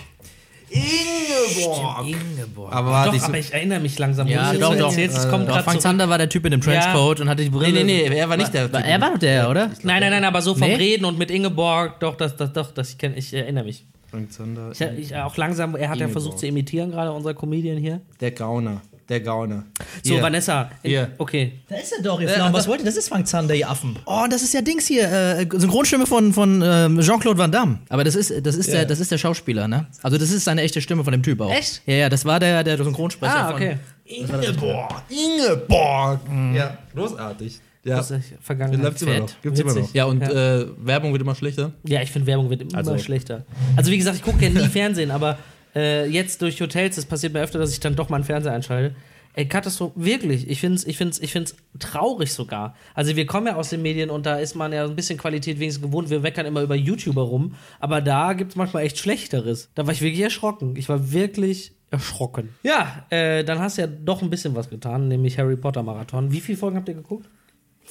[0.68, 2.06] Ingeborg.
[2.06, 2.72] Ingeborg.
[2.72, 4.28] Aber warte, Doch, ich so, aber ich erinnere mich langsam.
[4.28, 4.88] wo Ja, du doch, doch.
[4.88, 5.80] erzählst, es kommt Doch, grad Frank.
[5.80, 7.72] Zander war der Typ in dem Trenchcoat und hatte die Brille.
[7.72, 8.90] nee, nee, nee, er war nicht der War, Typ.
[8.90, 9.66] er war doch der, oder?
[9.82, 10.74] Nein, nein, nein, aber so vom Nee?
[10.76, 13.84] Reden und mit Ingeborg, doch, das, das, doch, das ich kenne, ich erinnere mich.
[14.10, 14.72] Frank Zander.
[14.72, 18.00] Ich, ich, auch langsam, er hat ja versucht zu imitieren, gerade unser Comedian hier.
[18.20, 18.80] Der Gauner.
[19.08, 19.64] Der Gauner.
[20.04, 20.22] So, Hier.
[20.22, 20.70] Vanessa.
[20.84, 21.10] Hier.
[21.18, 21.54] Okay.
[21.68, 22.52] Da ist er doch, ihr Flaum.
[22.52, 22.84] Was wollt ihr?
[22.86, 23.98] Das ist Frank Zander, ihr Affen.
[24.06, 27.80] Oh, das ist ja Dings hier, äh, Synchronstimme von, von ähm, Jean-Claude Van Damme.
[27.88, 29.86] Aber das ist, das, ist der, das ist der Schauspieler, ne?
[30.02, 31.52] Also das ist seine echte Stimme von dem Typ auch.
[31.52, 31.82] Echt?
[31.86, 33.78] Ja, ja, das war der, der Synchronsprecher Ah, okay.
[34.04, 35.02] Ingeborg.
[35.08, 36.20] Ingeborg.
[36.54, 37.60] Ja, großartig.
[37.84, 37.96] Ja.
[37.96, 38.82] Das ist Vergangenheit.
[38.84, 39.42] Läuft's immer noch.
[39.42, 39.94] Gibt's immer noch.
[39.94, 41.72] Ja, und Äh, Werbung wird immer schlechter.
[41.84, 43.44] Ja, ich finde, Werbung wird immer Also- schlechter.
[43.76, 45.38] Also, wie gesagt, ich gucke ja nie Fernsehen, aber
[45.74, 48.52] äh, jetzt durch Hotels, es passiert mir öfter, dass ich dann doch mal einen Fernseher
[48.52, 48.94] einschalte.
[49.32, 50.50] Ey, Katastrophe, wirklich.
[50.50, 52.74] Ich finde es ich find's, ich find's traurig sogar.
[52.94, 55.58] Also, wir kommen ja aus den Medien und da ist man ja ein bisschen Qualität
[55.60, 56.10] wenigstens gewohnt.
[56.10, 59.70] Wir meckern immer über YouTuber rum, aber da gibt es manchmal echt Schlechteres.
[59.76, 60.74] Da war ich wirklich erschrocken.
[60.76, 62.50] Ich war wirklich erschrocken.
[62.64, 66.32] Ja, äh, dann hast du ja doch ein bisschen was getan, nämlich Harry Potter Marathon.
[66.32, 67.28] Wie viele Folgen habt ihr geguckt?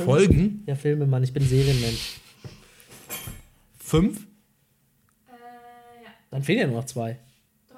[0.05, 0.63] Folgen?
[0.65, 2.19] Ja, Filme, Mann, ich bin Serienmensch.
[3.79, 4.19] Fünf?
[5.27, 5.31] Äh,
[6.03, 6.09] ja.
[6.31, 7.17] Dann fehlen ja nur noch zwei.
[7.69, 7.77] Drei.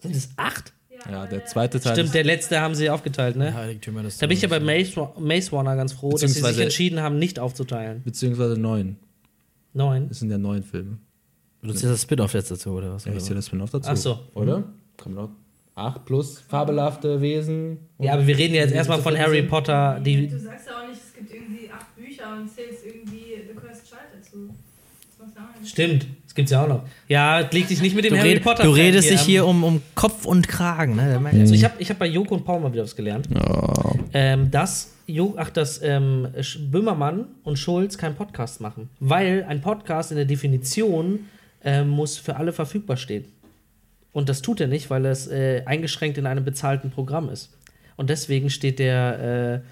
[0.00, 0.72] Sind es acht?
[1.10, 1.94] Ja, der zweite Teil.
[1.94, 3.52] Stimmt, ist- der letzte haben sie aufgeteilt, ne?
[3.54, 6.58] Heiligtümer des Da bin ich ja bei Maze, Maze Runner ganz froh, dass sie sich
[6.58, 8.02] entschieden haben, nicht aufzuteilen.
[8.04, 8.96] Beziehungsweise neun.
[9.74, 10.08] Neun.
[10.08, 10.98] Das sind ja neun Filme.
[11.62, 13.04] Du ziehst das Spin-off jetzt dazu, oder was?
[13.04, 13.88] Ja, ist ja das Spin-off dazu.
[13.90, 14.20] Ach so.
[14.34, 14.64] Oder?
[14.96, 15.30] Kommt noch.
[15.74, 17.78] Acht plus fabelhafte Wesen.
[17.98, 19.98] Ja, aber wir reden ja jetzt erstmal von Harry Potter.
[20.04, 21.68] Die, Du sagst ja auch nicht, es gibt irgendwie
[22.40, 24.54] und zählst irgendwie The Cursed Child dazu.
[25.64, 26.82] Stimmt, das gibt's ja auch noch.
[27.08, 29.62] Ja, leg dich nicht mit dem Du, Harry red, Potter du redest dich hier um,
[29.62, 31.20] um Kopf und Kragen, ne?
[31.32, 33.28] Also ich habe ich hab bei Joko und Paul mal wieder was gelernt.
[34.12, 36.28] Ähm, dass, jo, ach, dass ähm,
[36.70, 38.90] Böhmermann und Schulz keinen Podcast machen.
[38.98, 41.28] Weil ein Podcast in der Definition
[41.64, 43.26] äh, muss für alle verfügbar stehen.
[44.12, 47.56] Und das tut er nicht, weil es äh, eingeschränkt in einem bezahlten Programm ist.
[47.96, 49.68] Und deswegen steht der äh,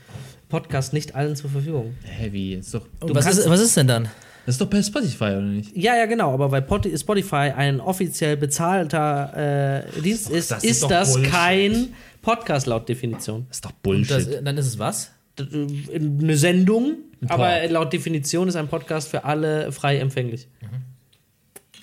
[0.51, 1.95] Podcast nicht allen zur Verfügung.
[2.05, 2.55] Hä, wie?
[2.55, 4.05] Ist doch, Und was ist, was ist denn dann?
[4.47, 5.75] das ist doch bei Spotify, oder nicht?
[5.77, 10.83] Ja, ja, genau, aber weil Pot- Spotify ein offiziell bezahlter äh, Dienst ist, das ist,
[10.83, 11.33] ist das Bullshit.
[11.33, 11.89] kein
[12.21, 13.47] Podcast laut Definition.
[13.49, 14.11] Das ist doch Bullshit.
[14.11, 15.13] das, dann ist es was?
[15.39, 15.45] D-
[15.95, 17.31] Eine Sendung, Talk.
[17.31, 20.49] aber laut Definition ist ein Podcast für alle frei empfänglich.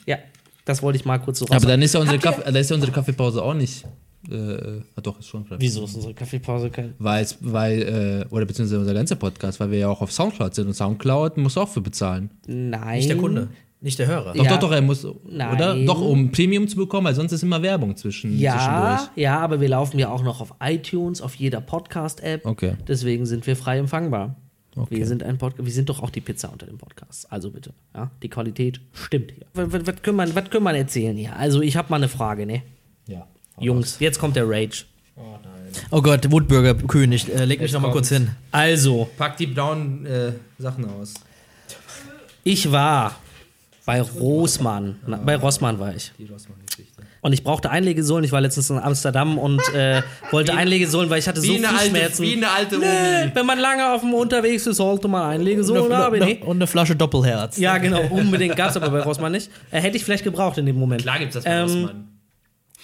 [0.06, 0.18] Ja,
[0.66, 1.56] das wollte ich mal kurz so raus.
[1.58, 3.86] aber dann ist ja unsere, Kaffee, dann ist ja unsere Kaffeepause auch nicht.
[4.30, 5.56] Äh, ah, doch, ist schon frei.
[5.60, 6.94] Wieso ist unsere Kaffeepause kein.
[7.00, 10.54] Weil, es- weil äh, oder beziehungsweise unser ganzer Podcast, weil wir ja auch auf Soundcloud
[10.56, 12.30] sind und Soundcloud muss auch für bezahlen.
[12.48, 12.98] Nein.
[12.98, 13.48] Nicht der Kunde,
[13.80, 14.34] nicht der Hörer.
[14.34, 14.52] Doch, Ja.
[14.52, 15.56] doch, doch, er muss, Nein.
[15.56, 15.76] oder?
[15.86, 19.18] Doch, um Premium zu bekommen, weil sonst ist immer Werbung zwischen, Ja, zwischendurch.
[19.24, 22.46] ja, aber wir laufen ja auch noch auf iTunes, auf jeder Podcast-App.
[22.46, 22.74] Okay.
[22.88, 24.36] Deswegen sind wir frei empfangbar.
[24.76, 24.98] Okay.
[24.98, 27.26] Wir sind ein Podcast, wir sind doch auch die Pizza unter den Podcasts.
[27.32, 29.46] Also bitte, ja, die Qualität stimmt hier.
[29.56, 31.36] Was, was, was, können, wir, was können wir erzählen hier?
[31.36, 32.62] Also ich habe mal eine Frage, ne?
[33.08, 33.26] Ja.
[33.60, 34.84] Jungs, jetzt kommt der Rage.
[35.92, 38.30] Oh Gott, Woodburger König, äh, leg mich noch mal kurz hin.
[38.52, 41.14] Also, Pack die braunen äh, Sachen aus.
[42.44, 43.16] ich war
[43.86, 46.12] bei Rossmann, na, bei Rossmann war ich.
[46.18, 47.04] Die Rossmann-Geschichte.
[47.22, 48.24] Und ich brauchte Einlegesohlen.
[48.24, 51.70] Ich war letztens in Amsterdam und äh, wollte Einlegesohlen, weil ich hatte so Wie eine,
[51.70, 52.26] alte, Fußschmerzen.
[52.26, 52.86] wie eine alte Nee,
[53.24, 53.32] Omi.
[53.34, 56.20] wenn man lange auf dem unterwegs ist, sollte man Einlegesohlen haben.
[56.20, 56.38] Ne?
[56.46, 57.58] Und eine Flasche Doppelherz.
[57.58, 58.56] Ja, genau, unbedingt.
[58.56, 59.50] Gab es aber bei Rossmann nicht.
[59.72, 61.02] Äh, hätte ich vielleicht gebraucht in dem Moment.
[61.02, 62.08] Klar gibt's das bei Ähm, Rossmann.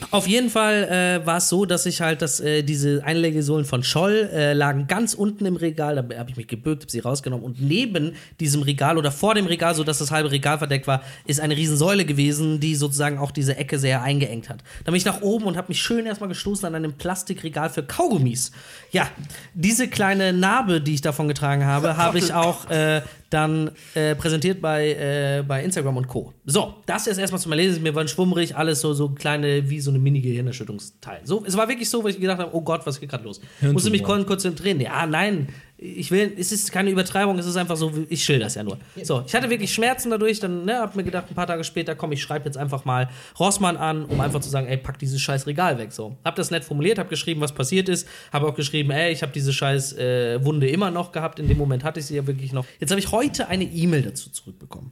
[0.09, 3.83] Auf jeden Fall äh, war es so, dass ich halt, dass äh, diese Einlegesohlen von
[3.83, 5.95] Scholl äh, lagen ganz unten im Regal.
[5.95, 7.45] Da habe ich mich gebückt, habe sie rausgenommen.
[7.45, 11.03] Und neben diesem Regal oder vor dem Regal, so dass das halbe Regal verdeckt war,
[11.25, 14.63] ist eine Riesensäule gewesen, die sozusagen auch diese Ecke sehr eingeengt hat.
[14.83, 17.83] Da bin ich nach oben und habe mich schön erstmal gestoßen an einem Plastikregal für
[17.83, 18.51] Kaugummis.
[18.91, 19.07] Ja,
[19.53, 24.61] diese kleine Narbe, die ich davon getragen habe, habe ich auch äh, dann äh, präsentiert
[24.61, 26.33] bei, äh, bei Instagram und Co.
[26.45, 27.83] So, das ist erstmal zum Erlesen.
[27.83, 31.21] Mir waren schwummrig, alles so, so kleine, wie so eine Mini-Gehirnerschütterungsteil.
[31.23, 33.41] So, es war wirklich so, weil ich gedacht habe, oh Gott, was geht gerade los?
[33.61, 34.79] Musste mich kon konzentrieren.
[34.79, 35.47] Ja, nein,
[35.83, 38.77] ich will, es ist keine Übertreibung, es ist einfach so, ich schilder das ja nur.
[39.03, 41.93] So, ich hatte wirklich Schmerzen dadurch, dann ne, hab mir gedacht, ein paar Tage später,
[41.93, 45.19] komm, ich schreibe jetzt einfach mal Rossmann an, um einfach zu sagen, ey, pack dieses
[45.19, 45.91] scheiß Regal weg.
[45.91, 49.21] So, hab das nett formuliert, hab geschrieben, was passiert ist, hab auch geschrieben, ey, ich
[49.21, 52.25] habe diese scheiß äh, Wunde immer noch gehabt, in dem Moment hatte ich sie ja
[52.25, 52.65] wirklich noch.
[52.79, 54.91] Jetzt habe ich heute eine E-Mail dazu zurückbekommen.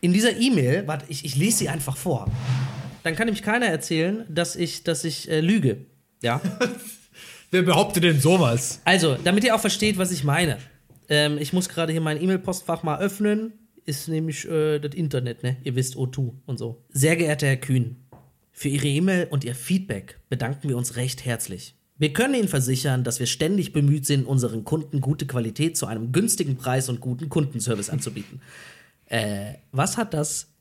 [0.00, 2.30] In dieser E-Mail, warte, ich, ich lese sie einfach vor.
[3.02, 5.86] Dann kann nämlich keiner erzählen, dass ich, dass ich äh, lüge.
[6.22, 6.40] Ja.
[7.52, 8.80] Wer behauptet denn sowas?
[8.86, 10.56] Also, damit ihr auch versteht, was ich meine.
[11.10, 13.52] Ähm, ich muss gerade hier mein E-Mail-Postfach mal öffnen.
[13.84, 15.58] Ist nämlich äh, das Internet, ne?
[15.62, 16.82] Ihr wisst, O2 und so.
[16.88, 17.96] Sehr geehrter Herr Kühn,
[18.52, 21.74] für Ihre E-Mail und Ihr Feedback bedanken wir uns recht herzlich.
[21.98, 26.10] Wir können Ihnen versichern, dass wir ständig bemüht sind, unseren Kunden gute Qualität zu einem
[26.10, 28.40] günstigen Preis und guten Kundenservice anzubieten.
[29.06, 30.51] Äh, was hat das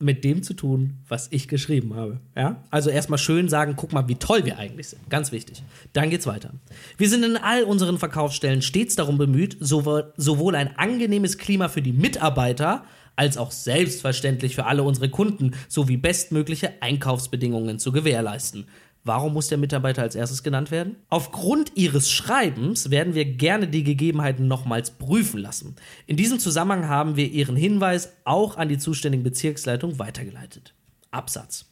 [0.00, 2.20] mit dem zu tun, was ich geschrieben habe.
[2.36, 2.62] Ja?
[2.70, 5.10] Also erstmal schön sagen, guck mal, wie toll wir eigentlich sind.
[5.10, 5.62] Ganz wichtig.
[5.92, 6.52] Dann geht's weiter.
[6.96, 11.82] Wir sind in all unseren Verkaufsstellen stets darum bemüht, sowohl, sowohl ein angenehmes Klima für
[11.82, 12.84] die Mitarbeiter
[13.16, 18.66] als auch selbstverständlich für alle unsere Kunden sowie bestmögliche Einkaufsbedingungen zu gewährleisten.
[19.04, 20.96] Warum muss der Mitarbeiter als erstes genannt werden?
[21.08, 25.76] Aufgrund Ihres Schreibens werden wir gerne die Gegebenheiten nochmals prüfen lassen.
[26.06, 30.74] In diesem Zusammenhang haben wir Ihren Hinweis auch an die zuständige Bezirksleitung weitergeleitet.
[31.10, 31.66] Absatz.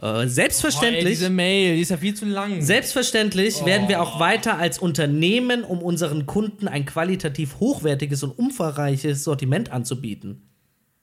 [0.00, 1.04] Äh, selbstverständlich.
[1.04, 2.62] Oh, diese Mail, die ist ja viel zu lang.
[2.62, 9.24] Selbstverständlich werden wir auch weiter als Unternehmen, um unseren Kunden ein qualitativ hochwertiges und umfangreiches
[9.24, 10.48] Sortiment anzubieten.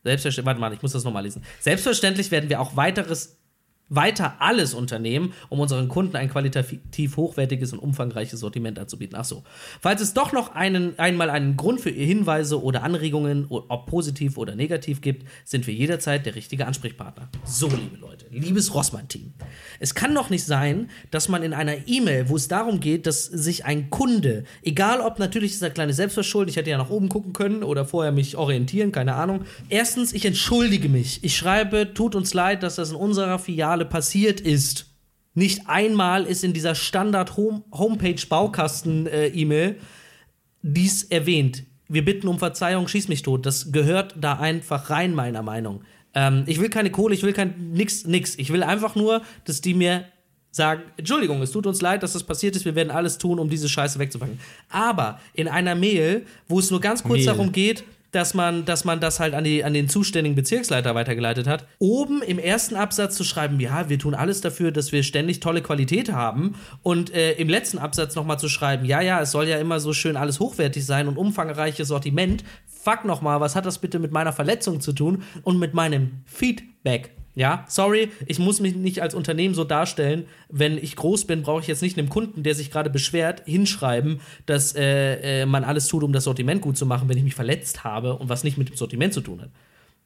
[0.04, 1.44] Selbstverständlich, warte mal, ich muss das nochmal lesen.
[1.60, 3.38] Selbstverständlich werden wir auch weiteres,
[3.90, 9.16] weiter alles unternehmen, um unseren Kunden ein qualitativ hochwertiges und umfangreiches Sortiment anzubieten.
[9.20, 9.44] Ach so.
[9.80, 14.56] Falls es doch noch einen, einmal einen Grund für Hinweise oder Anregungen, ob positiv oder
[14.56, 17.30] negativ gibt, sind wir jederzeit der richtige Ansprechpartner.
[17.44, 19.34] So, liebe Leute, liebes Rossmann-Team.
[19.80, 23.26] Es kann doch nicht sein, dass man in einer E-Mail, wo es darum geht, dass
[23.26, 27.10] sich ein Kunde, egal ob natürlich ist er kleine Selbstverschulden, ich hätte ja nach oben
[27.10, 29.42] gucken können oder vorher mich orientieren, keine Ahnung.
[29.70, 31.24] Erstens, ich entschuldige mich.
[31.24, 34.86] Ich schreibe, tut uns leid, dass das in unserer Filiale passiert ist.
[35.34, 39.76] Nicht einmal ist in dieser Standard-Homepage-Baukasten-E-Mail
[40.62, 41.64] dies erwähnt.
[41.90, 43.46] Wir bitten um Verzeihung, schieß mich tot.
[43.46, 45.84] Das gehört da einfach rein, meiner Meinung.
[46.14, 48.40] Ähm, ich will keine Kohle, ich will kein nix, nix.
[48.40, 50.06] Ich will einfach nur, dass die mir
[50.52, 53.50] sagen, Entschuldigung, es tut uns leid, dass das passiert ist, wir werden alles tun, um
[53.50, 54.40] diese Scheiße wegzupacken.
[54.70, 57.26] Aber in einer Mail, wo es nur ganz kurz Mail.
[57.26, 57.84] darum geht,
[58.16, 61.68] dass man, dass man das halt an, die, an den zuständigen Bezirksleiter weitergeleitet hat.
[61.80, 65.62] Oben im ersten Absatz zu schreiben, ja, wir tun alles dafür, dass wir ständig tolle
[65.62, 66.56] Qualität haben.
[66.82, 69.92] Und äh, im letzten Absatz nochmal zu schreiben, ja, ja, es soll ja immer so
[69.92, 72.46] schön alles hochwertig sein und umfangreiches Sortiment.
[72.66, 77.15] Fuck nochmal, was hat das bitte mit meiner Verletzung zu tun und mit meinem Feedback?
[77.36, 80.26] Ja, sorry, ich muss mich nicht als Unternehmen so darstellen.
[80.50, 84.22] Wenn ich groß bin, brauche ich jetzt nicht einem Kunden, der sich gerade beschwert, hinschreiben,
[84.46, 87.36] dass äh, äh, man alles tut, um das Sortiment gut zu machen, wenn ich mich
[87.36, 89.50] verletzt habe und was nicht mit dem Sortiment zu tun hat.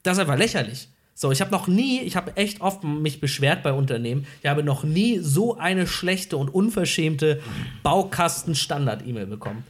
[0.02, 0.90] Das ist einfach lächerlich.
[1.14, 4.64] So, ich habe noch nie, ich habe echt oft mich beschwert bei Unternehmen, ich habe
[4.64, 7.42] noch nie so eine schlechte und unverschämte
[7.84, 9.66] Baukasten-Standard-E-Mail bekommen.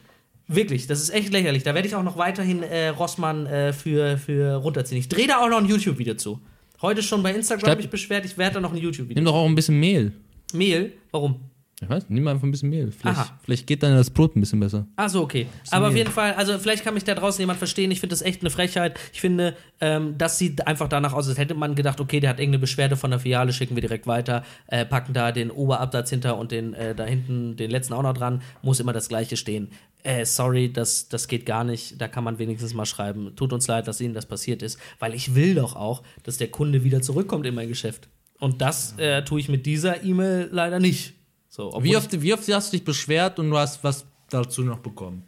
[0.47, 1.64] Wirklich, das ist echt lächerlich.
[1.64, 4.99] Da werde ich auch noch weiterhin äh, Rossmann äh, für, für runterziehen.
[4.99, 6.39] Ich drehe da auch noch ein YouTube-Video zu.
[6.82, 9.15] Heute schon bei Instagram Statt- mich beschwert, ich werde da noch ein YouTube-Video.
[9.15, 10.13] Nimm doch auch ein bisschen Mehl.
[10.53, 10.93] Mehl?
[11.11, 11.39] Warum?
[11.82, 12.91] Ich weiß, nimm einfach ein bisschen Mehl.
[12.91, 13.39] Vielleicht, Aha.
[13.41, 14.86] vielleicht geht dann das Brot ein bisschen besser.
[14.97, 15.47] Ach so, okay.
[15.71, 17.89] Aber auf jeden Fall, also vielleicht kann mich da draußen jemand verstehen.
[17.91, 18.99] Ich finde das echt eine Frechheit.
[19.13, 22.39] Ich finde, ähm, das sieht einfach danach aus, als hätte man gedacht, okay, der hat
[22.39, 26.38] irgendeine Beschwerde von der Filiale, schicken wir direkt weiter, äh, packen da den Oberabsatz hinter
[26.38, 28.41] und den äh, da hinten den letzten auch noch dran.
[28.61, 29.69] Muss immer das Gleiche stehen.
[30.03, 32.01] Äh, sorry, das, das geht gar nicht.
[32.01, 33.36] Da kann man wenigstens mal schreiben.
[33.38, 36.49] Tut uns leid, dass Ihnen das passiert ist, weil ich will doch auch, dass der
[36.49, 38.09] Kunde wieder zurückkommt in mein Geschäft.
[38.38, 41.13] Und das äh, tue ich mit dieser E-Mail leider nicht.
[41.50, 44.62] So, Wie ich- oft, wie oft hast du dich beschwert und du hast was dazu
[44.62, 45.24] noch bekommen?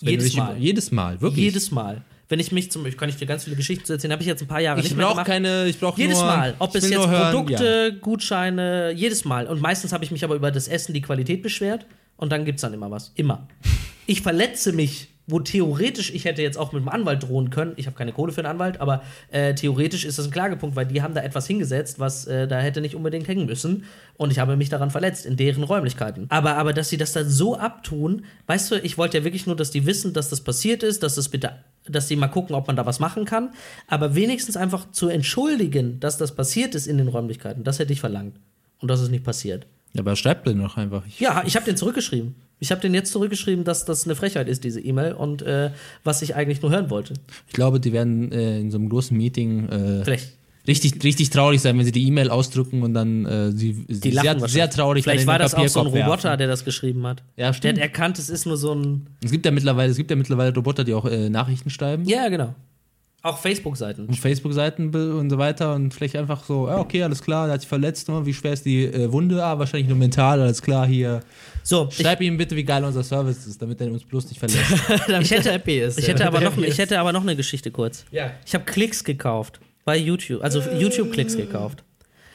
[0.00, 0.56] Wenn Jedes Mal.
[0.58, 1.44] Jedes Mal, wirklich.
[1.44, 2.02] Jedes Mal.
[2.28, 4.42] Wenn ich mich zum Beispiel, kann ich dir ganz viele Geschichten erzählen, habe ich jetzt
[4.42, 5.26] ein paar Jahre ich nicht mehr brauche gemacht.
[5.28, 6.54] keine, ich brauche jedes nur, Mal.
[6.58, 9.46] Ob ich es jetzt hören, Produkte, Gutscheine, jedes Mal.
[9.46, 11.86] Und meistens habe ich mich aber über das Essen, die Qualität beschwert
[12.16, 13.12] und dann gibt es dann immer was.
[13.14, 13.46] Immer.
[14.06, 17.72] Ich verletze mich, wo theoretisch, ich hätte jetzt auch mit dem Anwalt drohen können.
[17.76, 20.86] Ich habe keine Kohle für einen Anwalt, aber äh, theoretisch ist das ein Klagepunkt, weil
[20.86, 23.84] die haben da etwas hingesetzt, was äh, da hätte nicht unbedingt hängen müssen.
[24.16, 26.26] Und ich habe mich daran verletzt, in deren Räumlichkeiten.
[26.28, 29.56] Aber, aber dass sie das dann so abtun, weißt du, ich wollte ja wirklich nur,
[29.56, 31.52] dass die wissen, dass das passiert ist, dass das bitte,
[31.88, 33.50] dass sie mal gucken, ob man da was machen kann.
[33.88, 38.00] Aber wenigstens einfach zu entschuldigen, dass das passiert ist in den Räumlichkeiten, das hätte ich
[38.00, 38.36] verlangt.
[38.80, 39.66] Und das ist nicht passiert.
[39.94, 41.06] Ja, aber schreibt den doch einfach.
[41.06, 42.34] Ich, Ja, ich habe den zurückgeschrieben.
[42.64, 45.70] Ich habe den jetzt zurückgeschrieben, dass das eine Frechheit ist, diese E-Mail, und äh,
[46.02, 47.12] was ich eigentlich nur hören wollte.
[47.46, 50.02] ich glaube, die werden äh, in so einem großen Meeting äh,
[50.66, 54.48] richtig, richtig traurig sein, wenn sie die E-Mail ausdrucken und dann äh, sie, Die sehr,
[54.48, 56.38] sehr traurig Vielleicht war das auch so ein Papierkorb Roboter, werfen.
[56.38, 57.22] der das geschrieben hat.
[57.36, 57.74] Ja, Der stimmt.
[57.74, 59.06] hat erkannt, es ist nur so ein.
[59.22, 62.06] Es gibt ja mittlerweile, es gibt ja mittlerweile Roboter, die auch äh, Nachrichten schreiben.
[62.06, 62.54] Ja, genau.
[63.24, 64.04] Auch Facebook-Seiten.
[64.04, 67.62] Und Facebook-Seiten und so weiter und vielleicht einfach so, ja, okay, alles klar, der hat
[67.62, 68.20] sich verletzt, ne?
[68.26, 69.42] wie schwer ist die äh, Wunde?
[69.42, 71.20] Ah, wahrscheinlich nur mental, alles klar, hier.
[71.62, 74.60] So, Schreib ihm bitte, wie geil unser Service ist, damit er uns bloß nicht verletzt.
[75.22, 75.98] ich hätte, happy ist.
[75.98, 78.04] ich, hätte aber noch, ich hätte aber noch eine Geschichte kurz.
[78.10, 78.30] ja.
[78.44, 79.58] Ich habe Klicks gekauft.
[79.86, 80.44] Bei YouTube.
[80.44, 81.82] Also YouTube-Klicks gekauft.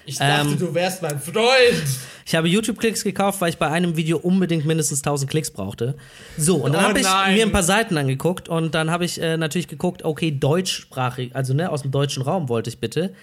[0.10, 1.84] Ich dachte, du wärst mein Freund.
[2.26, 5.96] Ich habe YouTube-Klicks gekauft, weil ich bei einem Video unbedingt mindestens 1000 Klicks brauchte.
[6.38, 9.22] So, und dann Oh habe ich mir ein paar Seiten angeguckt und dann habe ich
[9.22, 13.14] äh, natürlich geguckt, okay, deutschsprachig, also ne, aus dem deutschen Raum wollte ich bitte.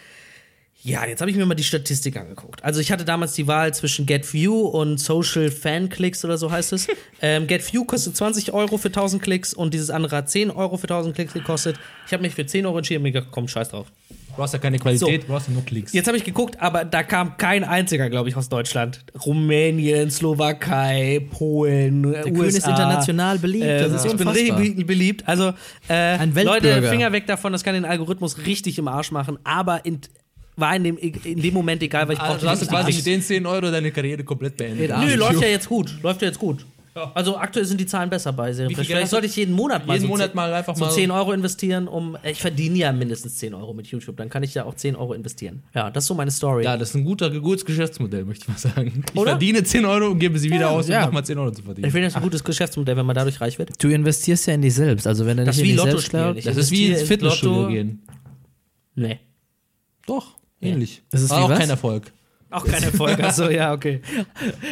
[0.83, 2.63] Ja, jetzt habe ich mir mal die Statistik angeguckt.
[2.63, 6.73] Also ich hatte damals die Wahl zwischen GetView und Social Fan Clicks oder so heißt
[6.75, 6.87] es.
[7.23, 10.85] ähm, GetView kostet 20 Euro für 1000 Klicks und dieses andere hat 10 Euro für
[10.85, 11.77] 1000 Klicks gekostet.
[12.07, 13.87] Ich habe mich für 10 Euro entschieden und mir gedacht, komm, scheiß drauf.
[14.37, 15.93] Du hast ja keine Qualität, du brauchst ja nur Klicks.
[15.93, 19.05] Jetzt habe ich geguckt, aber da kam kein einziger, glaube ich, aus Deutschland.
[19.25, 24.59] Rumänien, Slowakei, Polen, Der Kühn ist international beliebt, das ist ich bin unfassbar.
[24.59, 25.27] richtig beliebt.
[25.27, 25.55] Also,
[25.89, 26.83] äh, Ein Leute.
[26.83, 30.01] Finger weg davon, das kann den Algorithmus richtig im Arsch machen, aber in,
[30.57, 32.93] war in dem, in dem Moment egal, weil ich Also, brauchte du hast nicht quasi
[32.93, 34.91] mit den 10 Euro deine Karriere komplett beendet.
[34.99, 35.95] Nö, läuft ja jetzt gut.
[36.03, 36.65] Läuft ja jetzt gut.
[37.15, 38.87] Also aktuell sind die Zahlen besser bei Serienfresh.
[38.87, 40.85] viel Geld Vielleicht sollte ich jeden Monat mal jeden so Monat 10 mal einfach so
[40.87, 42.17] mal- 10 Euro investieren, um.
[42.23, 44.17] Ich verdiene ja mindestens 10 Euro mit YouTube.
[44.17, 45.63] Dann kann ich ja auch 10 Euro investieren.
[45.75, 46.65] Ja, das ist so meine Story.
[46.65, 49.05] Ja, das ist ein guter, gutes Geschäftsmodell, möchte ich mal sagen.
[49.13, 49.33] Ich Oder?
[49.33, 51.01] verdiene 10 Euro und gebe sie wieder aus, ja.
[51.01, 51.91] um nochmal 10 Euro zu Ich verdienen.
[51.91, 53.71] finde das ein gutes Geschäftsmodell, wenn man dadurch reich wird.
[53.83, 55.07] Du investierst ja in dich selbst.
[55.07, 56.23] Also wenn du Das nicht ist wie in dich Lotto selbst spielen.
[56.23, 57.73] glaubst, Ich Das ist wie ins Fitnessstudio Lotto.
[57.73, 58.03] gehen.
[58.95, 59.21] Nee.
[60.07, 61.03] Doch, ähnlich.
[61.11, 61.59] Das ist War wie auch was?
[61.59, 62.13] kein Erfolg.
[62.49, 63.21] Auch kein Erfolg.
[63.23, 64.01] Achso, ja, okay.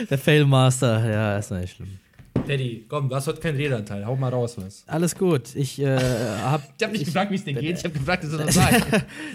[0.08, 1.98] Der Failmaster, ja, ist nicht schlimm.
[2.46, 4.04] Teddy, komm, du hast heute keinen Redeanteil.
[4.04, 4.84] Hau mal raus was.
[4.86, 5.54] Alles gut.
[5.54, 5.98] Ich äh,
[6.42, 6.62] hab.
[6.76, 7.78] Ich habe nicht gefragt, wie es dir geht.
[7.78, 8.86] Ich habe gefragt, dass du das sagst.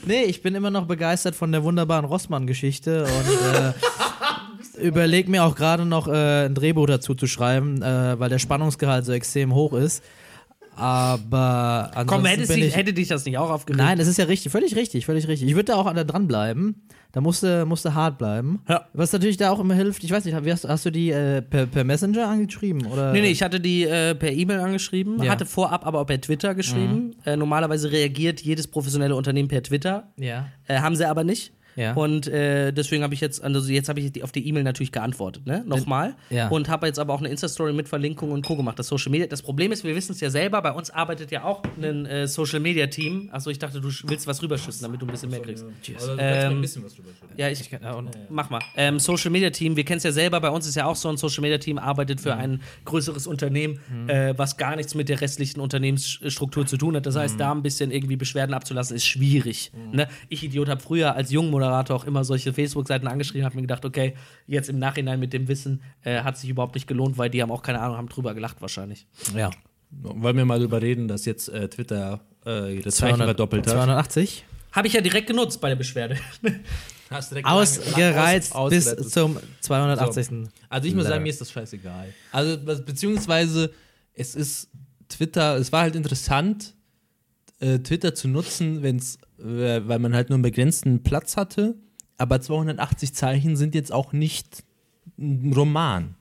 [0.05, 5.55] Nee, ich bin immer noch begeistert von der wunderbaren Rossmann-Geschichte und äh, überleg mir auch
[5.55, 9.74] gerade noch äh, ein Drehbuch dazu zu schreiben, äh, weil der Spannungsgehalt so extrem hoch
[9.74, 10.03] ist.
[10.80, 13.78] Aber ansonsten Komm, hätte, ich, hätte dich das nicht auch aufgeregt?
[13.80, 15.50] Nein, das ist ja richtig, völlig richtig, völlig richtig.
[15.50, 16.82] Ich würde da auch an der dranbleiben.
[17.12, 18.62] Da musste, musste hart bleiben.
[18.70, 18.86] Ja.
[18.94, 21.66] Was natürlich da auch immer hilft, ich weiß nicht, hast, hast du die äh, per,
[21.66, 22.86] per Messenger angeschrieben?
[22.86, 23.14] Oder?
[23.14, 25.26] Nee, nee, ich hatte die äh, per E-Mail angeschrieben, Ja.
[25.26, 25.30] Mhm.
[25.30, 27.16] hatte vorab aber auch per Twitter geschrieben.
[27.26, 30.12] Äh, normalerweise reagiert jedes professionelle Unternehmen per Twitter.
[30.18, 30.50] Ja.
[30.68, 31.52] Äh, haben sie aber nicht.
[31.80, 31.94] Ja.
[31.94, 34.92] Und äh, deswegen habe ich jetzt, also jetzt habe ich die- auf die E-Mail natürlich
[34.92, 35.64] geantwortet, ne?
[35.66, 36.16] Nochmal.
[36.30, 36.50] Ja.
[36.50, 38.56] Und habe jetzt aber auch eine Insta-Story mit Verlinkung und Co.
[38.58, 38.78] gemacht.
[38.78, 39.28] Das Social Media.
[39.28, 42.28] Das Problem ist, wir wissen es ja selber, bei uns arbeitet ja auch ein äh,
[42.28, 43.30] Social Media Team.
[43.32, 45.66] Achso, ich dachte, du willst was rüberschüssen, damit du ein bisschen mehr kriegst.
[46.20, 46.62] Ähm,
[47.38, 47.70] Ja, ich,
[48.30, 48.60] mach mal.
[48.76, 51.08] Ähm, Social Media Team, wir kennen es ja selber, bei uns ist ja auch so
[51.10, 55.22] ein Social Media Team, arbeitet für ein größeres Unternehmen, äh, was gar nichts mit der
[55.22, 57.06] restlichen Unternehmensstruktur zu tun hat.
[57.06, 59.72] Das heißt, da ein bisschen irgendwie Beschwerden abzulassen, ist schwierig.
[59.92, 60.08] Ne?
[60.28, 61.32] Ich, Idiot, habe früher als
[61.70, 64.15] Jungmoderator auch immer solche Facebook-Seiten angeschrieben, habe mir gedacht, okay,
[64.47, 67.51] jetzt im Nachhinein mit dem Wissen äh, hat sich überhaupt nicht gelohnt, weil die haben
[67.51, 69.07] auch keine Ahnung, haben drüber gelacht wahrscheinlich.
[69.36, 69.49] Ja.
[69.91, 73.74] Wollen wir mal darüber reden, dass jetzt äh, Twitter äh, das Zeichen verdoppelt hat?
[73.74, 74.45] 280.
[74.72, 76.17] Habe ich ja direkt genutzt bei der Beschwerde.
[77.09, 79.11] Hast direkt Ausgereizt aus- bis ausgereizt.
[79.11, 80.28] zum 280.
[80.70, 82.13] Also ich muss sagen, mir ist das scheißegal.
[82.32, 83.72] Also beziehungsweise
[84.13, 84.70] es ist
[85.07, 86.76] Twitter, es war halt interessant,
[87.59, 91.76] äh, Twitter zu nutzen, wenn's, äh, weil man halt nur einen begrenzten Platz hatte.
[92.18, 94.64] Aber 280 Zeichen sind jetzt auch nicht
[95.18, 96.16] ein Roman.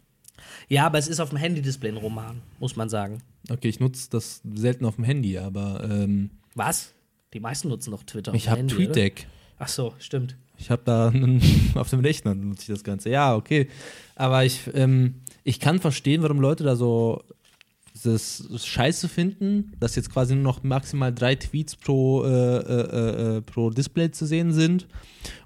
[0.69, 3.19] ja, aber es ist auf dem Handy-Display ein Roman, muss man sagen.
[3.51, 6.95] Okay, ich nutze das selten auf dem Handy, aber ähm, Was?
[7.35, 8.31] Die meisten nutzen doch Twitter.
[8.31, 8.85] auf ich dem habe Handy, oder?
[8.85, 9.27] TweetDeck.
[9.59, 10.37] Ach so, stimmt.
[10.57, 11.41] Ich habe da einen,
[11.75, 13.11] auf dem Rechner nutze ich das Ganze.
[13.11, 13.69] Ja, okay.
[14.15, 17.23] Aber ich, ähm, ich kann verstehen, warum Leute da so
[18.03, 23.41] das scheiße finden, dass jetzt quasi nur noch maximal drei Tweets pro, äh, äh, äh,
[23.43, 24.87] pro Display zu sehen sind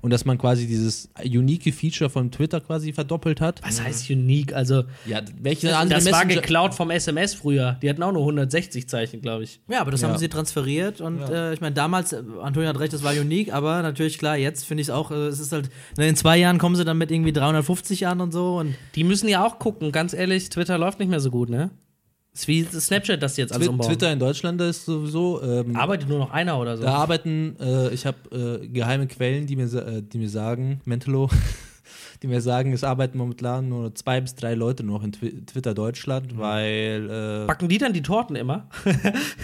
[0.01, 3.61] und dass man quasi dieses unique Feature von Twitter quasi verdoppelt hat.
[3.65, 4.53] Was heißt unique?
[4.53, 7.79] Also, Ja, welche das, andere das war geklaut vom SMS früher.
[7.83, 9.61] Die hatten auch nur 160 Zeichen, glaube ich.
[9.69, 10.09] Ja, aber das Ja.
[10.09, 13.53] haben sie transferiert und äh, ich meine, damals, äh, Antonio hat recht, das war unique,
[13.53, 16.37] aber natürlich klar, jetzt finde ich es auch, äh, es ist halt, ne, in zwei
[16.37, 19.59] Jahren kommen sie dann mit irgendwie 350 an und so und Die müssen ja auch
[19.59, 21.71] gucken, ganz ehrlich, Twitter läuft nicht mehr so gut, ne?
[22.35, 23.89] Ist wie Snapchat das jetzt alles Twi- umbauen.
[23.89, 25.43] Twitter in Deutschland da ist sowieso.
[25.43, 26.83] Ähm, Arbeitet nur noch einer oder so.
[26.85, 31.29] Da arbeiten, äh, ich habe äh, geheime Quellen, die mir, äh, die mir sagen, Mentalo,
[32.23, 35.75] die mir sagen, es arbeiten momentan nur zwei bis drei Leute noch in Twi Twitter
[35.75, 37.09] Deutschland, weil
[37.45, 38.69] äh, Backen die dann die Torten immer?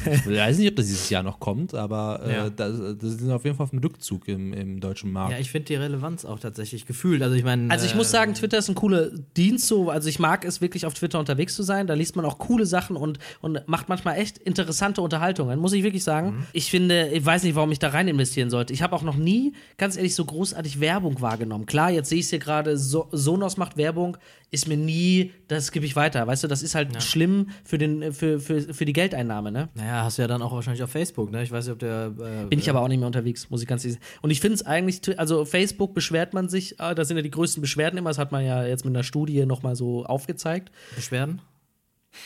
[0.05, 2.51] ich weiß nicht, ob das dieses Jahr noch kommt, aber äh, Ja.
[2.51, 5.33] das, das sind auf jeden Fall auf dem Rückzug im, im deutschen Markt.
[5.33, 7.23] ja, ich finde die Relevanz auch tatsächlich gefühlt.
[7.23, 7.71] Also ich meine.
[7.71, 9.91] Also ich muss sagen, Twitter ist ein cooler Dienst so.
[9.91, 11.87] Also ich mag es wirklich auf Twitter unterwegs zu sein.
[11.87, 15.83] Da liest man auch coole Sachen und, und macht manchmal echt interessante Unterhaltungen, muss ich
[15.83, 16.47] wirklich sagen.
[16.53, 18.73] Ich finde, ich weiß nicht, warum ich da rein investieren sollte.
[18.73, 21.67] Ich habe auch noch nie, ganz ehrlich, so großartig Werbung wahrgenommen.
[21.67, 24.17] Klar, jetzt sehe ich es hier gerade, so Sonos macht Werbung,
[24.51, 26.27] ist mir nie, das gebe ich weiter.
[26.27, 29.69] Weißt du, das ist halt schlimm für, den, für, für, für die Geldeinnahme, ne?
[29.75, 31.43] Naja, hast du ja dann auch wahrscheinlich auf Facebook, ne?
[31.43, 32.13] Ich weiß nicht, ob der.
[32.19, 34.19] Äh, Bin ich aber auch nicht mehr unterwegs, muss ich ganz ehrlich sagen.
[34.23, 37.31] Und ich finde es eigentlich, also Facebook beschwert man sich, ah, das sind ja die
[37.31, 41.41] größten Beschwerden immer, das hat man ja jetzt mit einer Studie nochmal so aufgezeigt, Beschwerden?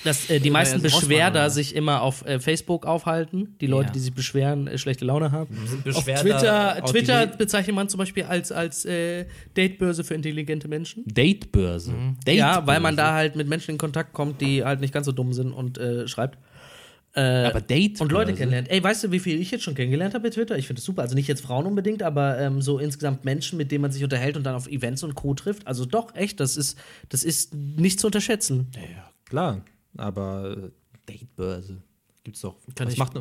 [0.04, 3.56] Dass äh, die Ja, meisten ja, so Beschwerder Rossmann, sich immer auf äh, Facebook aufhalten,
[3.60, 3.92] die Leute, Ja.
[3.92, 5.56] die sich beschweren, äh, schlechte Laune haben.
[5.64, 11.04] Auf Beschwerder Twitter, Twitter bezeichnet man zum Beispiel als, als äh, Datebörse für intelligente Menschen.
[11.06, 11.90] Datebörse.
[11.92, 12.38] Datebörse.
[12.38, 15.12] Ja, weil man da halt mit Menschen in Kontakt kommt, die halt nicht ganz so
[15.12, 16.38] dumm sind und äh, schreibt.
[17.14, 18.02] Äh, Aber Datebörse.
[18.04, 18.70] und Leute kennenlernt.
[18.70, 20.56] Ey, weißt du, wie viel ich jetzt schon kennengelernt habe bei Twitter?
[20.56, 21.02] Ich finde das super.
[21.02, 24.36] Also nicht jetzt Frauen unbedingt, aber ähm, so insgesamt Menschen, mit denen man sich unterhält
[24.38, 25.34] und dann auf Events und Co.
[25.34, 25.66] trifft.
[25.66, 26.78] Also doch, echt, das ist,
[27.10, 28.68] das ist nicht zu unterschätzen.
[28.74, 29.60] Ja, klar.
[29.96, 30.70] Aber äh,
[31.06, 31.82] Datebörse
[32.24, 32.56] gibt's doch.
[32.74, 33.12] Kann was ich- macht,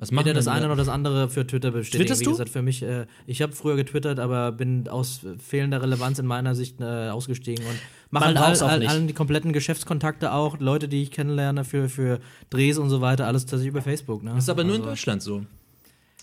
[0.00, 2.04] was macht Weder das eine noch das andere für Twitter bestätigen.
[2.04, 2.30] Twitterst Wie du?
[2.30, 6.54] gesagt, für mich, äh, ich habe früher getwittert, aber bin aus fehlender Relevanz in meiner
[6.54, 7.76] Sicht äh, ausgestiegen und
[8.10, 12.20] mache halt all, all, allen die kompletten Geschäftskontakte auch, Leute, die ich kennenlerne für, für
[12.48, 14.22] Drehs und so weiter, alles tatsächlich über Facebook.
[14.22, 14.30] Ne?
[14.34, 15.44] Das ist aber nur in Also- Deutschland so.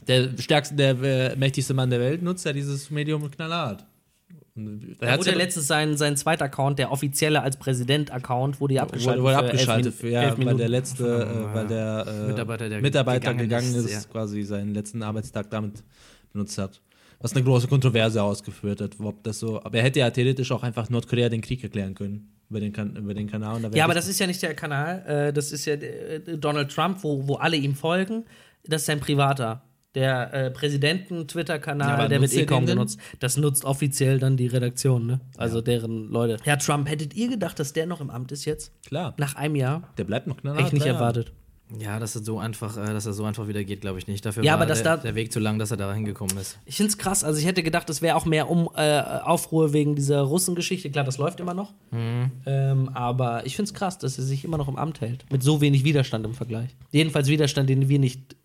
[0.07, 3.85] Der stärkste, der äh, mächtigste Mann der Welt nutzt ja dieses Medium knallhart.
[4.55, 8.83] Da hat's wurde ja- letztens sein, sein zweiter Account, der offizielle als Präsident-Account, wurde ja
[8.83, 9.21] abgeschaltet.
[9.23, 13.33] wurde, wurde abgeschaltet, für, ja, weil der letzte, äh, weil der äh, Mitarbeiter, der Mitarbeiter
[13.33, 14.11] gegangen gegangen, ist, ist, ja.
[14.11, 15.83] quasi seinen letzten Arbeitstag damit
[16.31, 16.81] benutzt hat.
[17.19, 19.61] Was eine große Kontroverse ausgeführt hat, ob das so.
[19.63, 22.95] Aber er hätte ja theoretisch auch einfach Nordkorea den Krieg erklären können über den, kan
[22.95, 23.61] über den Kanal.
[23.73, 25.03] Ja, aber das- das ist ja nicht der Kanal.
[25.05, 28.23] Äh, das ist ja äh, Donald Trump, wo, wo alle ihm folgen.
[28.65, 29.63] Das ist sein privater.
[29.95, 32.99] Der äh, Ja, Präsidenten-Twitter-Kanal, aber der wird eh kaum genutzt.
[33.19, 35.21] Das nutzt offiziell dann die Redaktion, ne?
[35.37, 36.37] Also deren Leute.
[36.43, 38.71] Herr Trump, hättet ihr gedacht, dass der noch im Amt ist jetzt?
[38.85, 39.13] klar.
[39.17, 39.89] Nach einem Jahr?
[39.97, 40.63] Der bleibt noch knallhart.
[40.65, 40.99] Echt nicht ja, ja.
[40.99, 41.31] erwartet.
[41.79, 44.23] Ja, dass er so einfach, äh, dass er so einfach wieder geht, glaube ich nicht.
[44.23, 46.37] Dafür Ja, war aber dass der, da- der Weg zu lang, dass er da hingekommen
[46.37, 46.59] ist.
[46.65, 47.23] Ich find's krass.
[47.23, 50.91] Also ich hätte gedacht, es wäre auch mehr um äh, Aufruhr wegen dieser Russengeschichte.
[50.91, 51.73] Klar, das läuft immer noch.
[51.91, 55.25] Ähm, aber ich find's krass, dass er sich immer noch im Amt hält.
[55.31, 56.75] Mit so wenig Widerstand im Vergleich.
[56.91, 58.35] Jedenfalls Widerstand, den wir nicht.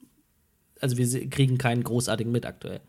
[0.80, 2.80] Also wir kriegen keinen großartigen mit aktuell.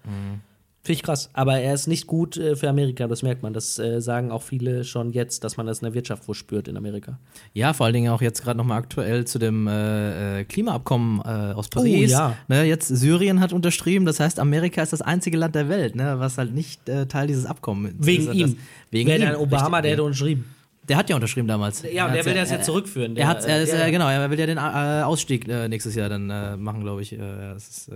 [0.84, 1.30] Finde ich krass.
[1.34, 3.54] Aber er ist nicht gut äh, für Amerika, das merkt man.
[3.54, 6.68] Das äh, sagen auch viele schon jetzt, dass man das in der Wirtschaft wohl spürt
[6.68, 7.20] in Amerika.
[7.54, 11.54] Ja, vor allen Dingen auch jetzt gerade nochmal aktuell zu dem äh, äh, Klimaabkommen äh,
[11.54, 12.10] aus Paris.
[12.10, 12.36] ja.
[12.48, 16.16] Ne, jetzt Syrien hat unterschrieben, das heißt, Amerika ist das einzige Land der Welt, ne,
[16.18, 18.06] was halt nicht äh, Teil dieses Abkommens ist.
[18.08, 18.58] Wegen Das- ihm.
[18.90, 19.40] Wegen Wäre ihm.
[19.40, 19.82] Obama, Richtig.
[19.84, 20.46] der hätte unterschrieben.
[20.90, 21.84] Der hat ja unterschrieben damals.
[21.92, 23.16] Ja, und der will das er- jetzt zurückführen.
[23.16, 25.96] Er hat, er ist, ja, äh, genau, er will ja den äh, Ausstieg äh, nächstes
[25.96, 27.12] Jahr dann äh, machen, glaube ich.
[27.12, 27.92] Ja, das ist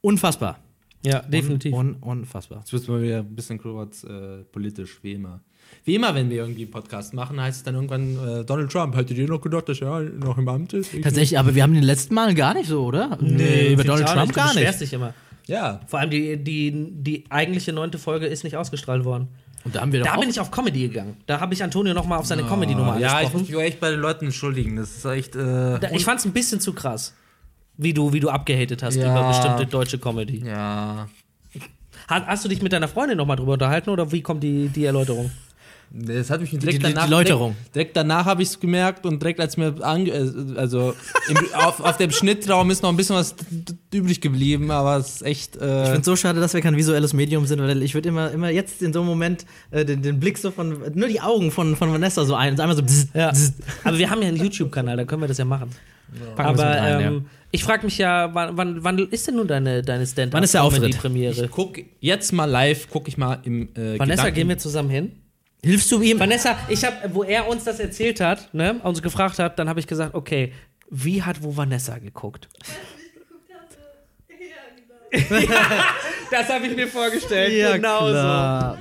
[0.00, 0.58] unfassbar.
[1.02, 1.72] ja, definitiv.
[1.72, 2.58] Un, un, unfassbar.
[2.58, 5.40] Jetzt wird mal wieder ein bisschen kurz äh, politisch, wie immer.
[5.84, 8.96] Wie immer, wenn wir irgendwie einen Podcast machen, heißt es dann irgendwann äh, Donald Trump.
[8.96, 10.92] Hättet ihr noch gedacht, dass er noch im Amt ist?
[10.92, 13.16] Ich Tatsächlich, aber wir haben den letzten Mal gar nicht so, oder?
[13.20, 14.34] über find Donald Trump nicht.
[14.34, 14.80] gar Du nicht.
[14.80, 15.14] dich immer.
[15.46, 15.80] Ja.
[15.86, 19.28] Vor allem die, die, die eigentliche neunte Folge ist nicht ausgestrahlt worden.
[19.64, 21.16] Und da haben wir Da bin ich auf Comedy gegangen.
[21.26, 23.40] Da habe ich Antonio nochmal auf seine Comedy-Nummer Ja, ich angesprochen.
[23.40, 24.76] muss mich echt bei den Leuten entschuldigen.
[24.76, 25.36] Das ist echt.
[25.36, 27.14] Äh, Da- ich fand es ein bisschen zu krass,
[27.76, 29.10] wie du, wie du abgehatet hast Ja.
[29.10, 30.42] über bestimmte deutsche Comedy.
[30.46, 31.08] ja.
[32.08, 34.84] Hast, hast du dich mit deiner Freundin nochmal drüber unterhalten oder wie kommt die, die
[34.84, 35.30] Erläuterung?
[35.92, 37.08] Das hat mich direkt Die- die- die danach.
[37.08, 37.50] Läuterung.
[37.56, 40.94] Direkt, direkt danach habe ich es gemerkt und direkt als mir ange, äh, also
[41.28, 43.34] im, auf, auf dem Schnittraum ist noch ein bisschen was
[43.92, 45.56] übrig geblieben, aber es ist echt.
[45.56, 48.08] Ich Äh, finde es so schade, dass wir kein visuelles Medium sind, weil ich würde
[48.08, 51.20] immer, immer jetzt in so einem Moment äh, den, den Blick so von, nur die
[51.20, 53.30] Augen von, von Vanessa so ein, einmal so bzz, Ja.
[53.32, 53.52] bzz.
[53.82, 55.70] Aber wir haben ja einen YouTube-Kanal, da können wir das ja machen.
[56.12, 59.82] Wir's Aber rein, ähm, ich frage mich ja, wann, wann, wann ist denn nun deine,
[59.82, 60.96] deine stand Wann ist der Auftritt?
[60.98, 63.68] premiere ich guck jetzt mal live, gucke ich mal im.
[63.74, 65.12] Äh, Vanessa, Gedanken- gehen wir zusammen hin?
[65.64, 66.18] Hilfst du ihm?
[66.18, 69.78] Vanessa, ich habe, wo er uns das erzählt hat, ne, uns gefragt hat, dann habe
[69.80, 70.52] ich gesagt, okay,
[70.90, 72.48] wie hat wo Vanessa geguckt?
[75.12, 75.52] Ja, genau.
[76.30, 77.52] Das habe ich mir vorgestellt.
[77.52, 78.78] Ja, genau klar.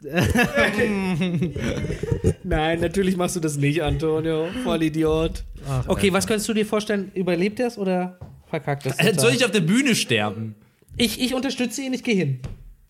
[0.00, 0.08] So.
[2.44, 4.48] Nein, natürlich machst du das nicht, Antonio.
[4.62, 5.42] Voll Idiot.
[5.88, 7.10] okay, was könntest du dir vorstellen?
[7.14, 8.18] Überlebt er es oder
[8.48, 8.98] verkackt es?
[8.98, 10.54] Äh, Soll ich auf der Bühne sterben?
[10.96, 12.40] ich, ich unterstütze ihn, ich gehe hin.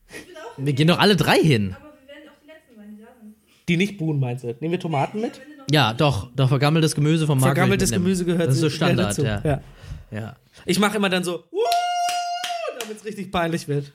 [0.09, 0.53] Ich bin auch.
[0.59, 1.75] Wir gehen doch alle drei hin.
[1.81, 3.35] Aber wir werden auch die Letzten sein, die da sind.
[3.69, 4.49] Die nicht buhen, meinst du?
[4.61, 5.41] Nehmen wir Tomaten mit?
[5.71, 7.57] Ja, doch, doch, vergammeltes Gemüse vom Markt.
[7.57, 7.91] Vergammeltes.
[7.91, 9.25] Gemüse gehört Das ist so Standard, dazu.
[9.25, 9.41] ja.
[9.45, 9.63] ja.
[10.11, 10.37] ja.
[10.67, 11.45] Ich mache immer dann so,
[12.81, 13.91] damit es richtig peinlich wird.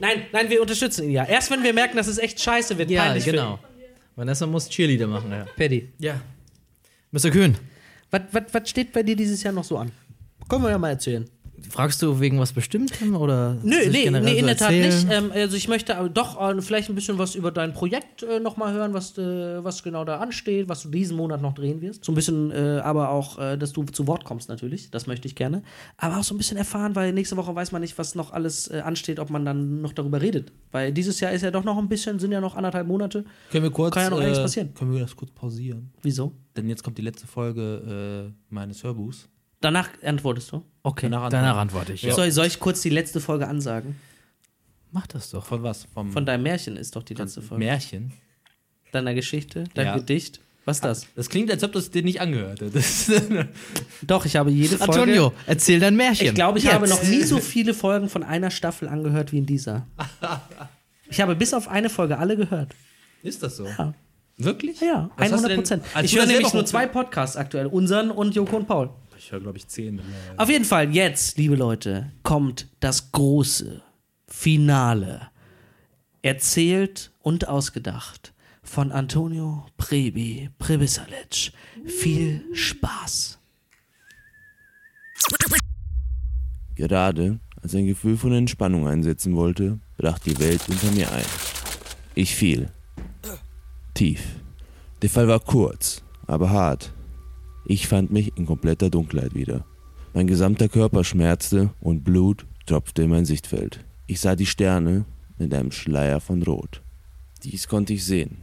[0.00, 1.24] Nein, nein, wir unterstützen ihn ja.
[1.24, 3.60] Erst wenn wir merken, dass es echt scheiße wird, Ja, peinlich genau.
[4.16, 5.46] Vanessa muss Cheerleader machen, ja.
[5.56, 6.20] Paddy, Ja.
[7.12, 7.30] Mr.
[7.30, 7.56] Kühn,
[8.10, 9.92] was, was, was steht bei dir dieses Jahr noch so an?
[10.48, 11.28] Können wir ja mal erzählen.
[11.70, 13.56] Fragst du wegen was Bestimmtem oder?
[13.62, 15.06] Nö, nee, nee, in so der Tat nicht.
[15.10, 18.40] Ähm, also ich möchte aber doch äh, vielleicht ein bisschen was über dein Projekt äh,
[18.40, 22.04] nochmal hören, was, äh, was genau da ansteht, was du diesen Monat noch drehen wirst.
[22.04, 25.28] So ein bisschen, äh, aber auch, äh, dass du zu Wort kommst natürlich, das möchte
[25.28, 25.62] ich gerne.
[25.96, 28.70] Aber auch so ein bisschen erfahren, weil nächste Woche weiß man nicht, was noch alles
[28.70, 30.52] äh, ansteht, ob man dann noch darüber redet.
[30.72, 33.24] Weil dieses Jahr ist ja doch noch ein bisschen, sind ja noch anderthalb Monate.
[33.50, 33.94] Können wir kurz.
[33.94, 34.74] Kann ja noch äh, einiges passieren.
[34.74, 35.92] Können wir das kurz pausieren?
[36.02, 36.32] Wieso?
[36.56, 39.28] Denn jetzt kommt die letzte Folge äh, meines Hörbuchs.
[39.64, 40.62] Danach antwortest du?
[40.82, 41.08] Okay.
[41.08, 42.02] Danach Danach antworte ich.
[42.02, 42.14] Ja.
[42.14, 43.96] Soll, soll ich kurz die letzte Folge ansagen?
[44.92, 45.44] Mach das doch.
[45.46, 45.86] Von was?
[45.94, 47.64] Vom Von deinem Märchen ist doch die letzte Folge.
[47.64, 48.12] Märchen.
[48.92, 49.96] Deiner Geschichte, dein Ja.
[49.96, 50.40] Gedicht.
[50.66, 51.06] Was ist das?
[51.16, 53.10] Das klingt, als ob das dir nicht angehört hättest.
[54.02, 54.92] Doch, ich habe jede Folge.
[54.92, 56.26] Antonio, erzähl dein Märchen.
[56.28, 56.74] Ich glaube, ich Jetzt.
[56.74, 59.86] habe noch nie so viele Folgen von einer Staffel angehört wie in dieser.
[61.10, 62.74] Ich habe bis auf eine Folge alle gehört.
[63.22, 63.66] Ist das so?
[63.66, 63.92] Ja.
[64.38, 64.80] Wirklich?
[64.80, 65.84] Ja, Was hast du 100 denn- Prozent.
[66.02, 68.88] Ich höre nämlich nur zwei Podcasts aktuell, unseren und Joko und Paul.
[69.18, 70.00] Ich höre, glaube ich, zehn.
[70.36, 73.82] Auf jeden Fall, jetzt, liebe Leute, kommt das große
[74.26, 75.28] Finale.
[76.22, 81.52] Erzählt und ausgedacht von Antonio Prebi Prebisalic.
[81.84, 83.38] Viel Spaß.
[86.74, 91.24] Gerade als ein Gefühl von Entspannung einsetzen wollte, brach die Welt unter mir ein.
[92.14, 92.68] Ich fiel.
[93.92, 94.22] Tief.
[95.02, 96.93] Der Fall war kurz, aber hart.
[97.66, 99.64] Ich fand mich in kompletter Dunkelheit wieder.
[100.12, 103.84] Mein gesamter Körper schmerzte und Blut tropfte in mein Sichtfeld.
[104.06, 105.06] Ich sah die Sterne
[105.38, 106.82] mit einem Schleier von Rot.
[107.42, 108.38] Dies konnte ich sehen.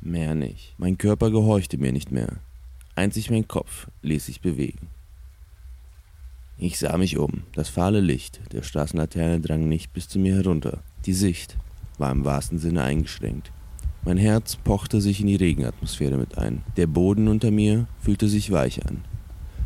[0.00, 0.74] Mehr nicht.
[0.76, 2.38] Mein Körper gehorchte mir nicht mehr.
[2.94, 4.88] Einzig mein Kopf ließ sich bewegen.
[6.56, 7.44] Ich sah mich um.
[7.54, 10.82] Das fahle Licht der Straßenlaterne drang nicht bis zu mir herunter.
[11.06, 11.56] Die Sicht
[11.96, 13.52] war im wahrsten Sinne eingeschränkt.
[14.08, 16.62] Mein Herz pochte sich in die Regenatmosphäre mit ein.
[16.78, 19.04] Der Boden unter mir fühlte sich weich an,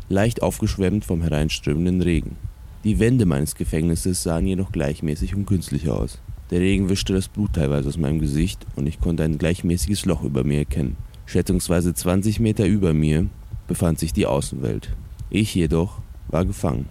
[0.09, 2.35] leicht aufgeschwemmt vom hereinströmenden Regen.
[2.83, 6.19] Die Wände meines Gefängnisses sahen jedoch gleichmäßig und künstlich aus.
[6.51, 10.25] Der Regen wischte das Blut teilweise aus meinem Gesicht und ich konnte ein gleichmäßiges Loch
[10.25, 10.97] über mir erkennen.
[11.25, 13.27] Schätzungsweise 20 Meter über mir
[13.69, 14.89] befand sich die Außenwelt.
[15.29, 16.89] Ich jedoch war gefangen.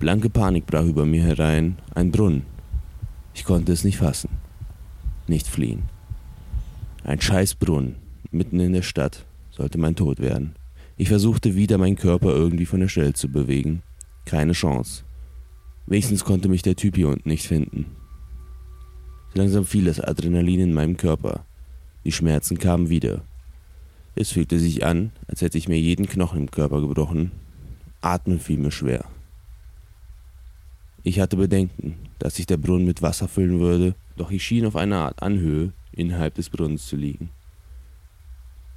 [0.00, 2.42] Blanke Panik brach über mir herein, ein Brunnen.
[3.32, 4.30] Ich konnte es nicht fassen.
[5.28, 5.84] Nicht fliehen.
[7.06, 7.94] Ein Scheißbrunnen,
[8.32, 10.56] mitten in der Stadt, sollte mein Tod werden.
[10.96, 13.84] Ich versuchte wieder meinen Körper irgendwie von der Stelle zu bewegen.
[14.24, 15.04] Keine Chance.
[15.86, 17.86] Wenigstens konnte mich der Typ hier unten nicht finden.
[19.34, 21.44] Langsam fiel das Adrenalin in meinem Körper.
[22.04, 23.22] Die Schmerzen kamen wieder.
[24.16, 27.30] Es fühlte sich an, als hätte ich mir jeden Knochen im Körper gebrochen.
[28.00, 29.04] Atmen fiel mir schwer.
[31.04, 34.74] Ich hatte Bedenken, dass sich der Brunnen mit Wasser füllen würde, doch ich schien auf
[34.74, 37.30] einer Art Anhöhe innerhalb des Brunnens zu liegen.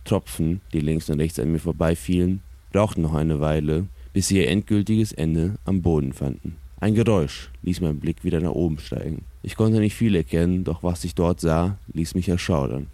[0.06, 2.42] Tropfen, die links und rechts an mir vorbeifielen,
[2.72, 6.56] brauchten noch eine Weile, bis sie ihr endgültiges Ende am Boden fanden.
[6.80, 9.26] Ein Geräusch ließ meinen Blick wieder nach oben steigen.
[9.44, 12.88] Ich konnte nicht viel erkennen, doch was ich dort sah, ließ mich erschaudern.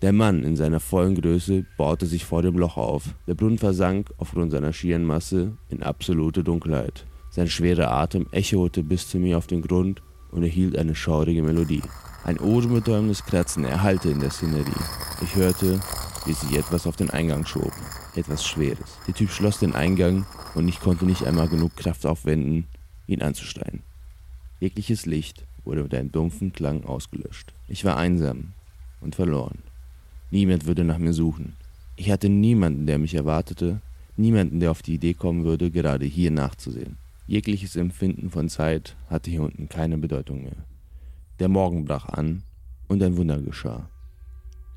[0.00, 3.14] Der Mann in seiner vollen Größe baute sich vor dem Loch auf.
[3.26, 7.04] Der Brunnen versank aufgrund seiner schieren Masse in absolute Dunkelheit.
[7.30, 11.82] Sein schwerer Atem echote bis zu mir auf den Grund und erhielt eine schaurige Melodie.
[12.28, 14.84] Ein ohrenbetäubendes Kratzen erhallte in der Szenerie.
[15.22, 15.80] Ich hörte,
[16.26, 17.72] wie sich etwas auf den Eingang schob.
[18.16, 18.98] Etwas Schweres.
[19.06, 22.66] Der Typ schloss den Eingang und ich konnte nicht einmal genug Kraft aufwenden,
[23.06, 23.80] ihn anzusteigen.
[24.60, 27.54] Jegliches Licht wurde mit einem dumpfen Klang ausgelöscht.
[27.66, 28.52] Ich war einsam
[29.00, 29.60] und verloren.
[30.30, 31.56] Niemand würde nach mir suchen.
[31.96, 33.80] Ich hatte niemanden, der mich erwartete,
[34.18, 36.98] niemanden, der auf die Idee kommen würde, gerade hier nachzusehen.
[37.26, 40.56] Jegliches Empfinden von Zeit hatte hier unten keine Bedeutung mehr.
[41.38, 42.42] Der Morgen brach an
[42.88, 43.88] und ein Wunder geschah.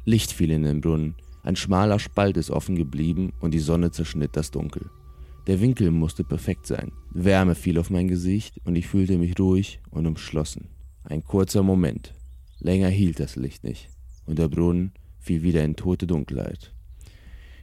[0.05, 4.35] Licht fiel in den Brunnen, ein schmaler Spalt ist offen geblieben und die Sonne zerschnitt
[4.35, 4.89] das Dunkel.
[5.47, 6.91] Der Winkel musste perfekt sein.
[7.11, 10.67] Wärme fiel auf mein Gesicht und ich fühlte mich ruhig und umschlossen.
[11.03, 12.13] Ein kurzer Moment.
[12.59, 13.89] Länger hielt das Licht nicht
[14.27, 16.75] und der Brunnen fiel wieder in tote Dunkelheit.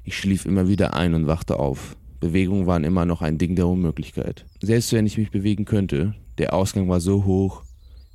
[0.03, 1.97] Ich schlief immer wieder ein und wachte auf.
[2.19, 4.45] Bewegungen waren immer noch ein Ding der Unmöglichkeit.
[4.61, 7.63] Selbst wenn ich mich bewegen könnte, der Ausgang war so hoch,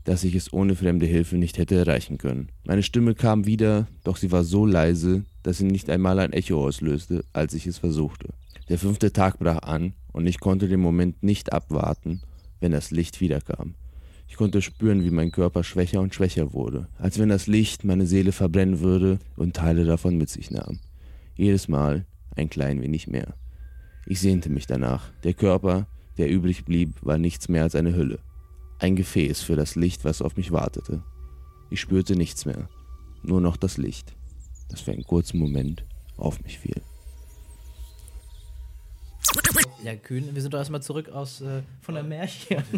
[0.04, 2.50] dass ich es ohne fremde Hilfe nicht hätte erreichen können.
[2.66, 6.64] Meine Stimme kam wieder, doch sie war so leise, dass sie nicht einmal ein Echo
[6.66, 8.30] auslöste, als ich es versuchte.
[8.70, 12.22] Der fünfte Tag brach an und ich konnte den Moment nicht abwarten,
[12.60, 13.76] wenn das Licht wiederkam.
[14.28, 18.08] Ich konnte spüren, wie mein Körper schwächer und schwächer wurde, als wenn das Licht meine
[18.08, 20.80] Seele verbrennen würde und Teile davon mit sich nahm.
[21.36, 23.36] Jedes Mal ein klein wenig mehr.
[24.06, 25.12] Ich sehnte mich danach.
[25.24, 25.88] Der Körper,
[26.18, 28.20] der übrig blieb, war nichts mehr als eine Hülle.
[28.84, 31.02] Ein Gefäß für das Licht, was auf mich wartete.
[31.70, 32.68] Ich spürte nichts mehr,
[33.22, 34.14] nur noch das Licht,
[34.68, 35.86] das für einen kurzen Moment
[36.18, 36.82] auf mich fiel.
[39.86, 42.62] Ja, Kühn, wir sind doch erstmal zurück aus äh, von der Märchen.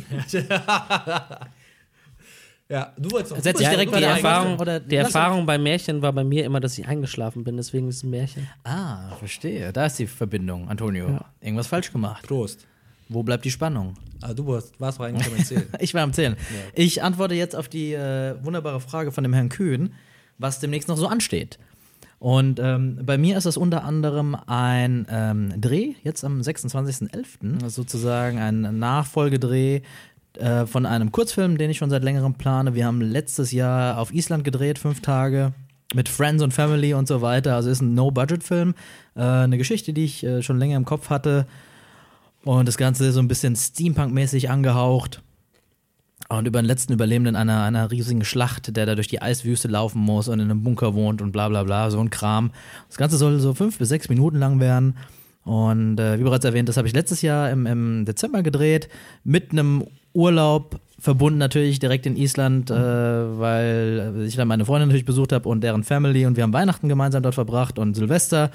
[2.67, 3.39] Ja, du wolltest doch.
[3.43, 6.11] Setz dich Ja, direkt die bei der Erfahrung, oder- die Lass Erfahrung bei Märchen war
[6.13, 8.47] bei mir immer, dass ich eingeschlafen bin, deswegen ist es ein Märchen.
[8.63, 9.71] Ah, verstehe.
[9.71, 11.19] Da ist die Verbindung, Antonio.
[11.41, 12.25] Irgendwas falsch gemacht.
[12.27, 12.65] Prost.
[13.07, 13.93] Wo bleibt die Spannung?
[14.27, 15.67] Ah, du warst, warst doch eigentlich am Erzählen.
[15.79, 16.35] Ich war am Zählen.
[16.73, 19.93] Ich antworte jetzt auf die äh, wunderbare Frage von dem Herrn Kühn,
[20.39, 21.59] was demnächst noch so ansteht.
[22.17, 28.39] Und ähm, bei mir ist das unter anderem ein ähm, Dreh, jetzt am 26.11., sozusagen
[28.39, 29.81] ein Nachfolgedreh
[30.39, 32.73] äh, von einem Kurzfilm, den ich schon seit längerem plane.
[32.73, 35.53] Wir haben letztes Jahr auf Island gedreht, fünf Tage
[35.93, 37.55] mit Friends und Family und so weiter.
[37.55, 38.73] Also ist ein No-Budget-Film,
[39.15, 41.45] äh, eine Geschichte, die ich äh, schon länger im Kopf hatte.
[42.45, 45.21] Und das Ganze ist so ein bisschen Steampunk-mäßig angehaucht.
[46.29, 49.99] Und über den letzten Überlebenden einer, einer riesigen Schlacht, der da durch die Eiswüste laufen
[49.99, 52.51] muss und in einem Bunker wohnt und bla bla bla, so ein Kram.
[52.87, 54.95] Das Ganze soll so fünf bis sechs Minuten lang werden.
[55.43, 58.89] Und äh, wie bereits erwähnt, das habe ich letztes Jahr im, im Dezember gedreht,
[59.23, 65.05] mit einem Urlaub verbunden natürlich direkt in Island, äh, weil ich dann meine Freundin natürlich
[65.05, 68.49] besucht habe und deren Family und wir haben Weihnachten gemeinsam dort verbracht und Silvester.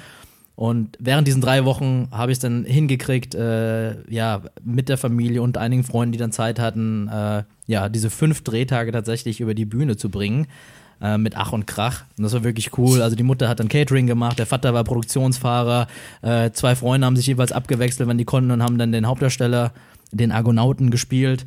[0.61, 5.41] Und während diesen drei Wochen habe ich es dann hingekriegt, äh, ja, mit der Familie
[5.41, 9.65] und einigen Freunden, die dann Zeit hatten, äh, ja, diese fünf Drehtage tatsächlich über die
[9.65, 10.49] Bühne zu bringen.
[11.01, 12.03] Äh, mit Ach und Krach.
[12.19, 13.01] Und das war wirklich cool.
[13.01, 15.87] Also die Mutter hat dann Catering gemacht, der Vater war Produktionsfahrer,
[16.21, 19.73] äh, zwei Freunde haben sich jeweils abgewechselt, wenn die konnten und haben dann den Hauptdarsteller,
[20.13, 21.47] den Argonauten gespielt.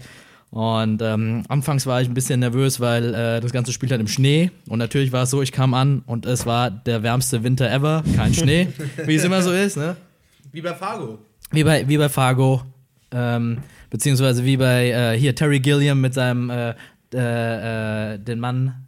[0.54, 4.08] Und ähm, anfangs war ich ein bisschen nervös, weil äh, das Ganze spielt halt im
[4.08, 4.52] Schnee.
[4.70, 8.04] Und natürlich war es so, ich kam an und es war der wärmste Winter ever.
[8.16, 8.68] Kein Schnee,
[9.08, 9.96] wie es immer so ist, ne?
[10.52, 11.18] Wie bei Fargo.
[11.50, 12.62] Wie bei, wie bei Fargo.
[13.10, 16.76] Ähm, beziehungsweise wie bei äh, hier Terry Gilliam mit seinem äh,
[17.14, 18.86] äh, den Mann,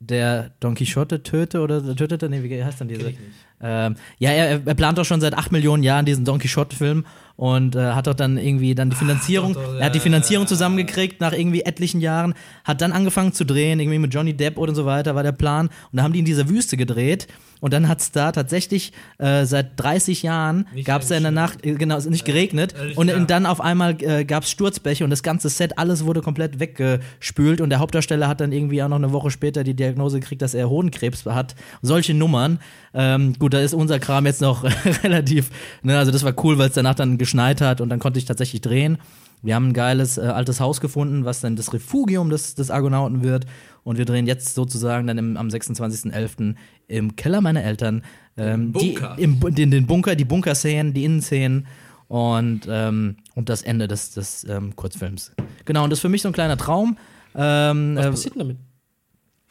[0.00, 2.30] der Don Quixote töte oder tötete?
[2.30, 3.12] Nee, wie heißt dann diese?
[3.60, 7.04] Ähm, ja, er, er plant doch schon seit acht Millionen Jahren diesen Don Quixote-Film
[7.42, 10.46] und äh, hat doch dann irgendwie dann die Finanzierung, doch, doch, er hat die Finanzierung
[10.46, 14.76] zusammengekriegt nach irgendwie etlichen Jahren, hat dann angefangen zu drehen, irgendwie mit Johnny Depp oder
[14.76, 15.66] so weiter, war der Plan.
[15.66, 17.26] Und da haben die in dieser Wüste gedreht
[17.62, 21.30] und dann hat es da tatsächlich äh, seit 30 Jahren gab es da in der
[21.30, 24.42] Nacht, äh, genau, es ist nicht geregnet äh, und, und dann auf einmal äh, gab
[24.42, 28.50] es Sturzbäche und das ganze Set, alles wurde komplett weggespült und der Hauptdarsteller hat dann
[28.50, 31.54] irgendwie auch noch eine Woche später die Diagnose gekriegt, dass er Hodenkrebs hat.
[31.82, 32.58] Solche Nummern.
[32.94, 34.64] Ähm, gut, da ist unser Kram jetzt noch
[35.04, 35.50] relativ,
[35.82, 38.26] ne, also das war cool, weil es danach dann geschneit hat und dann konnte ich
[38.26, 38.98] tatsächlich drehen.
[39.42, 43.22] Wir haben ein geiles äh, altes Haus gefunden, was dann das Refugium des, des Argonauten
[43.22, 43.46] wird.
[43.82, 46.54] Und wir drehen jetzt sozusagen dann im, am 26.11.
[46.86, 48.02] im Keller meiner Eltern
[48.36, 49.16] ähm, Bunker.
[49.16, 51.66] Die, im, den, den Bunker, die Bunkerszenen, die Innenszenen
[52.06, 55.32] und, ähm, und das Ende des, des ähm, Kurzfilms.
[55.64, 56.98] Genau, und das ist für mich so ein kleiner Traum.
[57.34, 58.56] Ähm, Was äh, passiert denn damit?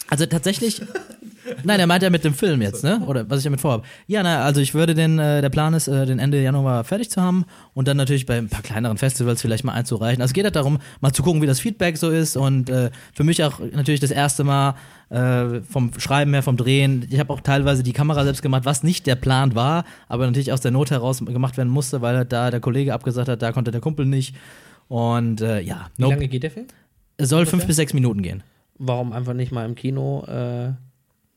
[0.08, 0.82] also tatsächlich.
[1.64, 3.02] Nein, er meint ja mit dem Film jetzt, ne?
[3.08, 3.84] Oder was ich damit vorhabe.
[4.08, 7.10] Ja, na, also ich würde den, äh, der Plan ist, äh, den Ende Januar fertig
[7.10, 10.22] zu haben und dann natürlich bei ein paar kleineren Festivals vielleicht mal einzureichen.
[10.22, 12.92] Also es geht halt darum, mal zu gucken, wie das Feedback so ist und äh,
[13.14, 14.76] für mich auch natürlich das erste Mal
[15.10, 17.06] äh, vom Schreiben her, vom Drehen.
[17.10, 20.52] Ich habe auch teilweise die Kamera selbst gemacht, was nicht der Plan war, aber natürlich
[20.52, 23.52] aus der Not heraus gemacht werden musste, weil halt da der Kollege abgesagt hat, da
[23.52, 24.36] konnte der Kumpel nicht.
[24.88, 26.16] Und äh, ja, Wie nope.
[26.16, 26.68] lange geht der Film?
[27.18, 28.44] es soll fünf bis sechs Minuten gehen.
[28.78, 30.26] Warum einfach nicht mal im Kino?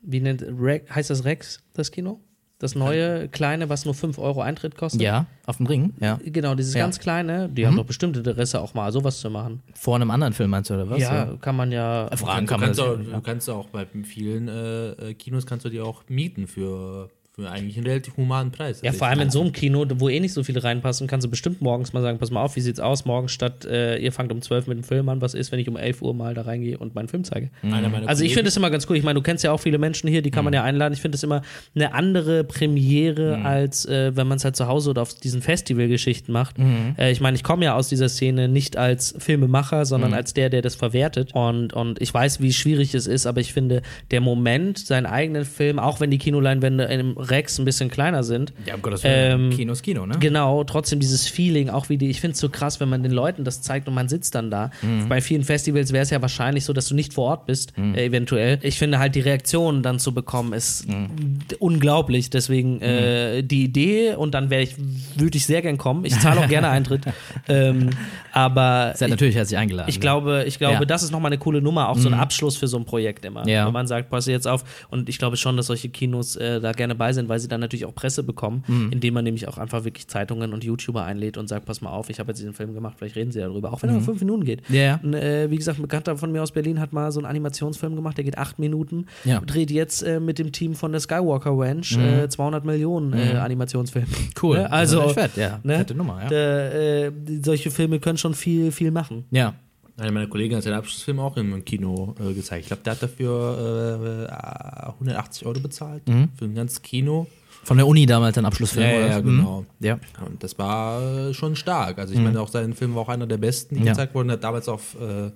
[0.05, 2.19] Wie nennt Rex, heißt das Rex, das Kino?
[2.57, 5.01] Das neue, kleine, was nur 5 Euro Eintritt kostet?
[5.01, 6.17] Ja, auf dem Ring, ja.
[6.23, 6.83] Genau, dieses Ja.
[6.85, 9.61] ganz kleine, die haben doch bestimmt Interesse, auch mal sowas zu machen.
[9.73, 10.99] Vor einem anderen Film meinst du, oder was?
[10.99, 12.07] ja, kann man ja.
[12.15, 13.15] Fragen Du kann man kannst, das auch, ja.
[13.15, 17.51] du kannst auch bei vielen äh, äh, Kinos kannst du die auch mieten für, für
[17.51, 18.79] eigentlich einen relativ humanen Preis.
[18.81, 21.29] Ja, vor allem in so einem Kino, wo eh nicht so viele reinpassen, kannst du
[21.29, 23.03] bestimmt morgens mal sagen, pass mal auf, wie sieht's aus?
[23.03, 25.67] Morgen statt, äh, ihr fangt um 12 mit dem Film an, was ist, wenn ich
[25.67, 27.49] um 11 Uhr mal da reingehe und meinen Film zeige?
[27.61, 28.95] Meiner Also ich finde es immer ganz cool.
[28.95, 30.93] Ich meine, du kennst ja auch viele Menschen hier, die kann man ja einladen.
[30.93, 31.41] Ich finde es immer
[31.75, 36.31] eine andere Premiere, als äh, wenn man es halt zu Hause oder auf diesen Festivalgeschichten
[36.31, 36.55] macht.
[36.97, 40.49] Äh, ich meine, ich komme ja aus dieser Szene nicht als Filmemacher, sondern als der,
[40.49, 41.31] der das verwertet.
[41.33, 43.81] Und, und ich weiß, wie schwierig es ist, aber ich finde,
[44.11, 48.53] der Moment, seinen eigenen Film, auch wenn die Kinoleinwände im Rex ein bisschen kleiner sind,
[48.65, 50.15] Ja, um Gottes Ähm, Kino ist Kino, ne?
[50.19, 53.11] Genau, trotzdem dieses Feeling, auch wie die, ich finde es so krass, wenn man den
[53.11, 54.71] Leuten das zeigt und man sitzt dann da.
[54.81, 55.09] Mhm.
[55.09, 58.05] Bei vielen Festivals wäre es ja wahrscheinlich so, dass du nicht vor Ort bist, äh,
[58.05, 58.59] eventuell.
[58.61, 61.39] Ich finde halt die Reaktionen dann zu bekommen, ist Mhm.
[61.59, 62.29] unglaublich.
[62.29, 64.75] Deswegen äh, die Idee und dann wäre ich,
[65.15, 66.05] würde ich sehr gern kommen.
[66.05, 67.01] Ich zahle auch gerne Eintritt.
[67.49, 67.89] ähm,
[68.31, 69.89] aber ja natürlich herzlich eingeladen.
[69.89, 70.85] ich glaube, ich glaube, Ja.
[70.85, 73.47] das ist nochmal eine coole Nummer, auch so ein Abschluss für so ein Projekt immer.
[73.47, 73.65] Ja.
[73.65, 74.63] Wenn man sagt, pass jetzt auf.
[74.89, 77.61] Und ich glaube schon, dass solche Kinos äh, da gerne bei sind, weil sie dann
[77.61, 81.47] natürlich auch Presse bekommen, indem man nämlich auch einfach wirklich Zeitungen und YouTuber einlädt und
[81.47, 83.73] sagt, pass mal auf, ich habe jetzt diesen Film gemacht, vielleicht reden sie ja darüber.
[83.73, 84.61] Auch wenn er nur fünf Minuten geht.
[84.69, 84.99] Ja.
[85.01, 87.95] Und, äh, wie gesagt, ein Bekannter von mir aus Berlin hat mal so einen Animationsfilm
[87.95, 89.07] gemacht, der geht acht Minuten.
[89.23, 89.39] Ja.
[89.41, 94.05] Dreht jetzt äh, mit dem Team von der Skywalker Ranch äh, 200 Millionen äh, Animationsfilm.
[94.41, 94.57] Cool.
[94.57, 94.71] Ne?
[94.71, 95.59] Also, fett, ja.
[95.63, 95.77] ne?
[95.77, 96.31] Fette Nummer, ja.
[96.31, 97.11] Äh,
[97.41, 99.25] solche Filme können schon viel, viel machen.
[99.31, 99.55] Ja.
[99.97, 102.63] Einer meiner Kollegen hat seinen Abschlussfilm auch im Kino äh, gezeigt.
[102.63, 106.03] Ich glaube, der hat dafür äh, 180 Euro bezahlt
[106.37, 107.27] für ein ganzes Kino.
[107.63, 109.07] Von der Uni damals ein Abschlussfilm, Ja, oder?
[109.07, 109.23] ja, was?
[109.23, 109.61] genau.
[109.61, 109.85] Mhm.
[109.85, 109.99] Ja.
[110.25, 111.97] Und das war äh, schon stark.
[111.97, 113.91] Also ich meine, auch sein Film war auch einer der besten, die Ja.
[113.93, 114.29] gezeigt wurden.
[114.29, 115.31] Er hat damals auf äh,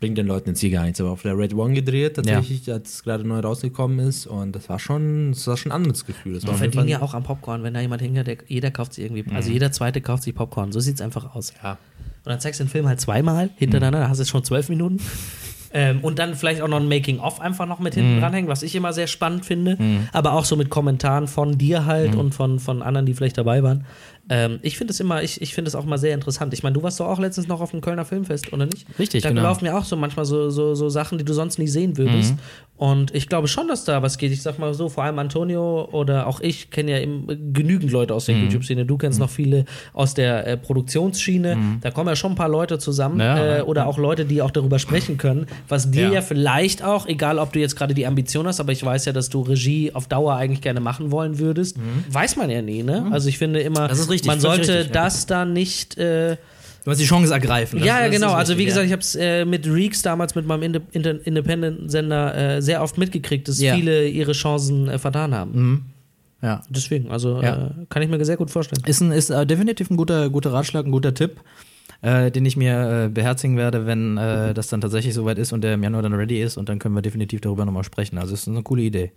[0.00, 2.94] Bringt den Leuten jetzt hier gar nichts, aber auf der Red One gedreht, tatsächlich, als
[2.94, 4.26] es gerade neu rausgekommen ist.
[4.26, 6.32] Und das war schon, das war schon ein anderes Gefühl.
[6.36, 9.04] Das war verdienen ja auch am Popcorn, wenn da jemand hingeht, der, jeder kauft sich
[9.04, 10.72] irgendwie, also jeder zweite kauft sich Popcorn.
[10.72, 11.52] So sieht es einfach aus.
[11.62, 11.76] Ja.
[12.24, 14.98] Und dann zeigst du den Film halt zweimal hintereinander, da hast du schon zwölf Minuten.
[15.72, 18.74] Ähm, und dann vielleicht auch noch ein Making-of einfach noch mit hinten dranhängen, was ich
[18.74, 19.78] immer sehr spannend finde.
[20.12, 23.62] Aber auch so mit Kommentaren von dir halt und von, von anderen, die vielleicht dabei
[23.62, 23.86] waren.
[24.32, 26.54] Ähm, ich finde es immer, ich, ich finde es auch mal sehr interessant.
[26.54, 28.86] Ich meine, du warst doch auch letztens noch auf dem Kölner Filmfest, oder nicht?
[28.98, 29.42] Richtig, da genau.
[29.42, 32.34] laufen ja auch so manchmal so, so, so Sachen, die du sonst nie sehen würdest.
[32.76, 34.32] Und ich glaube schon, dass da was geht.
[34.32, 38.14] Ich sag mal so, vor allem Antonio oder auch ich kenne ja eben genügend Leute
[38.14, 38.44] aus der Mhm.
[38.44, 38.86] YouTube-Szene.
[38.86, 41.58] Du kennst noch viele aus der äh, Produktionsschiene.
[41.80, 43.16] Da kommen ja schon ein paar Leute zusammen.
[43.16, 43.20] Mhm.
[43.20, 46.22] Ja, äh, oder auch Leute, die auch darüber sprechen können, was dir ja, Ja.
[46.22, 49.28] vielleicht auch, egal ob du jetzt gerade die Ambition hast, aber ich weiß ja, dass
[49.28, 51.76] du Regie auf Dauer eigentlich gerne machen wollen würdest.
[52.10, 53.06] Weiß man ja nie, ne?
[53.10, 53.88] Also ich finde immer, Mhm.
[53.88, 55.02] Das ist richtig, man völlig sollte richtig, ja.
[55.02, 55.98] das dann nicht.
[55.98, 56.36] Äh,
[56.84, 57.78] Du musst die Chance ergreifen.
[57.78, 58.32] Das- ja, ja, genau.
[58.32, 60.62] Also wie gesagt, ich habe es äh, mit Reeks damals mit meinem
[60.92, 63.74] Inde Independent-Sender äh, sehr oft mitgekriegt, dass Ja.
[63.74, 65.92] viele ihre Chancen äh, vertan haben.
[66.42, 66.48] ja.
[66.48, 66.62] ja.
[66.70, 67.66] Deswegen, also Ja.
[67.66, 68.82] äh, kann ich mir sehr gut vorstellen.
[68.86, 71.40] Ist, ein, ist äh, definitiv ein guter, guter Ratschlag, ein guter Tipp,
[72.02, 75.62] äh, den ich mir äh, beherzigen werde, wenn äh, das dann tatsächlich soweit ist und
[75.62, 78.18] der im Januar dann ready ist und dann können wir definitiv darüber nochmal sprechen.
[78.18, 79.12] Also es ist eine coole Idee.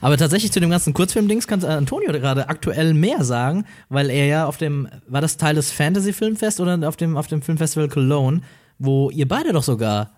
[0.00, 4.26] Aber tatsächlich zu dem ganzen Kurzfilm-Dings kann äh, Antonio gerade aktuell mehr sagen, weil er
[4.26, 8.42] ja auf dem, war das Teil des Fantasy-Filmfest oder auf dem, auf dem Filmfestival Cologne,
[8.78, 10.12] wo ihr beide doch sogar,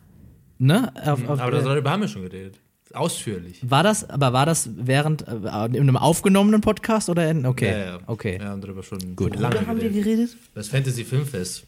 [0.58, 0.92] ne?
[1.04, 2.58] Auf, auf, Aber darüber haben wir schon geredet.
[2.92, 3.60] Ausführlich.
[3.62, 7.78] war das, aber war das während, äh, in einem aufgenommenen Podcast oder in, okay, Ja,
[7.78, 7.98] ja.
[8.08, 8.38] okay.
[8.40, 9.36] Wir haben darüber schon Gut.
[9.38, 10.04] lange haben wir geredet.
[10.04, 10.36] geredet?
[10.54, 11.66] Das Fantasy Filmfest.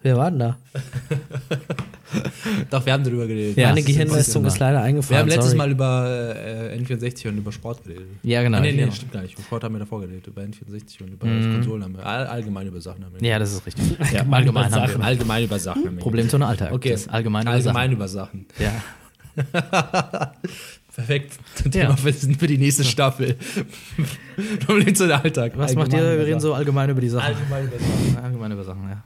[0.00, 0.56] Wer war denn da?
[2.70, 3.56] Doch, wir haben darüber geredet.
[3.56, 5.20] Ja, ist Gehirnleistung ist leider Wir eingefahren.
[5.22, 5.56] haben letztes sorry.
[5.58, 8.06] Mal über äh, N64 und über Sport geredet.
[8.22, 8.58] Ja, genau.
[8.58, 8.92] Ah, nee, nee, genau.
[8.92, 9.34] stimmt gar nicht.
[9.34, 10.26] Über Sport haben wir davor geredet.
[10.26, 12.06] Über N64 und über Konsolen haben wir.
[12.06, 13.28] All, allgemein über Sachen haben wir.
[13.28, 13.84] Ja, das ist richtig.
[14.12, 15.00] Ja, allgemein haben Sachen.
[15.00, 15.06] wir.
[15.06, 16.02] Allgemein über Sachen haben wir.
[16.02, 16.72] Problem zu einem Alltag.
[16.72, 18.46] Okay, Das allgemein über allgemein über Sachen.
[18.56, 18.64] Sachen.
[18.64, 18.82] Ja.
[20.94, 21.38] Perfekt.
[21.64, 21.70] Ja.
[21.70, 23.36] Thema für, für die nächste Staffel.
[24.66, 25.52] Problem zu der Alltag.
[25.56, 25.98] Was macht ihr?
[25.98, 27.26] Allgemein Wir reden so allgemein über die Sachen.
[27.34, 28.24] Allgemein über Sachen.
[28.24, 29.02] Allgemein über Sachen, ja.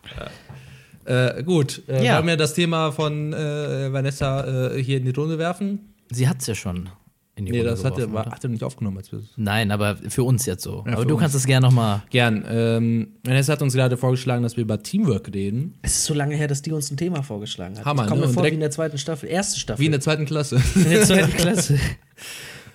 [1.05, 2.17] Äh, gut, äh, Ja.
[2.17, 5.95] wollen wir das Thema von äh, Vanessa äh, hier in die Runde werfen?
[6.11, 6.89] Sie hat's ja schon
[7.35, 8.33] in die Nee, Runde das hat er, geworfen, war, oder?
[8.37, 8.99] hat er nicht aufgenommen.
[8.99, 10.85] Als wir es- Nein, aber für uns jetzt so.
[10.87, 11.21] Ja, aber du uns.
[11.23, 12.03] kannst es gerne nochmal.
[12.11, 12.45] Gern.
[12.49, 15.75] Ähm, Vanessa hat uns gerade vorgeschlagen, dass wir über Teamwork reden.
[15.83, 17.85] Es ist so lange her, dass die uns ein Thema vorgeschlagen hat.
[17.87, 18.27] Hammer, ich komme ne?
[18.27, 19.81] mir vor wie in der zweiten Staffel, erste Staffel.
[19.81, 20.61] Wie in der zweiten Klasse.
[20.75, 21.79] in der zweiten Klasse.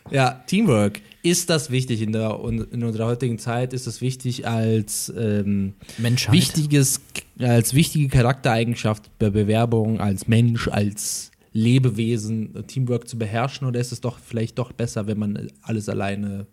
[0.09, 1.01] Ja, Teamwork.
[1.27, 2.39] Ist das wichtig in, der,
[2.71, 3.73] in unserer heutigen Zeit?
[3.73, 7.01] Ist das wichtig als ähm, wichtiges,
[7.37, 13.67] als wichtige Charaktereigenschaft bei Bewerbung, als Mensch, als Lebewesen Teamwork zu beherrschen?
[13.67, 16.47] Oder ist es doch vielleicht doch besser, wenn man alles alleine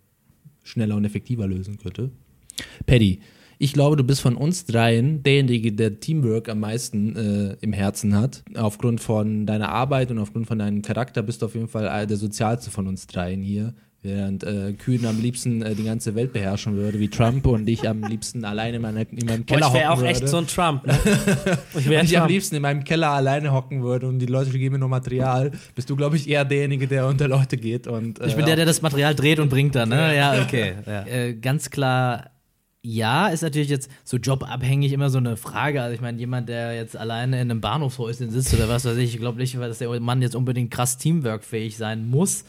[0.64, 2.10] schneller und effektiver lösen könnte?
[2.84, 3.20] Paddy,
[3.58, 8.16] ich glaube, du bist von uns dreien derjenige, der Teamwork am meisten äh, im Herzen
[8.16, 8.42] hat.
[8.56, 12.16] Aufgrund von deiner Arbeit und aufgrund von deinem Charakter bist du auf jeden Fall der
[12.16, 13.72] sozialste von uns dreien hier.
[14.04, 17.88] Während äh, Kühn am liebsten äh, die ganze Welt beherrschen würde, wie Trump, und ich
[17.88, 20.30] am liebsten alleine in, meiner, in meinem Boah, Keller ich wäre auch hocken echt würde.
[20.30, 20.86] so ein Trump.
[20.86, 20.92] Ne?
[21.78, 24.50] Ich wäre Wenn ich am liebsten in meinem Keller alleine hocken würde und die Leute
[24.50, 27.86] geben mir nur Material, bist du, glaube ich, eher derjenige, der unter Leute geht.
[27.86, 30.14] Und, äh, Ich bin der, der das Material dreht und bringt dann, ne?
[30.14, 30.74] Ja, okay.
[30.86, 31.06] Ja.
[31.06, 32.30] Äh, ganz klar,
[32.82, 35.80] ja, ist natürlich jetzt so jobabhängig immer so eine Frage.
[35.80, 39.14] Also ich meine, jemand, der jetzt alleine in einem Bahnhofshäuschen sitzt oder was weiß ich,
[39.14, 42.44] ich glaube nicht, dass der Mann jetzt unbedingt krass teamworkfähig sein muss.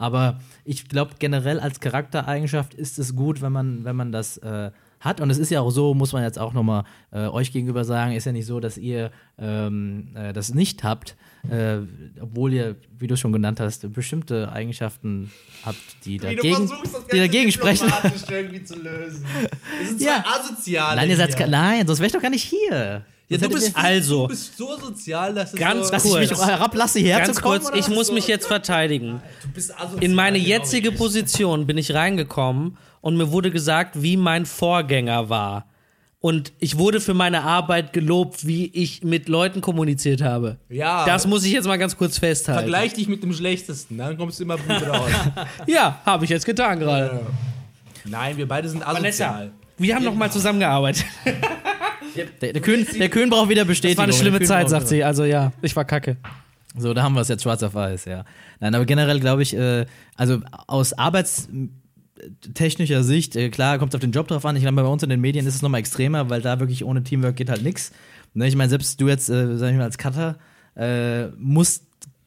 [0.00, 4.70] Aber ich glaube generell als Charaktereigenschaft ist es gut, wenn man, wenn man das äh,
[4.98, 5.20] hat.
[5.20, 8.12] Und es ist ja auch so, muss man jetzt auch nochmal äh, euch gegenüber sagen,
[8.12, 11.16] ist ja nicht so, dass ihr ähm, äh, das nicht habt,
[11.50, 11.80] äh,
[12.18, 15.30] obwohl ihr, wie du schon genannt hast, bestimmte Eigenschaften
[15.66, 15.76] habt,
[16.06, 16.70] die dagegen,
[17.12, 17.92] die dagegen sprechen.
[18.30, 19.26] irgendwie zu lösen.
[19.80, 20.24] Wir sind Ja.
[20.26, 20.96] asozial.
[20.96, 23.04] Nein, ihr seid nein, sonst wäre ich doch gar nicht hier.
[23.30, 24.22] Ja, Sonst du, bist, Also.
[24.22, 26.46] du bist so sozial, dass es Ganz so, dass ich mich kurz.
[26.46, 27.60] herablasse, hierher Ganz kommen.
[27.62, 29.22] kurz, ich muss mich jetzt verteidigen.
[29.54, 30.02] asozial.
[30.02, 30.90] In meine genau jetzige.
[30.92, 35.66] Position bin ich reingekommen und mir wurde gesagt, wie mein Vorgänger war.
[36.22, 40.58] Und ich wurde für meine Arbeit gelobt, wie ich mit Leuten kommuniziert habe.
[40.68, 41.06] Ja.
[41.06, 42.60] Das muss ich jetzt mal ganz kurz festhalten.
[42.60, 45.10] Vergleich dich mit dem Schlechtesten, dann kommst du immer gut raus.
[45.66, 47.20] Ja, habe ich jetzt getan gerade.
[48.04, 49.50] Nein, wir beide sind Vanessa, asozial.
[49.80, 51.04] Wir haben noch mal zusammengearbeitet.
[52.40, 53.98] Der, der, Köhn, der Köhn braucht wieder Das Bestätigung.
[53.98, 55.04] war eine schlimme Zeit, sagt sie.
[55.04, 56.16] Also ja, ich war kacke.
[56.76, 58.24] So, da haben wir es jetzt schwarz auf weiß, ja.
[58.60, 64.00] Nein, aber generell glaube ich, äh, also aus arbeitstechnischer Sicht, äh, klar, kommt es auf
[64.00, 64.56] den Job drauf an.
[64.56, 67.02] Ich glaube, bei uns in den Medien ist es nochmal extremer, weil da wirklich ohne
[67.02, 67.92] Teamwork geht halt nichts.
[68.34, 70.38] Ne, ich meine, selbst du jetzt, äh, sag ich mal, als Cutter,
[70.76, 71.84] äh, musst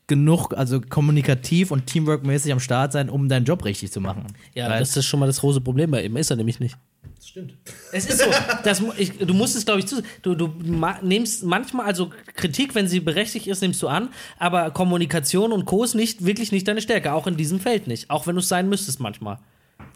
[0.08, 4.26] genug, also kommunikativ und teamworkmäßig am Start sein, um deinen Job richtig zu machen.
[4.54, 6.18] Ja, Weil- das ist schon mal das große Problem bei ihm.
[6.18, 6.76] Ist er nämlich nicht.
[7.16, 7.56] Das stimmt.
[7.92, 8.30] Es ist so.
[8.64, 10.02] Das, ich, du musst es, glaube ich, zu.
[10.22, 14.72] Du, du ma, nimmst manchmal, also Kritik, wenn sie berechtigt ist, nimmst du an, aber
[14.72, 15.84] Kommunikation und Co.
[15.84, 17.14] ist nicht, wirklich nicht deine Stärke.
[17.14, 18.10] Auch in diesem Feld nicht.
[18.10, 19.40] Auch wenn du es sein müsstest manchmal.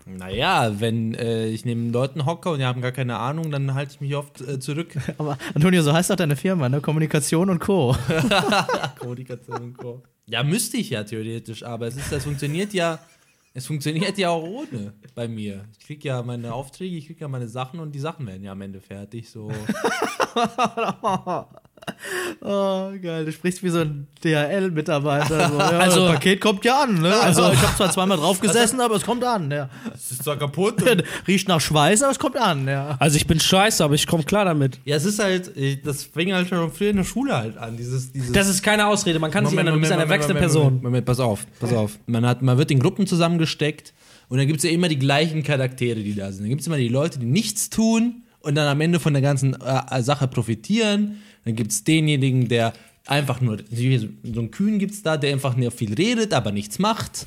[0.06, 3.94] Naja, wenn äh, ich neben Leuten hocke und die haben gar keine Ahnung, dann halte
[3.94, 4.96] ich mich oft äh, zurück.
[5.18, 6.80] Aber Antonio, so heißt doch deine Firma, ne?
[6.80, 7.96] Kommunikation und Co.
[9.00, 10.02] Kommunikation und Co.
[10.28, 13.00] Ja, müsste ich ja theoretisch, aber es ist, das funktioniert ja,
[13.58, 15.66] es funktioniert ja auch ohne bei mir.
[15.72, 18.52] Ich krieg ja meine Aufträge, ich krieg ja meine Sachen und die Sachen werden ja
[18.52, 19.32] am Ende fertig.
[19.32, 19.52] So.
[22.42, 25.50] Oh, geil, du sprichst wie so ein DHL-Mitarbeiter.
[25.50, 27.14] So, ja, Also- das Paket kommt ja an, ne?
[27.20, 29.70] Also, ich habe zwar zweimal drauf gesessen, aber es kommt an, ja.
[29.94, 30.76] Es ist zwar kaputt.
[31.28, 32.96] Riecht nach Schweiß, aber es kommt an, ja.
[33.00, 34.80] Also ich bin scheiße, aber ich komme klar damit.
[34.86, 35.52] ja, es ist halt,
[35.86, 37.78] das fing halt schon früher in der Schule halt an.
[37.78, 39.20] Dieses, dieses Das ist keine Ausrede.
[39.20, 39.76] Man kann sich ändern.
[39.76, 40.64] Du bist eine erwachsene Moment, Person.
[40.66, 41.98] Moment, Moment, pass auf, pass auf.
[42.06, 43.94] Man, hat, man wird in Gruppen zusammengesteckt
[44.30, 46.42] und dann gibt es ja immer die gleichen Charaktere, die da sind.
[46.44, 49.22] Dann gibt es immer die Leute, die nichts tun und dann am Ende von der
[49.22, 51.22] ganzen äh, Sache profitieren.
[51.48, 52.74] Dann gibt es denjenigen, der
[53.06, 56.78] einfach nur, so einen Kühn gibt es da, der einfach nur viel redet, aber nichts
[56.78, 57.26] macht.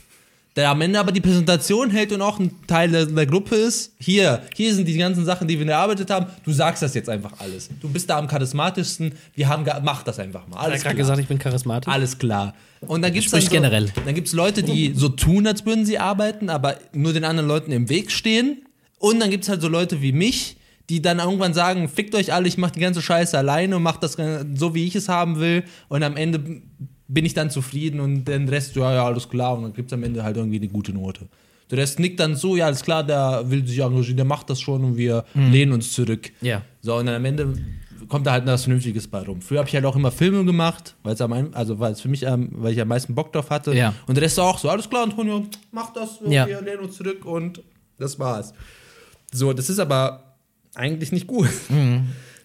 [0.57, 3.95] Der am Ende aber die Präsentation hält und auch ein Teil der, der Gruppe ist.
[3.99, 6.27] Hier, hier sind die ganzen Sachen, die wir erarbeitet haben.
[6.45, 7.71] Du sagst das jetzt einfach alles.
[7.81, 9.15] Du bist da am charismatischsten.
[9.35, 10.57] Wir haben, mach das einfach mal.
[10.57, 11.05] Ich Alles gerade klar.
[11.05, 11.91] gesagt, ich bin charismatisch.
[11.91, 12.55] Alles klar.
[12.81, 13.91] Und dann gibt's dann so, generell.
[14.05, 17.73] Dann gibt's Leute, die so tun, als würden sie arbeiten, aber nur den anderen Leuten
[17.73, 18.67] im Weg stehen.
[18.99, 20.57] Und dann gibt's halt so Leute wie mich,
[20.91, 23.97] die dann irgendwann sagen, fickt euch alle, ich mach die ganze Scheiße alleine und mach
[23.97, 24.17] das
[24.55, 25.63] so, wie ich es haben will.
[25.89, 26.41] Und am Ende
[27.07, 29.57] bin ich dann zufrieden und den Rest, ja, ja, alles klar.
[29.57, 31.29] Und dann gibt's am Ende halt irgendwie eine gute Note.
[31.71, 34.61] Der Rest nickt dann so, ja, alles klar, der will sich engagieren, der macht das
[34.61, 36.33] schon und wir lehnen uns zurück.
[36.41, 36.63] Ja.
[36.81, 37.55] So, und dann am Ende
[38.09, 39.41] kommt da halt was Vernünftiges bei rum.
[39.41, 42.49] Früher habe ich halt auch immer Filme gemacht, weil es also es für mich, ähm,
[42.55, 43.73] weil ich am meisten Bock drauf hatte.
[43.75, 43.95] Ja.
[44.09, 46.49] Und der Rest auch so, alles klar, Antonio, mach das, Ja.
[46.49, 47.63] wir lehnen uns zurück und
[47.99, 48.53] das war's.
[49.33, 50.30] So, das ist aber
[50.81, 51.49] eigentlich nicht gut.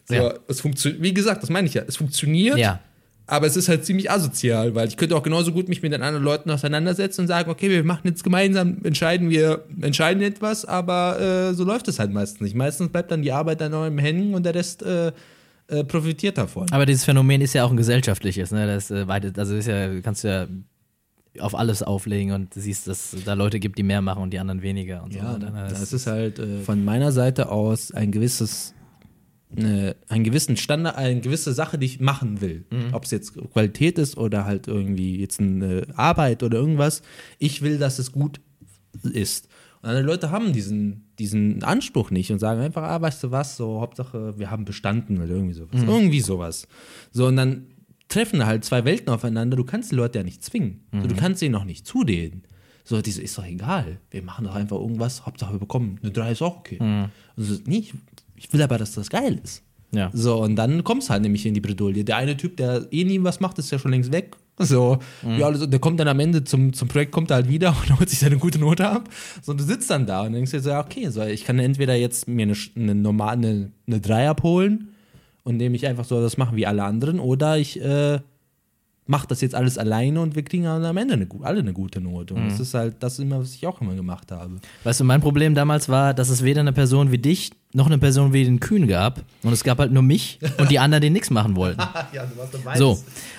[0.07, 0.21] So, Mhm.
[0.21, 0.33] Ja.
[0.47, 2.79] es funktioniert, wie gesagt, das meine ich ja, es funktioniert, Ja.
[3.27, 6.03] Aber es ist halt ziemlich asozial, weil ich könnte auch genauso gut mich mit den
[6.03, 11.19] anderen Leuten auseinandersetzen und sagen, okay, wir machen jetzt gemeinsam, entscheiden wir, entscheiden etwas, aber
[11.19, 12.55] äh, so läuft es halt meistens nicht.
[12.55, 15.11] Meistens bleibt dann die Arbeit an eurem hängen und der Rest äh,
[15.69, 16.67] äh, profitiert davon.
[16.71, 18.67] Aber dieses Phänomen ist ja auch ein gesellschaftliches, ne?
[18.67, 19.05] Das äh,
[19.37, 20.47] also ist ja, kannst du ja
[21.39, 24.31] auf alles auflegen und du siehst, dass es da Leute gibt, die mehr machen und
[24.31, 25.51] die anderen weniger und so Ja, weiter.
[25.51, 25.67] ne?
[25.69, 28.73] das ist halt äh, von meiner Seite aus ein gewisses,
[29.55, 32.65] eine, einen gewissen Standard, eine gewisse Sache, die ich machen will.
[32.91, 37.01] Ob es jetzt Qualität ist oder halt irgendwie jetzt eine Arbeit oder irgendwas.
[37.39, 38.41] Ich will, dass es gut
[39.03, 39.47] ist.
[39.81, 43.55] Und andere Leute haben diesen, diesen Anspruch nicht und sagen einfach, ah, weißt du was,
[43.55, 45.81] so Hauptsache, wir haben bestanden oder irgendwie sowas.
[45.83, 46.67] Irgendwie sowas.
[47.11, 47.67] So, und dann
[48.07, 49.57] treffen halt zwei Welten aufeinander.
[49.57, 50.81] Du kannst die Leute ja nicht zwingen.
[51.01, 52.43] So, du kannst ihnen noch nicht zudehnen.
[52.83, 53.97] So, die so, ist doch egal.
[54.11, 55.25] Wir machen doch einfach irgendwas.
[55.25, 56.77] Hauptsache, wir bekommen eine 3 ist auch okay.
[56.79, 57.93] Und so, nee, ich,
[58.35, 59.63] ich will aber, dass das geil ist.
[59.91, 60.11] Ja.
[60.13, 62.03] So, und dann kommst halt nämlich in die Bredouille.
[62.03, 64.35] Der eine Typ, der eh nie was macht, ist ja schon längst weg.
[64.57, 64.99] So,
[65.37, 67.99] ja, also, der kommt dann am Ende zum, zum Projekt, kommt er halt wieder und
[67.99, 69.09] holt sich seine gute Note ab.
[69.41, 71.59] So, und du sitzt dann da und denkst dir so, ja, okay, so, ich kann
[71.59, 74.94] entweder jetzt mir eine, eine normale, eine, eine 3 abholen
[75.45, 78.19] und nehme ich einfach so das machen wie alle anderen, oder ich äh,
[79.07, 82.33] mache das jetzt alles alleine und wir kriegen am Ende eine, alle eine gute Note.
[82.33, 84.57] Und das ist halt das immer, was ich auch immer gemacht habe.
[84.83, 87.99] Weißt du, mein Problem damals war, dass es weder eine Person wie dich noch eine
[87.99, 89.21] Person wie den Kühn gab.
[89.43, 91.81] Und es gab halt nur mich und die anderen, die nichts machen wollten.
[92.13, 92.77] ja, du warst dabei.
[92.77, 92.97] So.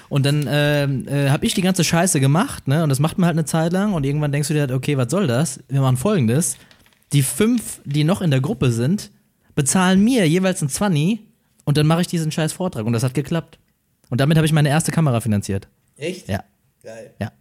[0.08, 2.84] Und dann ähm, äh, habe ich die ganze Scheiße gemacht, ne?
[2.84, 3.94] Und das macht man halt eine Zeit lang.
[3.94, 5.60] Und irgendwann denkst du dir halt, okay, was soll das?
[5.68, 6.58] Wir machen folgendes.
[7.12, 9.10] Die fünf, die noch in der Gruppe sind,
[9.56, 11.20] bezahlen mir jeweils ein 20
[11.66, 12.86] und dann mache ich diesen scheiß Vortrag.
[12.86, 13.58] Und das hat geklappt.
[14.08, 15.68] Und damit habe ich meine erste Kamera finanziert.
[15.98, 16.26] Echt?
[16.28, 16.42] Ja.
[16.82, 17.10] Geil.
[17.20, 17.32] Ja.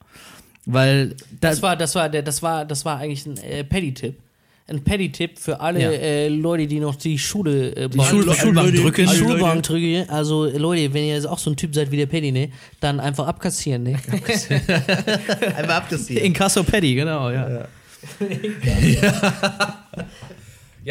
[0.66, 1.10] Weil
[1.40, 4.20] da, Das war, das war, der, das war, das war eigentlich ein äh, Paddy-Tipp.
[4.68, 5.92] Ein Paddy-Tipp für alle Ja.
[5.92, 9.08] äh, Leute, die noch die Schule äh, die Schul Schulbank drücken.
[9.08, 10.10] alle Schulbank drücken.
[10.10, 12.50] Also Leute, wenn ihr jetzt auch so ein Typ seid wie der Paddy, ne,
[12.80, 14.00] dann einfach abkassieren, ne?
[15.56, 16.20] Einmal abgesiegt.
[16.20, 17.48] Inkasso Paddy, genau, ja.
[17.50, 17.68] Ja,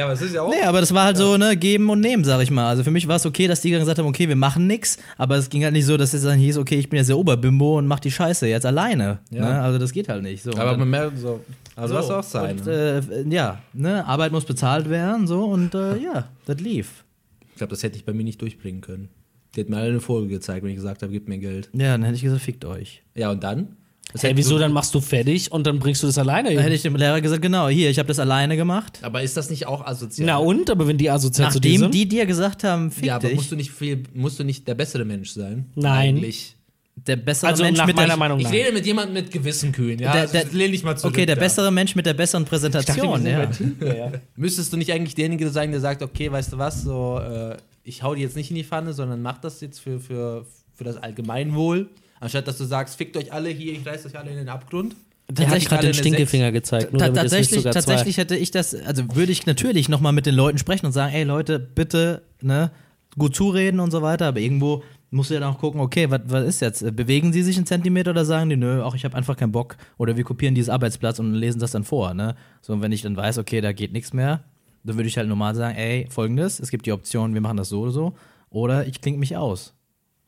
[0.02, 0.50] aber es ist ja auch.
[0.50, 2.68] Nee, aber das war halt so, ne, geben und nehmen, sag ich mal.
[2.68, 4.98] Also für mich war es okay, dass die dann gesagt haben, okay, wir machen nix,
[5.16, 7.18] aber es ging halt nicht so, dass es dann hieß, okay, ich bin jetzt der
[7.18, 9.20] Oberbimbo und mach die Scheiße jetzt alleine.
[9.30, 9.40] Ja.
[9.40, 9.60] Ne?
[9.60, 10.42] Also das geht halt nicht.
[10.42, 11.40] So, aber man merkt so.
[11.76, 12.58] Also, was auch sein.
[12.58, 13.02] Und, ne?
[13.10, 17.04] äh, ja, ne, Arbeit muss bezahlt werden, so und äh, ja, das lief.
[17.52, 19.08] Ich glaube, das hätte ich bei mir nicht durchbringen können.
[19.54, 21.70] Die hat mir alle eine Folge gezeigt, wenn ich gesagt habe, gib mir Geld.
[21.72, 23.02] Ja, dann hätte ich gesagt, fickt euch.
[23.14, 23.76] Ja, und dann?
[24.14, 26.44] Das Hey, hätte wieso so- dann machst du fertig und dann bringst du das alleine
[26.48, 26.62] Dann hin?
[26.62, 29.00] hätte ich dem Lehrer gesagt, genau, hier, ich habe das alleine gemacht.
[29.02, 30.26] Aber ist das nicht auch asozial?
[30.26, 30.70] Na und?
[30.70, 31.94] Aber wenn die asozial zu dir Nachdem sind?
[31.94, 34.66] die dir gesagt haben, fick Ja, aber dich, musst du nicht viel, musst du nicht
[34.68, 35.66] der bessere Mensch sein?
[35.74, 36.16] Nein.
[36.16, 36.54] Eigentlich.
[36.96, 38.52] der bessere also Mensch nach mit meiner der, Meinung Ich nach.
[38.52, 40.12] rede mit jemandem mit Gewissen kühn, ja.
[40.12, 41.12] Der- also, der- lehn dich mal zurück.
[41.12, 41.40] Okay, der da.
[41.40, 43.50] bessere Mensch mit der besseren Präsentation, ja.
[44.36, 48.04] Müsstest du nicht eigentlich derjenige sein, der sagt, okay, weißt du was, so, äh, ich
[48.04, 50.96] hau die jetzt nicht in die Pfanne, sondern mach das jetzt für, für, für das
[50.96, 51.88] Allgemeinwohl,
[52.24, 54.96] anstatt dass du sagst, fickt euch alle hier, ich reiß euch alle in den Abgrund.
[55.28, 56.92] Der hat Ich gerade alle den Stinkefinger gezeigt.
[56.92, 60.86] Nur tatsächlich, tatsächlich hätte ich das, also würde ich natürlich nochmal mit den Leuten sprechen
[60.86, 62.70] und sagen, ey Leute, bitte, ne,
[63.16, 66.22] gut zureden und so weiter, aber irgendwo musst du ja dann auch gucken, okay, was
[66.26, 66.96] was ist jetzt?
[66.96, 69.76] Bewegen sie sich einen Zentimeter oder sagen die, nö, auch ich habe einfach keinen Bock
[69.96, 72.34] oder wir kopieren dieses Arbeitsplatz und lesen das dann vor, ne?
[72.60, 74.44] So, und wenn ich dann weiß, okay, da geht nichts mehr,
[74.82, 77.68] dann würde ich halt normal sagen, ey, folgendes, es gibt die Option, wir machen das
[77.68, 78.14] so oder so,
[78.50, 79.74] oder ich klinge mich aus.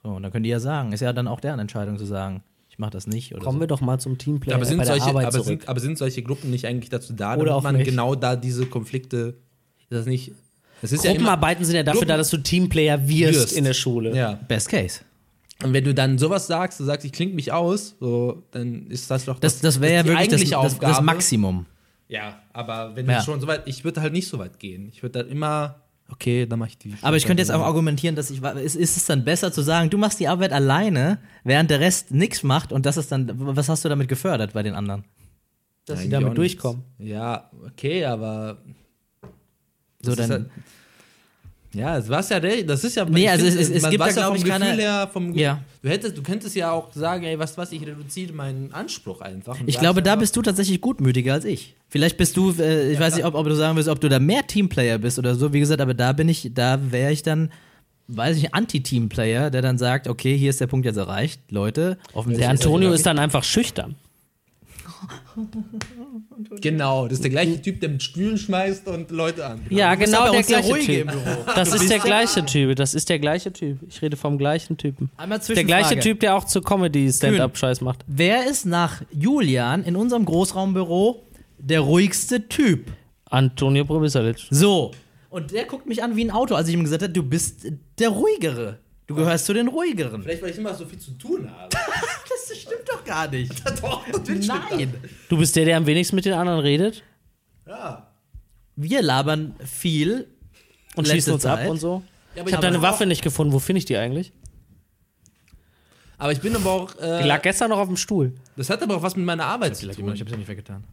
[0.07, 2.45] So, und dann können die ja sagen, ist ja dann auch deren Entscheidung zu sagen,
[2.69, 3.61] ich mache das nicht oder Kommen so.
[3.63, 5.99] wir doch mal zum Teamplay aber, sind bei der solche, Arbeit aber, sind, aber sind
[5.99, 7.87] solche Gruppen nicht eigentlich dazu da, Oder damit auch man nicht.
[7.87, 9.35] genau da diese Konflikte,
[9.81, 10.31] ist das nicht,
[10.83, 13.53] das ist ja immer, Gruppenarbeiten sind ja dafür Gruppen- da, dass du Teamplayer wirst, Wirst.
[13.59, 14.15] in der Schule.
[14.15, 14.35] ja.
[14.47, 15.01] Best Case.
[15.65, 19.11] Und wenn du dann sowas sagst, du sagst, ich klinge mich aus, so, dann ist
[19.11, 21.01] das doch Das, das wäre ja die wirklich das, eigentliche das, das.
[21.03, 21.67] Maximum.
[22.09, 23.19] Ja, aber wenn Ja.
[23.19, 24.89] du schon so weit, ich würde halt nicht so weit gehen.
[24.93, 25.81] Ich würde dann immer,
[26.11, 26.95] okay, dann mache ich die.
[27.03, 29.91] Aber ich könnte jetzt auch argumentieren, dass ich, ist, ist es dann besser zu sagen,
[29.91, 33.69] du machst die Arbeit alleine, während der Rest nichts macht und das ist dann, was
[33.69, 35.05] hast du damit gefördert bei den anderen?
[35.87, 36.83] Dass sie damit durchkommen.
[36.99, 38.59] Ja, okay, aber.
[40.01, 40.51] So, dann, halt,
[41.75, 43.05] ja, es war ja, das ist ja.
[43.05, 45.11] Nee, ich also finde, es- es- gibt da, ja glaub vom ich, keine- Gefühl her,
[45.13, 45.61] vom, Ja.
[45.83, 49.57] Du hättest, du könntest ja auch sagen, ey, was, was, ich reduziere meinen Anspruch einfach.
[49.67, 51.75] Ich glaube, da bist du tatsächlich gutmütiger als ich.
[51.89, 54.19] Vielleicht bist du, äh, ich weiß nicht, ob, ob du sagen willst, ob du da
[54.19, 55.53] mehr Teamplayer bist oder so.
[55.53, 57.53] Wie gesagt, aber da bin ich, da wäre ich dann,
[58.09, 61.99] weiß ich, Anti-Teamplayer, der dann sagt, okay, hier ist der Punkt jetzt erreicht, Leute.
[62.13, 63.95] Offensichtlich Der Antonio ist dann einfach schüchtern.
[66.61, 69.61] Genau, das ist der gleiche Typ, der mit Stühlen schmeißt und Leute an.
[69.69, 70.99] Ja, genau der gleiche Typ.
[71.01, 71.45] im Büro.
[71.55, 72.77] Das ist der gleiche Typ.
[72.77, 73.79] Das ist der gleiche Typ.
[73.89, 75.11] Ich rede vom gleichen Typen.
[75.17, 75.99] Einmal Der gleiche.
[75.99, 78.05] Typ, der auch zur Comedy-Stand-Up-Scheiß macht.
[78.07, 81.23] Wer ist nach Julian in unserem Großraumbüro
[81.59, 82.93] der ruhigste Typ?
[83.29, 84.39] Antonio Probisalic.
[84.51, 84.93] So.
[85.31, 87.67] Und der guckt mich an wie ein Auto, als ich ihm gesagt habe, du bist
[87.99, 88.79] der ruhigere.
[89.07, 90.23] Du gehörst zu den ruhigeren.
[90.23, 91.69] Vielleicht, weil ich immer so viel zu tun habe.
[92.49, 93.53] Das stimmt doch gar nicht.
[93.83, 94.95] Doch, Nein.
[95.29, 97.03] Du bist der, der am wenigsten mit den anderen redet
[97.67, 98.07] Ja.
[98.77, 100.29] Wir labern viel
[100.95, 101.71] und schießen uns ab Zeit.
[101.71, 102.03] und so.
[102.37, 103.53] Ja, aber Ich habe deine Waffe nicht gefunden.
[103.53, 104.33] Wo finde ich die eigentlich?
[106.19, 106.93] Aber ich bin aber auch.
[106.93, 108.33] Die Äh, lag gestern noch auf dem Stuhl.
[108.57, 110.09] das hat aber auch was mit meiner Arbeit zu Ich tun.
[110.09, 110.85] hab's ja nicht weggetan.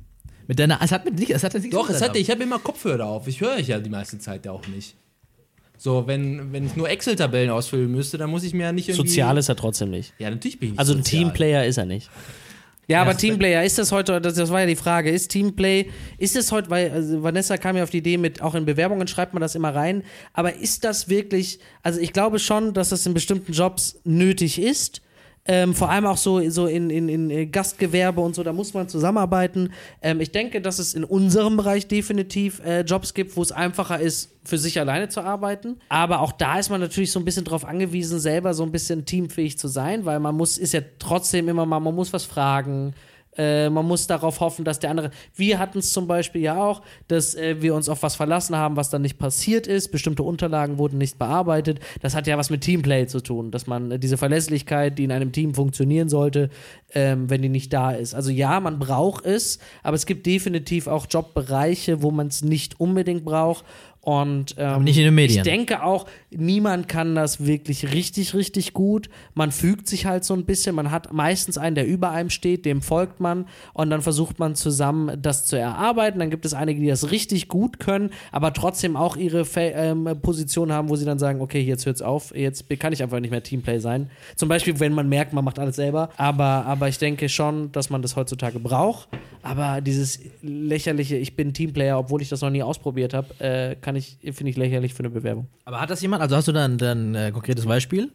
[0.48, 2.60] Mit deiner, es hat mit nicht, es hat nichts Doch, es hatte, ich habe immer
[2.60, 3.28] Kopfhörer auf.
[3.28, 4.96] Ich höre euch ja die meiste Zeit ja auch nicht.
[5.84, 9.06] So, wenn, wenn ich nur Excel-Tabellen ausfüllen müsste, dann muss ich mir ja nicht irgendwie.
[9.06, 10.14] Sozial ist er trotzdem nicht.
[10.18, 11.24] Ja, natürlich bin ich Also ein sozial.
[11.24, 12.10] Teamplayer ist er nicht.
[12.88, 16.38] Ja, aber Teamplayer, ist das heute, das, das war ja die Frage, ist Teamplay, ist
[16.38, 19.34] es heute, weil also Vanessa kam ja auf die Idee mit, auch in Bewerbungen schreibt
[19.34, 23.14] man das immer rein, aber ist das wirklich, also ich glaube schon, dass das in
[23.14, 25.02] bestimmten Jobs nötig ist,
[25.46, 28.74] ähm, vor allem auch so, so in, in, in äh, Gastgewerbe und so, da muss
[28.74, 29.74] man zusammenarbeiten.
[30.02, 34.00] Ähm, ich denke, dass es in unserem Bereich definitiv äh, Jobs gibt, wo es einfacher
[34.00, 35.80] ist, für sich alleine zu arbeiten.
[35.90, 39.06] Aber auch da ist man natürlich so ein bisschen darauf angewiesen, selber so ein bisschen
[39.06, 42.94] teamfähig zu sein, weil man muss, ist ja trotzdem immer mal, man muss was fragen.
[43.38, 45.12] Äh, man muss darauf hoffen, dass der andere.
[45.36, 48.76] Wir hatten es zum Beispiel ja auch, dass äh, wir uns auf was verlassen haben,
[48.76, 49.92] was dann nicht passiert ist.
[49.92, 51.80] Bestimmte Unterlagen wurden nicht bearbeitet.
[52.02, 55.12] Das hat ja was mit Teamplay zu tun, dass man äh, diese Verlässlichkeit, die in
[55.12, 56.50] einem Team funktionieren sollte,
[56.94, 58.14] ähm, wenn die nicht da ist.
[58.14, 62.80] Also ja, man braucht es, aber es gibt definitiv auch Jobbereiche, wo man es nicht
[62.80, 63.66] unbedingt braucht.
[64.06, 65.38] Und ähm, nicht in den Medien.
[65.38, 69.10] Ich denke auch, niemand kann das wirklich richtig, richtig gut.
[69.34, 70.76] Man fügt sich halt so ein bisschen.
[70.76, 74.56] Man hat meistens einen, der über einem steht, dem folgt man und dann versucht man
[74.56, 76.20] zusammen das zu erarbeiten.
[76.20, 80.04] Dann gibt es einige, die das richtig gut können, aber trotzdem auch ihre Fe ähm,
[80.22, 83.32] Position haben, wo sie dann sagen, okay, jetzt hört's auf, jetzt kann ich einfach nicht
[83.32, 84.10] mehr Teamplay sein.
[84.36, 86.10] Zum Beispiel, wenn man merkt, man macht alles selber.
[86.18, 89.08] Aber, aber ich denke schon, dass man das heutzutage braucht.
[89.44, 93.93] Aber dieses lächerliche, ich bin Teamplayer, obwohl ich das noch nie ausprobiert habe, äh, kann
[93.96, 95.48] ich, finde ich lächerlich für eine Bewerbung.
[95.66, 98.12] Aber hat das jemand, also hast du da ein, äh, konkretes Beispiel?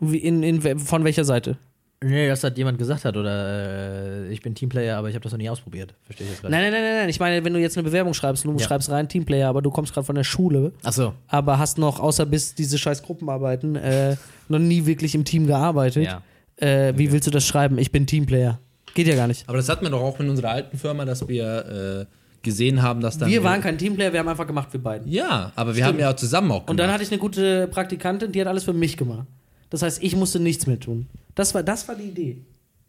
[0.00, 1.56] Wie in, in, von welcher Seite?
[2.04, 5.32] Nee, dass das jemand gesagt hat oder äh, ich bin Teamplayer, aber ich habe das
[5.32, 5.94] noch nie ausprobiert.
[6.04, 6.52] Verstehe ich jetzt gerade.
[6.52, 7.08] Nein, nein, nein, nein, nein.
[7.08, 8.66] Ich meine, wenn du jetzt eine Bewerbung schreibst und du Ja.
[8.68, 11.14] schreibst rein Teamplayer, aber du kommst gerade von der Schule, Ach so.
[11.28, 14.16] aber hast noch, außer bis diese scheiß Gruppenarbeiten, äh,
[14.48, 16.04] noch nie wirklich im Team gearbeitet.
[16.04, 16.22] Ja.
[16.56, 17.78] Äh, wie willst du das schreiben?
[17.78, 18.60] Ich bin Teamplayer.
[18.92, 19.48] Geht ja gar nicht.
[19.48, 22.06] Aber das hatten wir doch auch in unserer alten Firma, dass wir äh,
[22.46, 23.28] gesehen haben, dass dann.
[23.28, 25.10] Wir waren kein Teamplayer, wir haben einfach gemacht, wir beiden.
[25.10, 26.70] Ja, aber wir haben ja auch zusammen auch gemacht.
[26.70, 29.26] Und dann hatte ich eine gute Praktikantin, die hat alles für mich gemacht.
[29.68, 31.06] Das heißt, ich musste nichts mehr tun.
[31.34, 32.38] Das war, das war die Idee.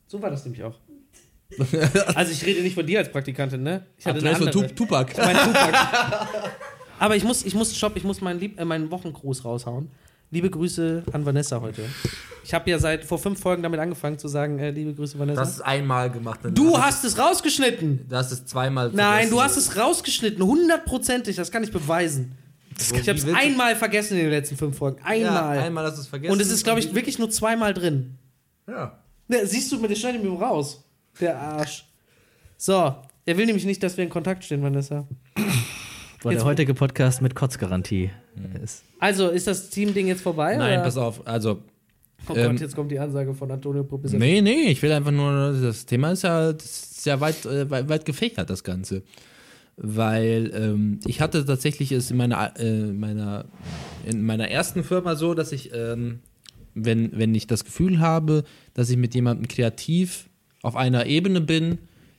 [0.08, 0.76] So war das nämlich auch.
[2.16, 3.86] also ich rede nicht von dir als Praktikantin, ne?
[3.98, 5.14] Ich hatte eine Abdress von Tupac.
[5.18, 5.74] Mein Tupac.
[7.00, 9.90] Aber ich muss, ich muss, stopp, ich muss meinen, Lieb äh, meinen Wochengruß raushauen.
[10.30, 11.84] Liebe Grüße an Vanessa heute.
[12.44, 15.40] Ich habe ja seit vor fünf Folgen damit angefangen zu sagen, äh, liebe Grüße Vanessa.
[15.40, 16.42] Das ist einmal gemacht.
[16.44, 18.08] dann du hast es rausgeschnitten.
[18.10, 22.36] Du hast es zweimal Nein, du hast es rausgeschnitten, hundertprozentig, das kann ich beweisen.
[22.78, 25.02] ich habe es einmal vergessen in den letzten fünf Folgen.
[25.02, 25.58] Einmal.
[25.58, 26.34] Ja, einmal hast du es vergessen.
[26.34, 28.18] Und es ist, glaube ich, wirklich nur zweimal drin.
[28.68, 29.00] Ja.
[29.30, 30.84] Ne, siehst du, mir das schneidet mir raus.
[31.22, 31.86] Der Arsch.
[32.58, 32.96] So,
[33.26, 35.08] er will nämlich nicht, dass wir in Kontakt stehen, Vanessa.
[36.24, 38.10] Weil Jetzt- der heutige Podcast mit Kotzgarantie
[38.64, 38.84] ist.
[39.00, 40.56] Also, ist das Team-Ding jetzt vorbei?
[40.58, 40.84] Nein, oder?
[40.84, 41.26] pass auf.
[41.28, 41.64] Also,
[42.30, 44.18] Oh Ähm, Gott, jetzt kommt die Ansage von Antonio Propizia.
[44.20, 47.88] nee, nee, ich will einfach nur, das Thema ist ja, ist ja weit, äh, weit,
[47.88, 49.04] weit gefächert, das Ganze.
[49.78, 53.46] Weil ähm, ich hatte tatsächlich es in meiner, äh, meiner,
[54.06, 56.20] in meiner ersten Firma so, dass ich, ähm,
[56.74, 60.28] wenn, wenn ich das Gefühl habe, dass ich mit jemandem kreativ
[60.64, 61.78] auf einer Ebene bin,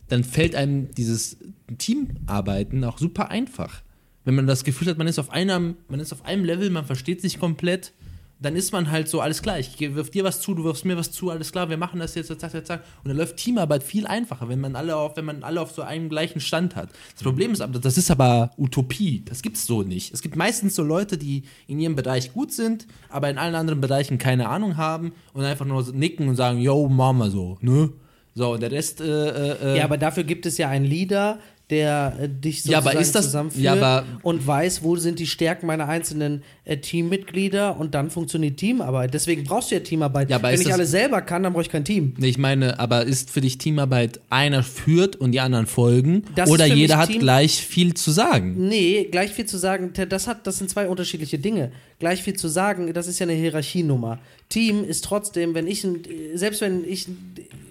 [0.09, 1.37] dann fällt einem dieses
[1.77, 3.83] Teamarbeiten auch super einfach.
[4.29, 6.85] Wenn man das Gefühl hat, man ist auf einem, man ist auf einem Level, man
[6.85, 7.95] versteht sich komplett,
[8.39, 10.99] dann ist man halt so, alles klar, ich wirf dir was zu, du wirfst mir
[10.99, 12.85] was zu, alles klar, wir machen das jetzt, zack, zack, zack.
[13.03, 15.81] Und dann läuft Teamarbeit viel einfacher, wenn man alle auf, wenn man alle auf so
[15.81, 16.91] einem gleichen Stand hat.
[17.15, 19.23] Das Problem ist aber, das ist aber Utopie.
[19.25, 20.13] Das gibt's so nicht.
[20.13, 23.81] Es gibt meistens so Leute, die in ihrem Bereich gut sind, aber in allen anderen
[23.81, 27.95] Bereichen keine Ahnung haben und einfach nur nicken und sagen, yo, machen wir so, ne?
[28.35, 32.17] So, und der Rest, äh, äh, Ja, aber dafür gibt es ja einen Leader, der
[32.21, 35.27] äh, dich Ja, sozusagen aber ist das- zusammenführt ja, aber- und weiß, wo sind die
[35.27, 39.13] Stärken meiner einzelnen äh, Teammitglieder und dann funktioniert Teamarbeit.
[39.13, 40.31] Deswegen brauchst du ja Teamarbeit.
[40.31, 42.15] Ja, Wenn ich das- alles selber kann, dann brauche ich kein Team.
[42.19, 46.25] Nee, ich meine, aber ist für dich Teamarbeit einer führt und die anderen folgen?
[46.35, 48.69] Das oder jeder hat Team- gleich viel zu sagen?
[48.69, 51.71] Nee, gleich viel zu sagen, das, hat, das sind zwei unterschiedliche Dinge.
[51.99, 54.19] Gleich viel zu sagen, das ist ja eine Hierarchienummer.
[54.49, 55.87] Team ist trotzdem, wenn ich,
[56.35, 57.07] selbst wenn ich,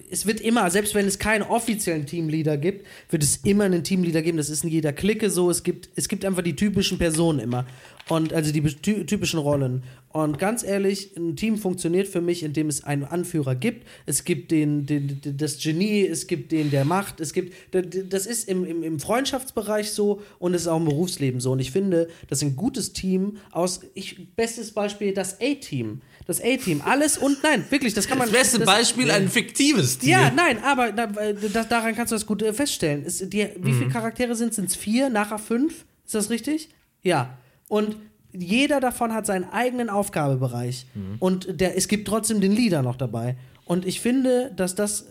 [0.10, 4.22] es wird immer, selbst wenn es keinen offiziellen Teamleader gibt, wird es immer einen Teamleader
[4.22, 4.38] geben.
[4.38, 5.50] Das ist in jeder Clique so.
[5.50, 7.66] Es gibt, es gibt einfach die typischen Personen immer.
[8.10, 9.84] Und also die ty- typischen Rollen.
[10.14, 13.86] Und ganz ehrlich, ein Team funktioniert für mich, indem es einen Anführer gibt.
[14.06, 17.54] Es gibt den, den, den das Genie, es gibt den, der macht, es gibt.
[18.10, 21.52] Das ist im, im, im Freundschaftsbereich so und es ist auch im Berufsleben so.
[21.52, 23.82] Und ich finde, dass ein gutes Team aus.
[23.94, 26.02] Ich, bestes Beispiel, das A-Team.
[26.26, 26.82] Das A-Team.
[26.84, 28.30] Alles und nein, wirklich, das kann man.
[28.30, 30.12] Das beste das, Beispiel, ein fiktives Tier.
[30.12, 33.04] ja, nein, aber da, da, daran kannst du das gut äh, feststellen.
[33.04, 33.78] Ist die, wie Mhm.
[33.80, 34.56] viele Charaktere sind es?
[34.56, 35.86] Sind es vier, nachher fünf?
[36.06, 36.70] Ist das richtig?
[37.04, 37.38] Ja.
[37.70, 37.98] Und
[38.34, 40.86] jeder davon hat seinen eigenen Aufgabebereich.
[40.94, 41.16] Mhm.
[41.20, 43.36] Und der, es gibt trotzdem den Leader noch dabei.
[43.66, 45.08] Und ich finde, dass das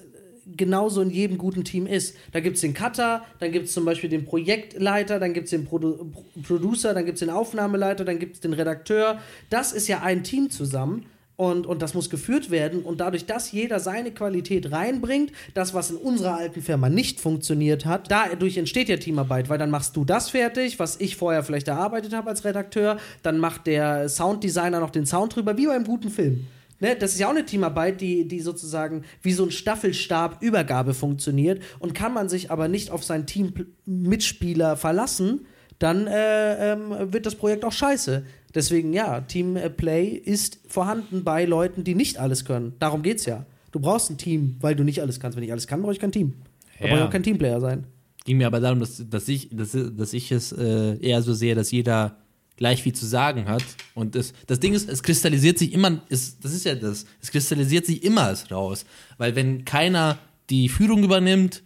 [0.56, 2.16] genauso in jedem guten Team ist.
[2.32, 5.50] Da gibt es den Cutter, dann gibt es zum Beispiel den Projektleiter, dann gibt es
[5.50, 9.18] den Produ Pro Producer, dann gibt es den Aufnahmeleiter, dann gibt es den Redakteur.
[9.50, 11.06] Das ist ja ein Team zusammen.
[11.36, 12.82] Und, und das muss geführt werden.
[12.82, 17.84] Und dadurch, dass jeder seine Qualität reinbringt, das, was in unserer alten Firma nicht funktioniert
[17.84, 21.68] hat, dadurch entsteht ja Teamarbeit, weil dann machst du das fertig, was ich vorher vielleicht
[21.68, 25.84] erarbeitet habe als Redakteur, dann macht der Sounddesigner noch den Sound drüber, wie bei einem
[25.84, 26.46] guten Film.
[26.78, 31.62] Ne, das ist ja auch eine Teamarbeit, die, die sozusagen wie so ein Staffelstab-Übergabe funktioniert.
[31.78, 35.46] Und kann man sich aber nicht auf seinen Teammitspieler verlassen,
[35.78, 38.24] dann äh, ähm, wird das Projekt auch scheiße.
[38.56, 42.72] Deswegen, ja, Teamplay ist vorhanden bei Leuten, die nicht alles können.
[42.78, 43.46] Darum geht's ja.
[43.70, 45.36] Du brauchst ein Team, weil du nicht alles kannst.
[45.36, 46.32] Wenn ich alles kann, brauche ich kein Team.
[46.80, 46.90] Da Ja.
[46.90, 47.84] brauche ich auch kein Teamplayer sein.
[48.24, 51.54] Ging mir aber darum, dass, dass, ich, dass, dass ich es äh, eher so sehe,
[51.54, 52.16] dass jeder
[52.56, 53.62] gleich viel zu sagen hat.
[53.94, 57.30] Und es, das Ding ist, es kristallisiert sich immer, es, das ist ja das, es
[57.30, 58.86] kristallisiert sich immer raus.
[59.18, 60.18] Weil wenn keiner
[60.48, 61.62] die Führung übernimmt,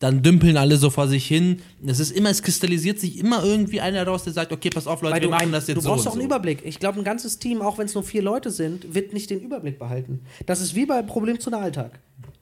[0.00, 1.60] dann dümpeln alle so vor sich hin.
[1.86, 5.02] Es ist immer, es kristallisiert sich immer irgendwie einer raus, der sagt, okay, pass auf,
[5.02, 5.90] Leute, wir du, machen ein, das jetzt du so.
[5.90, 6.26] brauchst und auch einen so.
[6.26, 6.62] Überblick.
[6.64, 9.40] Ich glaube, ein ganzes Team, auch wenn es nur vier Leute sind, wird nicht den
[9.40, 10.22] Überblick behalten.
[10.46, 12.00] Das ist wie bei Problem zu einem Alltag.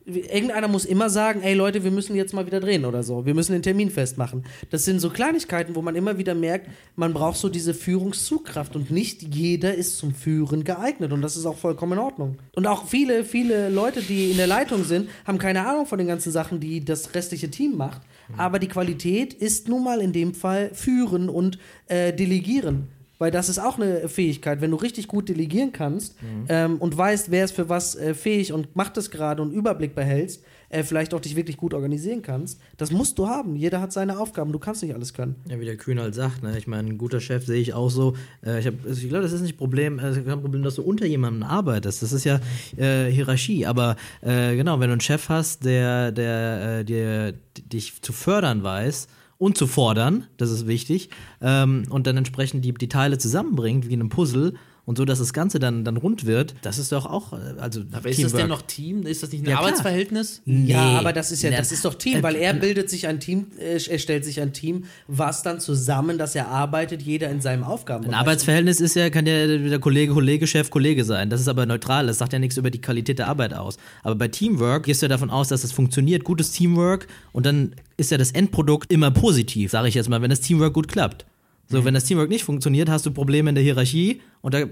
[0.08, 3.26] Irgendeiner muss immer sagen, ey Leute, wir müssen jetzt mal wieder drehen oder so.
[3.26, 4.44] Wir müssen den Termin festmachen.
[4.70, 8.90] Das sind so Kleinigkeiten, wo man immer wieder merkt, man braucht so diese Führungszugkraft und
[8.90, 12.38] nicht jeder ist zum Führen geeignet und das ist auch vollkommen in Ordnung.
[12.54, 16.08] Und auch viele, viele Leute, die in der Leitung sind, haben keine Ahnung von den
[16.08, 18.00] ganzen Sachen, die das restliche Team macht.
[18.36, 22.88] Aber die Qualität ist nun mal in dem Fall führen und äh, delegieren.
[23.18, 24.60] Weil das ist auch eine Fähigkeit.
[24.60, 26.14] Wenn du richtig gut delegieren kannst
[26.48, 29.96] ähm, und weißt, wer ist für was äh, fähig und macht es gerade und Überblick
[29.96, 33.56] behältst, äh, vielleicht auch dich wirklich gut organisieren kannst, das musst du haben.
[33.56, 34.52] Jeder hat seine Aufgaben.
[34.52, 35.34] Du kannst nicht alles können.
[35.48, 36.56] Ja, wie der Kühn halt sagt, ne?
[36.58, 38.14] ich meine, ein guter Chef sehe ich auch so.
[38.46, 41.06] Äh, ich, also ich glaube, das ist nicht Problem, äh, kein Problem, dass du unter
[41.06, 42.02] jemandem arbeitest.
[42.02, 42.38] Das ist ja
[42.76, 43.66] äh, Hierarchie.
[43.66, 48.12] Aber äh, genau, wenn du einen Chef hast, der, der äh, dir d- dich zu
[48.12, 49.08] fördern weiß
[49.38, 51.10] und zu fordern, das ist wichtig,
[51.40, 54.54] ähm, und dann entsprechend die, die Teile zusammenbringt, wie in einem Puzzle,
[54.88, 57.82] und so, dass das Ganze dann, dann rund wird, das ist doch auch, äh, also
[57.92, 59.02] Aber ist das denn noch Team?
[59.02, 59.58] Ist das nicht ein Ja.
[59.58, 60.40] Arbeitsverhältnis?
[60.46, 60.96] Ja, Nee.
[60.96, 63.78] aber das ist ja, das ist doch Team, weil er bildet sich ein Team, äh,
[63.86, 68.06] er stellt sich ein Team, was dann zusammen, dass er arbeitet, jeder in seinem Aufgaben.
[68.06, 71.28] Ein Arbeitsverhältnis ist ja, kann ja der Kollege, Kollege, Chef, Kollege sein.
[71.28, 72.06] Das ist aber neutral.
[72.06, 73.76] Das sagt ja nichts über die Qualität der Arbeit aus.
[74.02, 77.74] Aber bei Teamwork gehst du ja davon aus, dass es funktioniert, gutes Teamwork und dann
[77.98, 81.26] ist ja das Endprodukt immer positiv, sage ich jetzt mal, wenn das Teamwork gut klappt.
[81.68, 84.64] So, wenn das Teamwork nicht funktioniert, hast du Probleme in der Hierarchie und da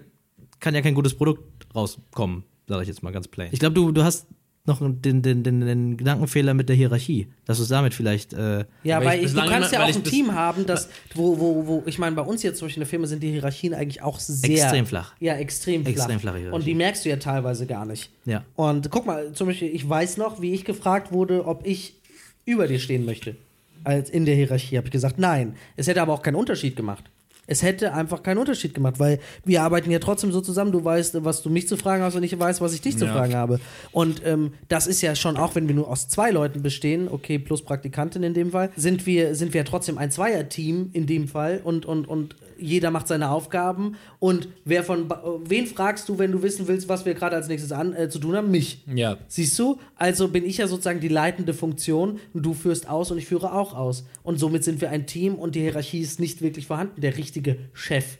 [0.60, 3.50] kann ja kein gutes Produkt rauskommen, sage ich jetzt mal ganz plain.
[3.52, 4.26] Ich glaube, du, du hast
[4.64, 8.64] noch den, den, den, den Gedankenfehler mit der Hierarchie, dass du es damit vielleicht äh,
[8.82, 11.66] Ja, Weil weil ich du kannst immer- ja auch ein Team haben, das, wo, wo,
[11.68, 14.02] wo, ich meine, bei uns jetzt zum Beispiel in der Firma sind die Hierarchien eigentlich
[14.02, 14.50] auch sehr.
[14.64, 15.14] Extrem flach.
[15.20, 15.92] Ja, extrem flach.
[15.92, 16.56] Extrem flache Hierarchie.
[16.56, 18.10] Und die merkst du ja teilweise gar nicht.
[18.24, 18.42] Ja.
[18.56, 21.94] Und guck mal, zum Beispiel, ich weiß noch, wie ich gefragt wurde, ob ich
[22.44, 23.36] über dir stehen möchte.
[23.86, 25.54] Als in der Hierarchie habe ich gesagt, nein.
[25.76, 27.04] Es hätte aber auch keinen Unterschied gemacht.
[27.46, 30.72] Es hätte einfach keinen Unterschied gemacht, weil wir arbeiten ja trotzdem so zusammen.
[30.72, 33.04] Du weißt, was du mich zu fragen hast und ich weiß, was ich dich zu
[33.04, 33.12] Ja.
[33.12, 33.60] fragen habe.
[33.92, 37.38] Und ähm, das ist ja schon, auch wenn wir nur aus zwei Leuten bestehen, okay,
[37.38, 41.28] plus Praktikantin in dem Fall, sind wir, sind wir ja trotzdem ein Zweier-Team in dem
[41.28, 43.96] Fall und, und, und jeder macht seine Aufgaben.
[44.18, 47.48] Und wer von, ba- wen fragst du, wenn du wissen willst, was wir gerade als
[47.48, 48.50] nächstes an, äh, zu tun haben?
[48.50, 48.84] Mich.
[48.94, 49.18] Ja.
[49.28, 49.78] Siehst du?
[49.96, 53.52] Also bin ich ja sozusagen die leitende Funktion und du führst aus und ich führe
[53.52, 54.04] auch aus.
[54.22, 57.58] Und somit sind wir ein Team und die Hierarchie ist nicht wirklich vorhanden, der richtige
[57.72, 58.18] Chef.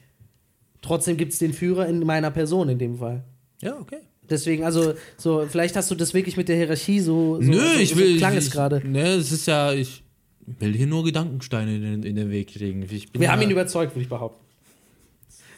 [0.82, 3.24] Trotzdem gibt es den Führer in meiner Person in dem Fall.
[3.62, 3.98] Ja, okay.
[4.28, 7.36] Deswegen, also, so, vielleicht hast du das wirklich mit der Hierarchie so.
[7.40, 8.16] so Nö, so, ich so will.
[8.18, 8.82] klang ich, es gerade.
[8.84, 10.02] Ne, es ist ja, ich
[10.46, 12.82] will hier nur Gedankensteine in, den- in den Weg kriegen.
[12.82, 14.44] Ich bin Wir ja, haben ihn überzeugt, würde ich behaupten.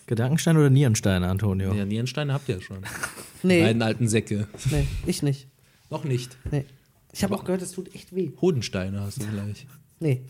[0.06, 1.74] Gedankenstein oder Nierensteine, Antonio?
[1.74, 2.78] Ja, Nierensteine habt ihr ja schon.
[3.42, 4.48] Die Nee, beiden alten Säcke.
[4.70, 5.46] nee, ich nicht.
[5.90, 6.36] Noch nicht.
[6.50, 6.64] Nee.
[7.12, 8.30] Ich habe auch gehört, es tut echt weh.
[8.40, 9.66] Hodensteine hast du gleich.
[10.00, 10.22] Nee.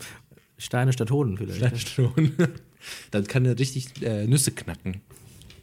[0.57, 1.57] Steine statt Hoden vielleicht.
[1.57, 2.33] Steine schon.
[3.11, 5.01] Dann kann er richtig äh, Nüsse knacken.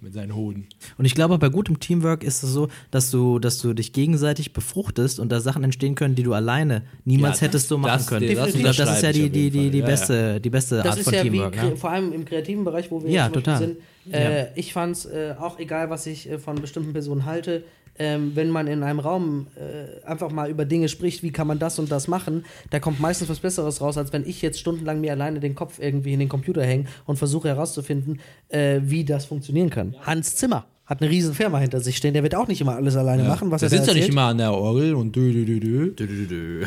[0.02, 0.66] Mit seinen Hoden.
[0.98, 4.52] Und ich glaube, bei gutem Teamwork ist es so, dass du, dass du dich gegenseitig
[4.52, 8.06] befruchtest und da Sachen entstehen können, die du alleine niemals Ja, hättest so machen das-
[8.06, 8.26] können.
[8.34, 9.90] das glaube, das ist ja die, die, die, die, Ja, ja.
[9.90, 11.54] beste, die beste Das Art von ja wie, Teamwork.
[11.56, 11.76] kre- Ja.
[11.76, 13.58] vor allem im kreativen Bereich, wo wir Ja, total.
[13.58, 13.76] sind.
[14.12, 17.64] Äh, Ich fand es äh, auch egal, was ich äh, von bestimmten Personen halte.
[17.98, 21.58] Ähm, wenn man in einem Raum äh, einfach mal über Dinge spricht, wie kann man
[21.58, 25.00] das und das machen, da kommt meistens was Besseres raus, als wenn ich jetzt stundenlang
[25.00, 29.24] mir alleine den Kopf irgendwie in den Computer hänge und versuche herauszufinden, äh, wie das
[29.24, 29.94] funktionieren kann.
[30.02, 32.96] Hans Zimmer hat eine riesen Firma hinter sich stehen, der wird auch nicht immer alles
[32.96, 35.32] alleine machen, was der er da sitzt ja nicht immer an der Orgel und dö,
[35.32, 35.90] dö, dö,
[36.26, 36.64] dö.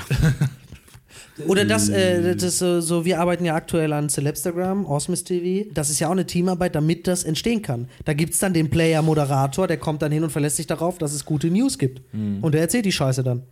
[1.48, 5.70] Oder das, äh, das ist so, so, wir arbeiten ja aktuell an Celebstagram, Osmis TV.
[5.74, 7.88] Das ist ja auch eine Teamarbeit, damit das entstehen kann.
[8.06, 11.14] Da gibt es dann den Player-Moderator, der kommt dann hin und verlässt sich darauf, dass
[11.14, 12.02] es gute News gibt.
[12.42, 13.44] Und der erzählt die Scheiße dann.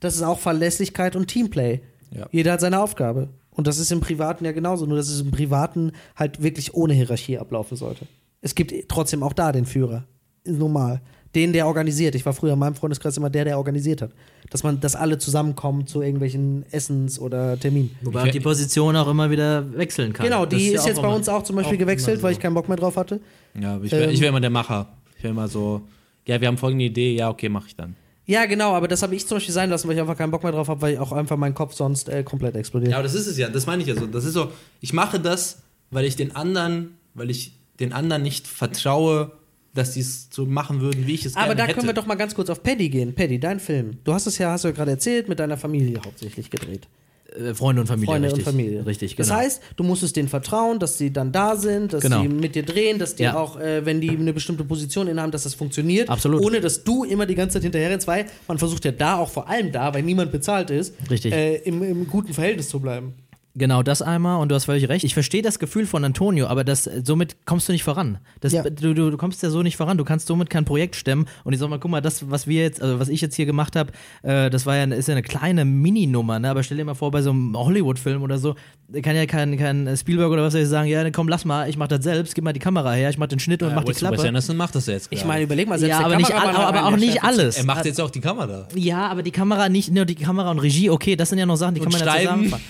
[0.00, 1.80] Das ist auch Verlässlichkeit und Teamplay.
[2.10, 2.26] Ja.
[2.30, 3.28] Jeder hat seine Aufgabe.
[3.50, 6.92] Und das ist im Privaten ja genauso, nur dass es im Privaten halt wirklich ohne
[6.92, 8.06] Hierarchie ablaufen sollte.
[8.42, 10.04] Es gibt trotzdem auch da den Führer.
[10.44, 11.00] Ist normal.
[11.34, 12.14] Den, der organisiert.
[12.14, 14.10] Ich war früher in meinem Freundeskreis immer der, der organisiert hat.
[14.50, 17.90] Dass man, dass alle zusammenkommen zu irgendwelchen Essens- oder Terminen.
[18.02, 20.24] Wobei die Position auch immer wieder wechseln kann.
[20.24, 22.32] Genau, Das die ist, ja jetzt bei uns auch zum Beispiel auch gewechselt, immer weil
[22.32, 22.38] so.
[22.38, 23.20] ich keinen Bock mehr drauf hatte.
[23.60, 24.10] Ja, aber ich wäre Ähm.
[24.10, 24.88] ich wär immer der Macher.
[25.18, 25.82] Ich wäre immer so,
[26.26, 27.96] ja, wir haben folgende Idee, ja, okay, mache ich dann.
[28.24, 30.42] Ja, genau, aber das habe ich zum Beispiel sein lassen, weil ich einfach keinen Bock
[30.42, 32.90] mehr drauf habe, weil auch einfach mein Kopf sonst äh, komplett explodiert.
[32.92, 34.06] Ja, aber das ist es ja, das meine ich ja so.
[34.06, 34.50] Das ist so,
[34.80, 35.58] ich mache das,
[35.90, 39.32] weil ich den anderen, weil ich den anderen nicht vertraue,
[39.76, 41.74] dass die es so machen würden, wie ich es aber gerne da hätte.
[41.74, 43.14] können wir doch mal ganz kurz auf Paddy gehen.
[43.14, 43.98] Paddy, dein Film.
[44.04, 46.88] Du hast es ja, hast du ja gerade erzählt, mit deiner Familie hauptsächlich gedreht.
[47.38, 48.46] Äh, Freunde und Familie, Freunde richtig.
[48.46, 48.86] und Familie.
[48.86, 49.28] Richtig, genau.
[49.28, 52.22] Das heißt, du musstest denen vertrauen, dass sie dann da sind, dass Genau.
[52.22, 53.36] sie mit dir drehen, dass die Ja.
[53.36, 56.08] auch, äh, wenn die eine bestimmte Position innehaben, dass das funktioniert.
[56.08, 56.40] Absolut.
[56.42, 59.28] Ohne dass du immer die ganze Zeit hinterher rennst, weil man versucht ja da auch
[59.28, 61.32] vor allem da, weil niemand bezahlt ist, Richtig.
[61.34, 63.14] Äh, im, im guten Verhältnis zu bleiben.
[63.58, 65.02] Genau, das einmal und du hast völlig recht.
[65.02, 68.18] Ich verstehe das Gefühl von Antonio, aber das, somit kommst du nicht voran.
[68.40, 68.62] Das, Ja.
[68.62, 69.96] du, du, du kommst ja so nicht voran.
[69.96, 71.26] Du kannst somit kein Projekt stemmen.
[71.42, 73.46] Und ich sag mal, guck mal, das, was wir jetzt, also was ich jetzt hier
[73.46, 73.92] gemacht habe,
[74.22, 76.50] äh, das war ja, ist ja eine kleine Mini-Nummer, ne?
[76.50, 78.56] Aber stell dir mal vor, bei so einem Hollywood-Film oder so,
[79.02, 81.78] kann ja kein, kein Spielberg oder was soll ich sagen, ja, komm, lass mal, ich
[81.78, 83.88] mach das selbst, gib mal die Kamera her, ich mach den Schnitt und mach die
[83.92, 84.20] Wes Klappe.
[84.28, 85.28] Anderson macht das ja jetzt Ich gerade.
[85.28, 87.56] meine, überleg mal, selbst Ja, aber, nicht, all, aber auch nicht alles.
[87.56, 88.68] er macht jetzt auch die Kamera.
[88.74, 91.56] Ja, aber die Kamera nicht, nur die Kamera und Regie, okay, das sind ja noch
[91.56, 92.64] Sachen, die kann Und man ja zusammenfassen.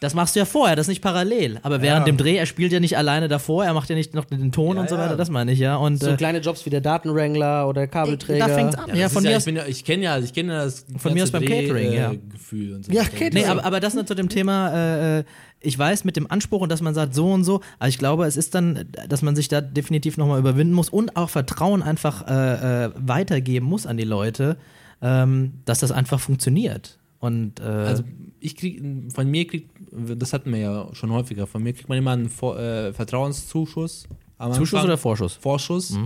[0.00, 1.60] Das machst du ja vorher, das ist nicht parallel.
[1.62, 4.24] Aber während dem Dreh, er spielt ja nicht alleine davor, er macht ja nicht noch
[4.24, 5.02] den Ton und so ja.
[5.02, 5.76] weiter, das meine ich ja.
[5.76, 8.48] Und So äh, kleine Jobs wie der Datenwrangler oder Kabelträger.
[8.48, 8.96] da fängt's an.
[8.96, 9.42] Ja, von mir ja, aus.
[9.42, 11.92] ich, bin ja, ich kenne ja, ich kenne ja das Von mir aus beim Catering,
[11.92, 12.14] ja.
[12.32, 12.92] Gefühl und so.
[12.92, 13.02] Ja.
[13.02, 13.34] Catering.
[13.34, 15.24] Nee, aber, aber das nur zu dem Thema, äh, äh,
[15.60, 18.24] ich weiß mit dem Anspruch und dass man sagt so und so, aber ich glaube,
[18.24, 22.26] es ist dann, dass man sich da definitiv nochmal überwinden muss und auch Vertrauen einfach
[22.26, 24.56] äh, äh, weitergeben muss an die Leute,
[25.02, 26.99] ähm, dass das einfach funktioniert.
[27.20, 28.02] Und äh, Also
[28.40, 28.82] ich krieg,
[29.14, 29.70] von mir kriegt,
[30.16, 34.08] das hatten wir ja schon häufiger, von mir kriegt man immer einen Vor äh, Vertrauenszuschuss.
[34.38, 34.84] am Zuschuss Anfang.
[34.86, 35.34] oder Vorschuss?
[35.34, 35.98] Vorschuss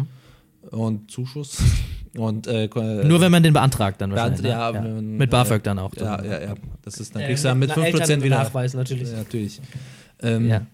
[0.71, 1.59] und Zuschuss.
[2.17, 2.69] Und äh,
[3.05, 4.43] Nur wenn man den beantragt dann wahrscheinlich.
[4.43, 4.97] Beant- ja, ne?
[4.99, 5.93] wenn- mit BAföG dann auch.
[5.97, 6.55] Ja, ja, ja.
[6.83, 8.39] Das ist dann Äh, kriegst du dann mit einer 5% wieder.
[8.39, 9.11] Nachweis natürlich.
[9.11, 9.61] Ja, natürlich.
[10.23, 10.65] Ähm, Ja.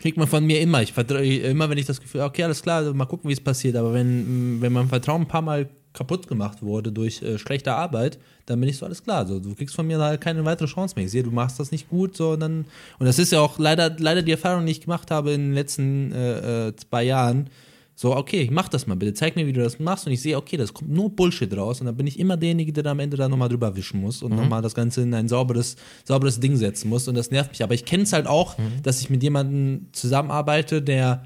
[0.00, 0.82] Kriegt man von mir immer.
[0.82, 3.74] Ich vertraue immer, wenn ich das Gefühl, okay, alles klar, mal gucken, wie es passiert.
[3.74, 8.18] Aber wenn, wenn mein Vertrauen ein paar Mal kaputt gemacht wurde durch äh, schlechte Arbeit,
[8.44, 9.26] dann bin ich so alles klar.
[9.26, 11.06] So, du kriegst von mir halt keine weitere Chance mehr.
[11.06, 12.66] Ich sehe, du machst das nicht gut, so und dann.
[12.98, 15.54] Und das ist ja auch leider, leider die Erfahrung, die ich gemacht habe in den
[15.54, 17.50] letzten äh, äh, zwei Jahren.
[17.98, 20.06] So, okay, mach das mal bitte, zeig mir, wie du das machst.
[20.06, 21.80] Und ich sehe, okay, das kommt nur Bullshit raus.
[21.80, 24.22] Und dann bin ich immer derjenige, der da am Ende da nochmal drüber wischen muss
[24.22, 27.08] und nochmal das Ganze in ein sauberes, sauberes Ding setzen muss.
[27.08, 27.62] Und das nervt mich.
[27.62, 31.24] Aber ich kenne es halt auch, dass ich mit jemandem zusammenarbeite, der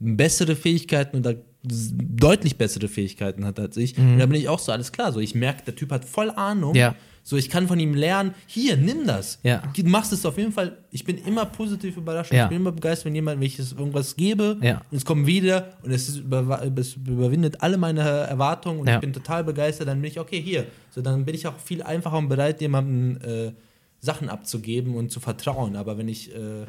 [0.00, 1.36] bessere Fähigkeiten oder
[1.68, 3.96] deutlich bessere Fähigkeiten hat als ich.
[3.98, 5.12] Und da bin ich auch so, alles klar.
[5.12, 6.74] So, ich merke, der Typ hat voll Ahnung.
[6.74, 6.94] Ja.
[7.22, 9.38] So, ich kann von ihm lernen, hier, nimm das.
[9.42, 9.62] Ja.
[9.76, 10.78] Du machst es auf jeden Fall.
[10.90, 12.32] Ich bin immer positiv überrascht.
[12.32, 12.44] Ja.
[12.44, 14.80] Ich bin immer begeistert, wenn jemand, wenn ich es irgendwas gebe Ja.
[14.90, 18.98] und es kommt wieder und es, ist über, es überwindet alle meine Erwartungen und ich
[19.00, 20.64] bin total begeistert, dann bin ich, okay, hier.
[20.90, 23.52] So, dann bin ich auch viel einfacher und bereit, jemandem äh,
[24.00, 25.76] Sachen abzugeben und zu vertrauen.
[25.76, 26.64] Aber wenn ich äh,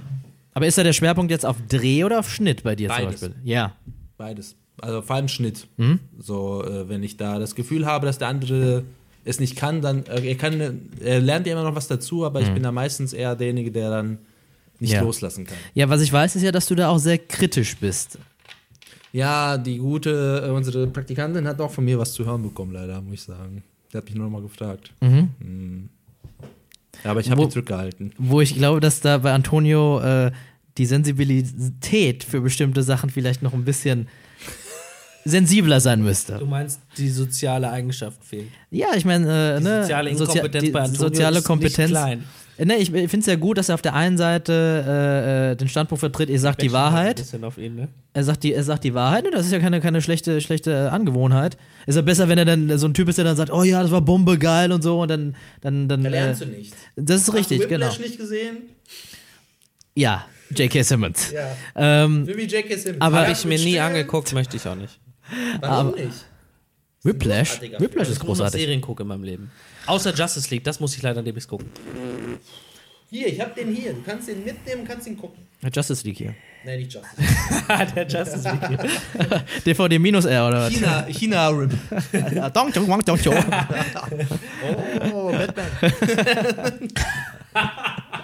[0.54, 3.22] Aber ist da der Schwerpunkt jetzt auf Dreh oder auf Schnitt bei dir Beides.
[3.22, 3.42] zum Beispiel?
[3.50, 3.78] Ja.
[4.18, 4.58] Beides.
[4.82, 5.68] Also vor allem Schnitt.
[5.78, 6.00] Mhm.
[6.20, 8.84] So, äh, wenn ich da das Gefühl habe, dass der andere
[9.26, 12.42] es nicht kann, dann äh, er kann, er lernt ja immer noch was dazu, aber
[12.42, 14.18] ich bin da meistens eher derjenige, der dann
[14.80, 14.96] nicht Mhm.
[14.96, 15.02] Ja.
[15.02, 15.58] loslassen kann.
[15.74, 18.18] Ja, was ich weiß, ist ja, dass du da auch sehr kritisch bist.
[19.12, 23.02] Ja, die gute, äh, unsere Praktikantin hat auch von mir was zu hören bekommen, leider,
[23.02, 23.64] muss ich sagen.
[23.92, 24.94] Die hat mich nur noch mal gefragt.
[25.02, 25.90] Mhm.
[27.04, 28.14] Ja, aber ich habe ihn zurückgehalten.
[28.18, 30.32] Wo ich glaube, dass da bei Antonio äh,
[30.78, 34.08] die Sensibilität für bestimmte Sachen vielleicht noch ein bisschen
[35.26, 36.38] sensibler sein müsste.
[36.38, 38.48] Du meinst, die soziale Eigenschaft fehlt.
[38.72, 41.78] Ja, ich meine, äh, ne, soziale Sozia- Inkompetenz die bei Antonio soziale ist Kompetenz.
[41.92, 42.24] nicht klein.
[42.62, 44.52] Ne, ich finde es ja gut, dass er auf der einen Seite
[44.86, 47.24] äh, äh, den Standpunkt vertritt, ihr sagt die Wahrheit.
[47.58, 47.88] ihn, ne?
[48.12, 49.32] Er sagt die, er sagt die Wahrheit, ne?
[49.32, 51.56] das ist ja keine, keine schlechte, schlechte Angewohnheit.
[51.86, 53.82] Ist ja besser, wenn er dann so ein Typ ist, der dann sagt, oh ja,
[53.82, 56.04] das war Bombe, geil und so und dann, dann, dann.
[56.04, 56.74] Da Äh, lernst du nicht.
[56.98, 57.86] das ist richtig, Hast du genau.
[57.86, 58.58] Whiplash nicht gesehen?
[59.96, 60.82] Ja, J.K.
[60.84, 61.32] Simmons.
[61.32, 61.56] Ja.
[61.76, 62.76] Ähm, J.K.
[62.76, 63.02] Simmons.
[63.02, 65.00] Aber- Habe ich mir nie angeguckt, möchte ich auch nicht.
[65.62, 66.26] Warum nicht?
[67.04, 67.62] Whiplash?
[67.62, 68.62] Whiplash ist Ich muss noch großartig.
[68.62, 69.52] Serien gucken in meinem Leben.
[69.86, 71.70] Außer Justice League, das muss ich leider demnächst gucken.
[73.10, 73.94] Hier, ich hab den hier.
[73.94, 75.48] Du kannst den mitnehmen, kannst ihn gucken.
[75.74, 76.36] Justice League hier.
[76.64, 77.24] Nein, nicht Justice.
[77.96, 79.64] Der Justice League.
[79.66, 80.74] DVD minus R oder was?
[80.74, 81.72] China, China Rip.
[82.54, 83.36] Dong, dong, dong, dong, dong.
[85.14, 86.90] Oh, Batman.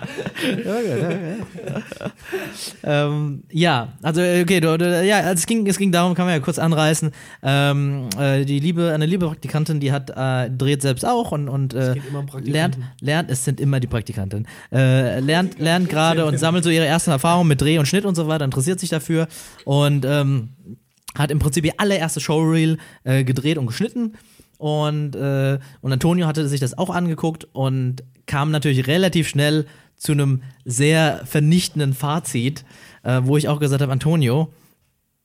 [2.84, 6.26] ähm, ja, also äh, okay, du, du, ja, also es ging, es ging darum, kann
[6.26, 7.12] man ja kurz anreißen.
[7.44, 11.74] Ähm, äh, die liebe, eine liebe Praktikantin, die hat äh, dreht selbst auch und, und
[11.74, 11.96] äh,
[12.42, 16.86] lernt, lernt, es sind immer die Praktikanten, äh, lernt, lernt gerade und sammelt so ihre
[16.86, 19.28] ersten Erfahrungen mit Dreh und Schnitt und so weiter, interessiert sich dafür
[19.64, 20.50] und ähm,
[21.18, 24.14] hat im Prinzip ihr allererste Showreel äh, gedreht und geschnitten.
[24.58, 29.66] Und, und Antonio hatte sich das auch angeguckt und kam natürlich relativ schnell
[29.98, 32.64] zu einem sehr vernichtenden Fazit,
[33.04, 34.52] äh, wo ich auch gesagt habe, Antonio,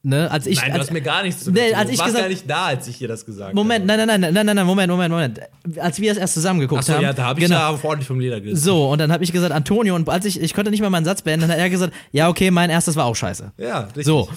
[0.02, 0.58] ne, als ich.
[0.60, 2.48] Nein, du als, hast mir gar nichts zu Nee, als ich warst gesagt- gar nicht
[2.50, 3.98] da, als ich dir das gesagt Moment, habe.
[3.98, 5.40] nein, nein, nein, nein, nein, nein, Moment, Moment, Moment.
[5.78, 7.02] Als wir es erst zusammen geguckt Achso, haben.
[7.02, 7.58] ja, da habe ich genau.
[7.58, 8.62] ja ordentlich vom Leder gerissen.
[8.62, 11.04] So, und dann habe ich gesagt, Antonio, und als ich, ich konnte nicht mal meinen
[11.04, 13.52] Satz beenden, dann hat er gesagt, ja, okay, mein erstes war auch scheiße.
[13.58, 14.04] Ja, richtig.
[14.06, 14.28] So.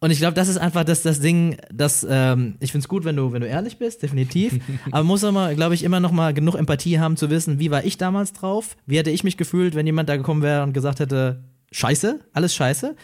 [0.00, 3.04] Und ich glaube, das ist einfach das, das Ding, dass ähm, ich finde es gut,
[3.04, 4.54] wenn du, wenn du ehrlich bist, definitiv.
[4.86, 7.70] aber man muss aber, glaube ich, immer noch mal genug Empathie haben zu wissen, wie
[7.72, 8.76] war ich damals drauf?
[8.86, 11.42] Wie hätte ich mich gefühlt, wenn jemand da gekommen wäre und gesagt hätte,
[11.72, 12.94] Scheiße, alles Scheiße?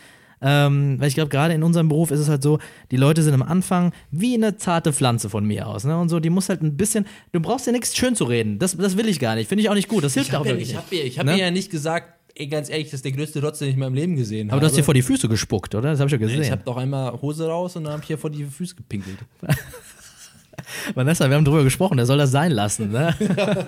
[0.47, 2.59] Ähm, weil ich glaube, gerade in unserem Beruf ist es halt so,
[2.91, 5.85] die Leute sind am Anfang wie eine zarte Pflanze von mir aus.
[5.85, 5.99] Ne?
[5.99, 8.59] Und so, die muss halt ein bisschen, du brauchst ja nichts schön zu reden.
[8.59, 9.49] Das, das will ich gar nicht.
[9.49, 10.05] Finde ich auch nicht gut.
[10.05, 10.85] Das hilft auch habe ja, wirklich ich nicht.
[10.85, 11.33] hab, ihr- ich hab Ne?
[11.33, 13.81] ihr ja nicht gesagt, ey, ganz ehrlich, das ist der größte Rotz, den ich in
[13.81, 14.53] meinem Leben gesehen habe.
[14.55, 15.91] Aber du hast dir vor die Füße gespuckt, oder?
[15.91, 16.43] Das habe ich ja gesehen.
[16.43, 19.19] Ich habe doch einmal Hose raus und dann habe ich hier vor die Füße gepinkelt.
[20.95, 23.15] Vanessa, wir haben drüber gesprochen, der soll das sein lassen, ne?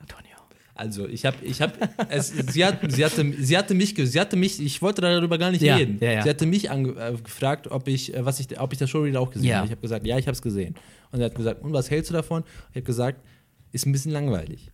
[0.00, 0.36] Antonio.
[0.74, 1.72] Also, ich habe, ich habe,
[2.20, 5.62] sie, hat, sie, hatte, sie hatte mich, sie hatte mich, ich wollte darüber gar nicht
[5.62, 5.98] Ja, reden.
[6.00, 6.22] ja, ja.
[6.22, 9.30] Sie hatte mich äh, gefragt, ob ich, äh, was ich, ob ich das Showreel auch
[9.30, 9.66] gesehen habe.
[9.66, 10.74] Ich habe gesagt, ja, ich habe es gesehen.
[11.12, 12.44] Und sie hat gesagt, und was hältst du davon?
[12.70, 13.20] Ich habe gesagt,
[13.72, 14.70] ist ein bisschen langweilig.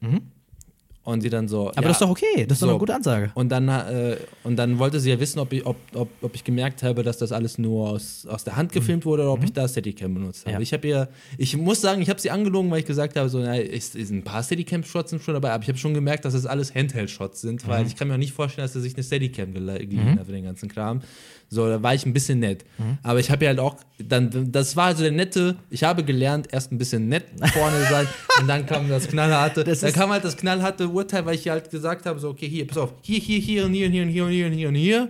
[1.04, 1.68] Und sie dann so, Mhm.
[1.70, 2.70] Aber ja, das ist doch okay, das ist doch so.
[2.70, 3.32] eine gute Ansage.
[3.34, 6.44] Und dann, äh, und dann wollte sie ja wissen, ob ich, ob, ob, ob ich
[6.44, 9.52] gemerkt habe, dass das alles nur aus, aus der Hand gefilmt wurde oder ob ich
[9.52, 10.50] da Steadicam benutzt habe.
[10.50, 10.54] Mhm.
[10.58, 10.62] Ja.
[10.62, 11.08] Ich habe ihr,
[11.38, 14.10] ich muss sagen, ich habe sie angelogen, weil ich gesagt habe, so, na, ist, ist
[14.10, 17.40] ein paar Steadicam-Shots sind schon dabei, aber ich habe schon gemerkt, dass das alles Handheld-Shots
[17.40, 17.68] sind, Mhm.
[17.68, 20.26] weil ich kann mir auch nicht vorstellen, dass er sich eine Steadicam gele- geliehen hat
[20.26, 21.00] für den ganzen Kram.
[21.54, 22.64] So, da war ich ein bisschen nett.
[22.78, 22.96] Mhm.
[23.02, 26.48] Aber ich habe ja halt auch, dann, das war also der nette, ich habe gelernt,
[26.50, 28.06] erst ein bisschen nett vorne sein
[28.40, 31.46] und dann kam das knallharte, Das da ist- kam halt das knallharte Urteil, weil ich
[31.48, 34.02] halt gesagt habe, so, okay, hier, pass auf, hier, hier, hier und hier und hier
[34.04, 35.08] und hier und hier und hier und hier,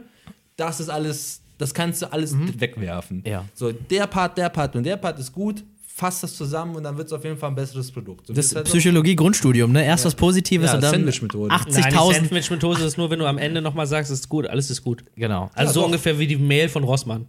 [0.56, 3.19] das ist alles, das kannst du alles wegwerfen.
[3.19, 3.27] Mhm.
[3.31, 3.44] Ja.
[3.55, 5.62] So, der Part, der Part und der Part ist gut,
[5.94, 8.27] fass das zusammen und dann wird es auf jeden Fall ein besseres Produkt.
[8.27, 9.85] So, Das halt Psychologie-Grundstudium, ne?
[9.85, 11.48] Erst was Positives Ja, und dann Sandwich-Methode.
[11.48, 12.14] Nein, die 80.000.
[12.14, 15.05] Sandwich-Methode ist nur, wenn du am Ende nochmal sagst, es ist gut, alles ist gut.
[15.16, 15.51] Genau.
[15.55, 15.86] Also Ja, so doch.
[15.86, 17.27] ungefähr wie die Mail von Rossmann.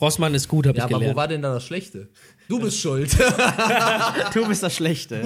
[0.00, 1.16] Rossmann ist gut, habe ja, ich aber wo gelernt.
[1.16, 2.08] war denn da das Schlechte?
[2.48, 3.16] Du bist schuld.
[4.34, 5.22] Du bist das Schlechte.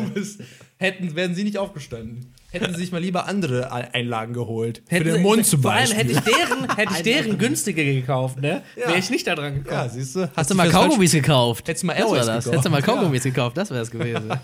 [0.77, 2.33] Hätten, wären sie nicht aufgestanden.
[2.53, 4.83] Hätten sie sich mal lieber andere Ei- Einlagen geholt.
[4.89, 5.99] Hätten für den sie- Mund zum Vor allem Beispiel.
[5.99, 8.63] hätte ich deren, hätte ich deren günstige gekauft, ne?
[8.77, 8.89] Ja.
[8.89, 9.75] Wäre ich nicht da dran gekommen.
[9.77, 10.31] ja, siehst du?
[10.37, 11.69] Hast du mal Kaugummis gekauft?
[11.69, 12.07] Hättest du mal das.
[12.11, 12.47] gekauft.
[12.47, 14.31] Hättest du mal Kaugummis gekauft, das wäre es gewesen.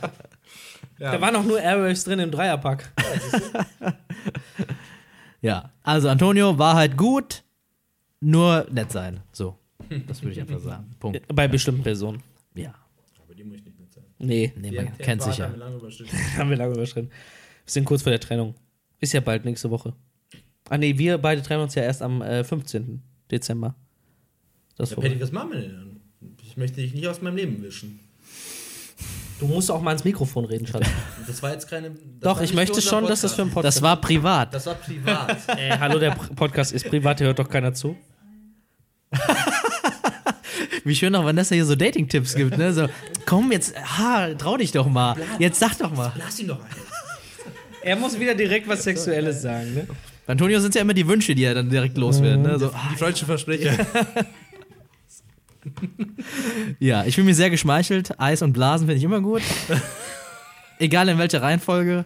[0.98, 2.90] Da waren auch nur Airwaves drin im Dreierpack.
[5.42, 7.42] ja, also Antonio, Wahrheit gut,
[8.20, 9.20] nur nett sein.
[9.32, 9.58] So,
[10.06, 10.94] das würde ich einfach sagen.
[10.98, 11.20] Punkt.
[11.34, 12.22] Bei bestimmten Personen.
[12.54, 12.74] Ja,
[13.22, 14.08] Aber die muss ich nicht mitzahlen.
[14.18, 15.46] Nee, nee, man kennt sich ja.
[15.46, 17.10] haben wir lange überschritten.
[17.10, 17.16] Wir
[17.66, 18.54] sind kurz vor der Trennung.
[19.00, 19.92] Ist ja bald nächste Woche.
[20.68, 23.02] Ah nee, wir beide trennen uns ja erst am äh, 15.
[23.30, 23.74] Dezember.
[24.76, 25.16] Das Ja, vorbei.
[25.20, 26.00] was machen wir denn dann?
[26.42, 28.00] Ich möchte dich nicht aus meinem Leben wischen.
[29.38, 30.86] Du musst auch mal ins Mikrofon reden, Schatz.
[31.26, 31.90] Das war jetzt keine.
[32.20, 34.54] Doch, ich möchte schon, dass das für einen Podcast Das war privat.
[34.54, 35.36] Das war privat.
[35.58, 37.96] Ey, hallo, der Podcast ist privat, hier hört doch keiner zu.
[40.84, 42.72] Wie schön auch Vanessa hier so Dating-Tipps gibt, ne?
[42.72, 42.88] So,
[43.26, 45.16] komm jetzt, ha, trau dich doch mal.
[45.38, 46.12] Jetzt sag doch mal.
[46.16, 46.70] Lass ihn doch ein.
[47.86, 49.86] Er muss wieder direkt was Sexuelles sagen, ne?
[50.26, 52.58] Bei Antonio sind es ja immer die Wünsche, die er dann direkt loswerden, ne?
[52.58, 53.86] So, Die freundlichen Versprecher.
[56.78, 58.20] Ja, ich fühle mich sehr geschmeichelt.
[58.20, 59.42] Eis und Blasen finde ich immer gut.
[60.78, 62.04] Egal in welcher Reihenfolge.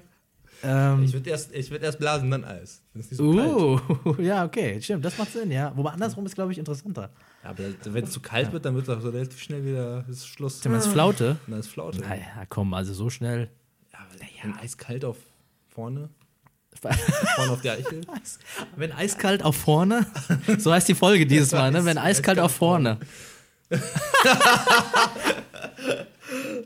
[0.63, 2.81] Ähm, Ich würde erst, ich würd erst blasen, dann Eis.
[2.95, 5.73] Das ist nicht so uh, ja, okay, stimmt, das macht Sinn, ja.
[5.77, 7.11] Wobei andersrum ist, glaube ich, interessanter.
[7.43, 10.27] Aber wenn es zu kalt wird, dann wird es auch so relativ schnell wieder ist
[10.27, 10.61] Schluss.
[10.61, 11.37] Du meinst Flaute?
[11.47, 12.01] Dann ist Flaute.
[12.01, 13.51] Naja, komm, also so schnell.
[13.93, 14.09] Ja, aber
[14.43, 15.17] wenn eiskalt auf
[15.75, 16.11] vorne.
[17.37, 18.01] Vorne auf der Eichel.
[18.77, 20.07] Wenn eiskalt auf vorne,
[20.59, 21.85] so heißt die Folge dieses Mal, ne?
[21.85, 22.97] Wenn eiskalt auf vorne.
[23.71, 23.77] Äh,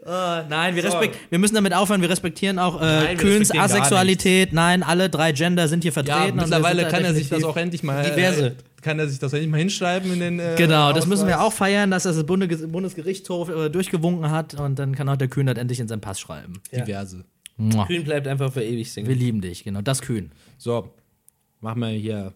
[0.48, 1.00] nein, wir, So.
[1.30, 2.00] wir müssen damit aufhören.
[2.02, 4.52] Wir respektieren auch äh, Nein, Köhns Asexualität.
[4.52, 6.36] Nein, alle drei Gender sind hier Ja, vertreten.
[6.36, 8.04] wir mittlerweile kann er sich das auch endlich mal.
[8.04, 8.46] Diverse.
[8.46, 8.52] Äh,
[8.82, 10.38] kann er sich das endlich mal hinschreiben in den.
[10.38, 11.46] Äh, Genau, das müssen wir Ausweis.
[11.54, 15.46] auch feiern, dass das Bunde Bundesgerichtshof äh, durchgewunken hat und dann kann auch der Kühn
[15.46, 16.60] das endlich in seinen Pass schreiben.
[16.72, 17.24] Diverse.
[17.56, 17.86] Mua.
[17.86, 19.14] Kühn bleibt einfach für ewig Wir Single.
[19.14, 19.80] lieben dich, genau.
[19.80, 20.32] Das Kühn.
[20.58, 20.92] So,
[21.60, 22.32] machen wir hier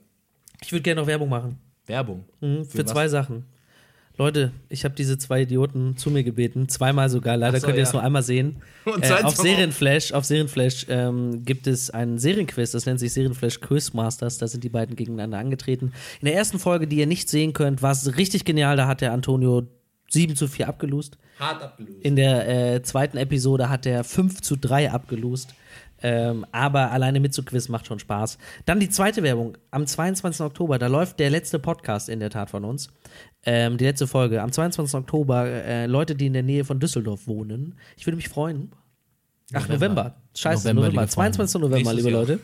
[0.63, 1.59] Ich würde gerne noch Werbung machen.
[1.87, 2.25] Werbung.
[2.41, 2.93] Mhm, für was?
[2.93, 3.45] zwei Sachen.
[4.19, 7.37] Leute, ich habe diese zwei Idioten zu mir gebeten, zweimal sogar.
[7.37, 7.99] Leider so, könnt ihr es ja.
[7.99, 8.57] nur einmal sehen.
[8.85, 13.61] Und Äh, auf Serienflash, auf Serienflash ähm, gibt es einen Serienquiz, das nennt sich Serienflash
[13.61, 14.39] Quizmasters.
[14.39, 15.93] Da sind die beiden gegeneinander angetreten.
[16.21, 18.77] In der ersten Folge, die ihr nicht sehen könnt, war es richtig genial.
[18.77, 19.69] Da hat der Antonio
[20.11, 21.19] 7 zu 4 abgelost.
[21.39, 22.05] Hart abgelöst.
[22.05, 25.55] In der äh, zweiten Episode hat er 5 zu 3 abgelost.
[26.01, 28.39] Ähm, aber alleine mit zu Quiz macht schon Spaß.
[28.67, 29.59] Dann die zweite Werbung.
[29.71, 30.43] Am 22.
[30.43, 32.89] Oktober, da läuft der letzte Podcast in der Tat von uns.
[33.45, 34.43] Ähm, die letzte Folge.
[34.43, 34.95] Am 22.
[34.95, 37.75] Oktober, äh, Leute, die in der Nähe von Düsseldorf wohnen.
[37.97, 38.71] Ich würde mich freuen.
[39.53, 40.15] Ach, November.
[40.37, 41.03] Scheiße, November, November.
[41.03, 41.37] liebe Freunde.
[41.37, 41.61] 22.
[41.61, 42.21] November, liebe Jahr.
[42.21, 42.41] Leute.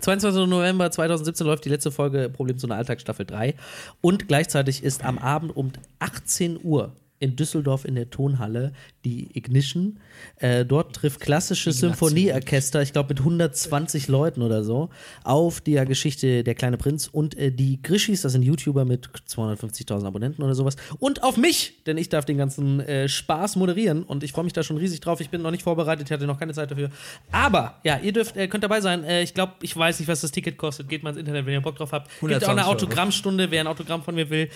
[0.00, 0.46] 22.
[0.46, 3.54] November 2017 läuft die letzte Folge Problem zu einer Alltag Staffel 3
[4.00, 8.72] und gleichzeitig ist am Abend um 18 Uhr in Düsseldorf in der Tonhalle
[9.04, 10.00] die Ignition.
[10.36, 14.88] Äh, dort trifft klassische Symphonieorchester, ich glaube mit 120 Leuten oder so,
[15.22, 20.06] auf die Geschichte Der kleine Prinz und äh, die Grischis, das sind YouTuber mit 250.000
[20.06, 20.76] Abonnenten oder sowas.
[20.98, 24.54] Und auf mich, denn ich darf den ganzen äh, Spaß moderieren und ich freue mich
[24.54, 25.20] da schon riesig drauf.
[25.20, 26.88] Ich bin noch nicht vorbereitet, ich hatte noch keine Zeit dafür.
[27.30, 29.04] Aber ja, ihr dürft, äh, könnt dabei sein.
[29.04, 30.88] Äh, ich glaube, ich weiß nicht, was das Ticket kostet.
[30.88, 32.08] Geht mal ins Internet, wenn ihr Bock drauf habt.
[32.20, 32.66] Gibt auch 120 eine.
[32.66, 34.48] Autogrammstunde, wer ein Autogramm von mir will.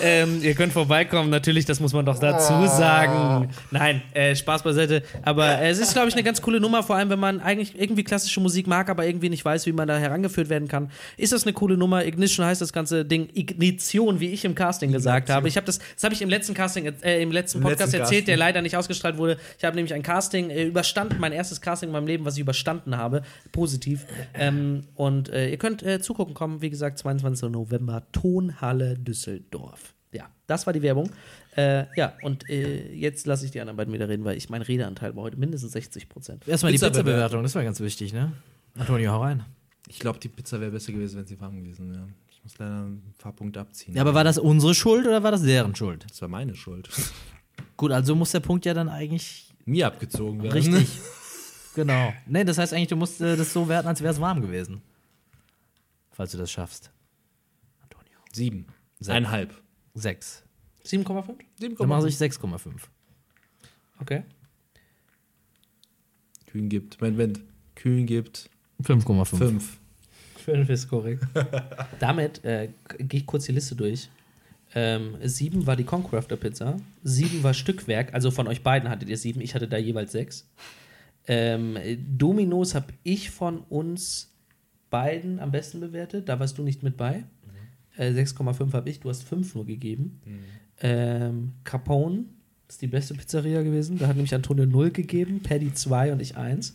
[0.00, 3.50] ähm, ihr könnt vorbeikommen, natürlich, das muss man doch dazu sagen.
[3.70, 5.02] Nein, äh, Spaß beiseite.
[5.22, 7.78] Aber äh, es ist, glaube ich, eine ganz coole Nummer, vor allem, wenn man eigentlich
[7.80, 10.90] irgendwie klassische Musik mag, aber irgendwie nicht weiß, wie man da herangeführt werden kann.
[11.16, 12.04] Ist das eine coole Nummer?
[12.04, 13.28] Ignition heißt das ganze Ding.
[13.34, 15.48] Ignition, wie ich im Casting gesagt habe.
[15.48, 18.20] Ich habe das, das habe ich im letzten Casting, äh, im letzten Podcast letzten erzählt,
[18.20, 18.26] Casting.
[18.26, 19.38] der leider nicht ausgestrahlt wurde.
[19.58, 22.40] Ich habe nämlich ein Casting äh, überstanden, mein erstes Casting in meinem Leben, was ich
[22.40, 23.22] überstanden habe,
[23.52, 24.06] positiv.
[24.34, 27.50] Ähm, und äh, ihr könnt äh, zugucken kommen, wie gesagt, 22.
[27.50, 29.94] November, Tonhalle Düsseldorf.
[30.12, 31.10] Ja, das war die Werbung.
[31.56, 34.62] Äh, ja, und äh, jetzt lasse ich die anderen beiden wieder reden, weil ich mein
[34.62, 36.48] Redeanteil war heute mindestens 60 Prozent.
[36.48, 37.42] Erstmal die Pizza-Bewertung.
[37.42, 38.32] Das war ganz wichtig, ne?
[38.78, 39.44] Antonio, hau rein.
[39.88, 42.08] Ich glaube, die Pizza wäre besser gewesen, wenn sie warm gewesen wäre.
[42.30, 43.94] Ich muss leider ein paar Punkte abziehen.
[43.94, 46.06] Ja, aber war das unsere Schuld oder war das deren Schuld?
[46.08, 46.88] das war meine Schuld.
[47.76, 50.54] Gut, also muss der Punkt ja dann eigentlich Mir abgezogen werden.
[50.54, 50.88] richtig.
[51.74, 52.14] genau.
[52.26, 54.80] Nee, das heißt eigentlich, du musst äh, das so werten, als wäre es warm gewesen.
[56.12, 56.90] Falls du das schaffst.
[57.82, 58.18] Antonio.
[58.32, 58.66] Sieben.
[59.00, 59.14] Sechs.
[59.14, 59.54] Eineinhalb.
[59.94, 60.42] Sechs.
[60.84, 61.36] 7,5?
[61.78, 62.70] Dann mache ich 6,5.
[64.00, 64.24] Okay.
[66.46, 67.00] Kühn gibt.
[67.00, 67.40] Moment, Moment.
[67.74, 68.50] Kühn gibt
[68.82, 69.24] 5,5.
[69.24, 69.78] fünf.
[70.36, 71.24] 5 ist korrekt.
[72.00, 72.68] Damit äh,
[72.98, 74.10] gehe ich kurz die Liste durch.
[74.74, 76.76] Ähm, sieben war die Concrafter Pizza.
[77.02, 78.14] Sieben war Stückwerk.
[78.14, 79.40] Also von euch beiden hattet ihr sieben.
[79.40, 80.50] Ich hatte da jeweils sechs.
[81.26, 81.78] Ähm,
[82.18, 84.34] Dominos habe ich von uns
[84.90, 86.28] beiden am besten bewertet.
[86.28, 87.24] Da warst du nicht mit bei.
[87.96, 89.00] Äh, 6,5 habe ich.
[89.00, 90.20] Du hast 5 nur gegeben.
[90.82, 92.24] Ähm, Capone
[92.68, 93.98] ist die beste Pizzeria gewesen.
[93.98, 95.40] Da hat nämlich Antonio 0 gegeben.
[95.42, 96.74] Paddy 2 und ich 1.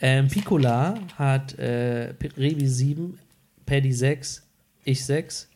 [0.00, 3.18] Ähm, Piccola hat äh, Revi 7,
[3.64, 4.42] Paddy 6,
[4.84, 5.48] ich 6.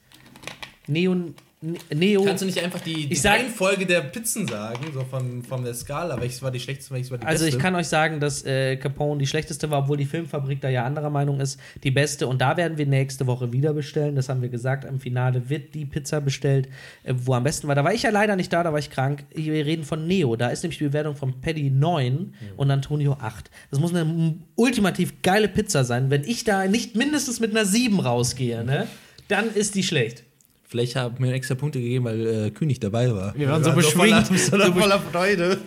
[0.87, 1.33] Neo.
[1.63, 2.23] Ne- Neo.
[2.23, 5.73] Kannst du nicht einfach die, die sag- Reihenfolge der Pizzen sagen, so von, von der
[5.73, 6.21] Skala?
[6.21, 7.57] Welches war die schlechteste, welches war die also beste?
[7.57, 10.85] ich kann euch sagen, dass äh, Capone die schlechteste war, obwohl die Filmfabrik da ja
[10.85, 11.59] anderer Meinung ist.
[11.83, 12.27] Die beste.
[12.27, 14.17] Und da werden wir nächste Woche wieder bestellen.
[14.17, 14.85] Das haben wir gesagt.
[14.85, 16.69] Im Finale wird die Pizza bestellt,
[17.05, 17.75] äh, wo am besten war.
[17.75, 19.25] Da war ich ja leider nicht da, da war ich krank.
[19.35, 20.37] Wir reden von Neo.
[20.37, 23.51] Da ist nämlich die Bewertung von Paddy 9 und Antonio 8.
[23.71, 26.11] Das muss eine ultimativ geile Pizza sein.
[26.11, 28.87] Wenn ich da nicht mindestens mit einer 7 rausgehe, ne,
[29.29, 30.26] dann ist die schlecht.
[30.69, 33.35] Vielleicht haben mir extra Punkte gegeben, weil äh, Kühn nicht dabei war.
[33.37, 34.27] Wir waren so voller, beschwingt.
[34.27, 35.59] so voller Freude.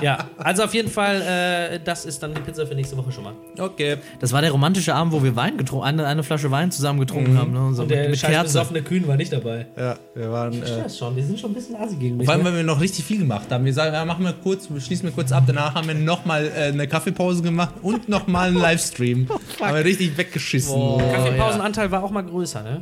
[0.00, 3.24] Ja, also auf jeden Fall, äh, das ist dann die Pizza für nächste Woche schon
[3.24, 3.34] mal.
[3.58, 3.96] Okay.
[4.18, 7.36] Das war der romantische Abend, wo wir Wein getrunken, eine, eine Flasche Wein zusammen getrunken
[7.36, 7.52] haben.
[7.52, 7.66] Ne?
[7.66, 8.44] Und so Und mit, der mit scheiß Kerzen.
[8.54, 9.66] besoffene Kühn war nicht dabei.
[9.76, 10.54] Ja, wir waren.
[10.54, 12.24] Ich Äh, das schon, die sind schon ein bisschen assi gegen mich.
[12.24, 12.48] vor allem, ne?
[12.50, 13.66] weil wir noch richtig viel gemacht haben.
[13.66, 15.44] Wir sagen, ja, machen wir kurz, wir schließen wir kurz ab.
[15.46, 19.28] Danach haben wir nochmal äh, eine Kaffeepause gemacht und nochmal einen Livestream.
[19.60, 20.74] haben wir richtig weggeschissen.
[21.12, 22.80] Kaffeepausenanteil war auch mal größer, ne?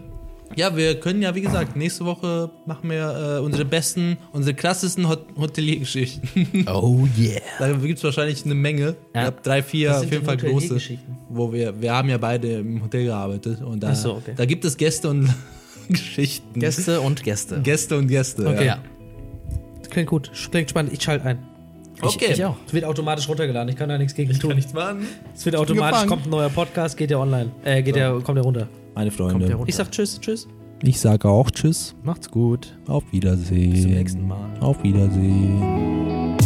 [0.59, 5.09] Ja, wir können ja, wie gesagt, nächste Woche machen wir äh, unsere besten, unsere krassesten
[5.09, 6.67] Hot Hoteliergeschichten.
[6.67, 7.41] Oh yeah.
[7.61, 8.97] da gibt es wahrscheinlich eine Menge.
[9.15, 9.21] Ja.
[9.21, 10.81] Ich habe drei, vier auf jeden Fall große.
[11.29, 13.63] Wo wir, wir haben ja beide im Hotel gearbeitet.
[13.63, 14.33] Und da, Ach so, okay.
[14.37, 15.33] da gibt es Gäste und
[15.89, 16.59] Geschichten.
[16.59, 17.61] Gäste und Gäste.
[17.61, 18.49] Gäste und Gäste.
[18.49, 18.79] Okay, ja.
[19.91, 20.93] klingt gut, klingt spannend.
[20.93, 21.39] Ich schalte ein.
[22.01, 22.33] Okay.
[22.33, 22.57] Ich auch.
[22.67, 23.69] Es wird automatisch runtergeladen.
[23.69, 24.57] Ich kann da nichts gegen tun.
[24.57, 25.07] nichts machen.
[25.37, 26.09] Es wird automatisch, gefangen.
[26.09, 27.51] kommt ein neuer Podcast, geht der online.
[27.65, 28.69] Äh, geht der, kommt der runter.
[28.99, 29.57] Meine Freunde.
[29.67, 30.49] Ich sag Tschüss, Tschüss.
[30.83, 31.95] ich sage auch Tschüss.
[32.03, 32.77] Macht's gut.
[32.89, 33.71] Auf Wiedersehen.
[33.71, 34.59] Bis zum nächsten Mal.
[34.59, 36.37] Auf Wiedersehen.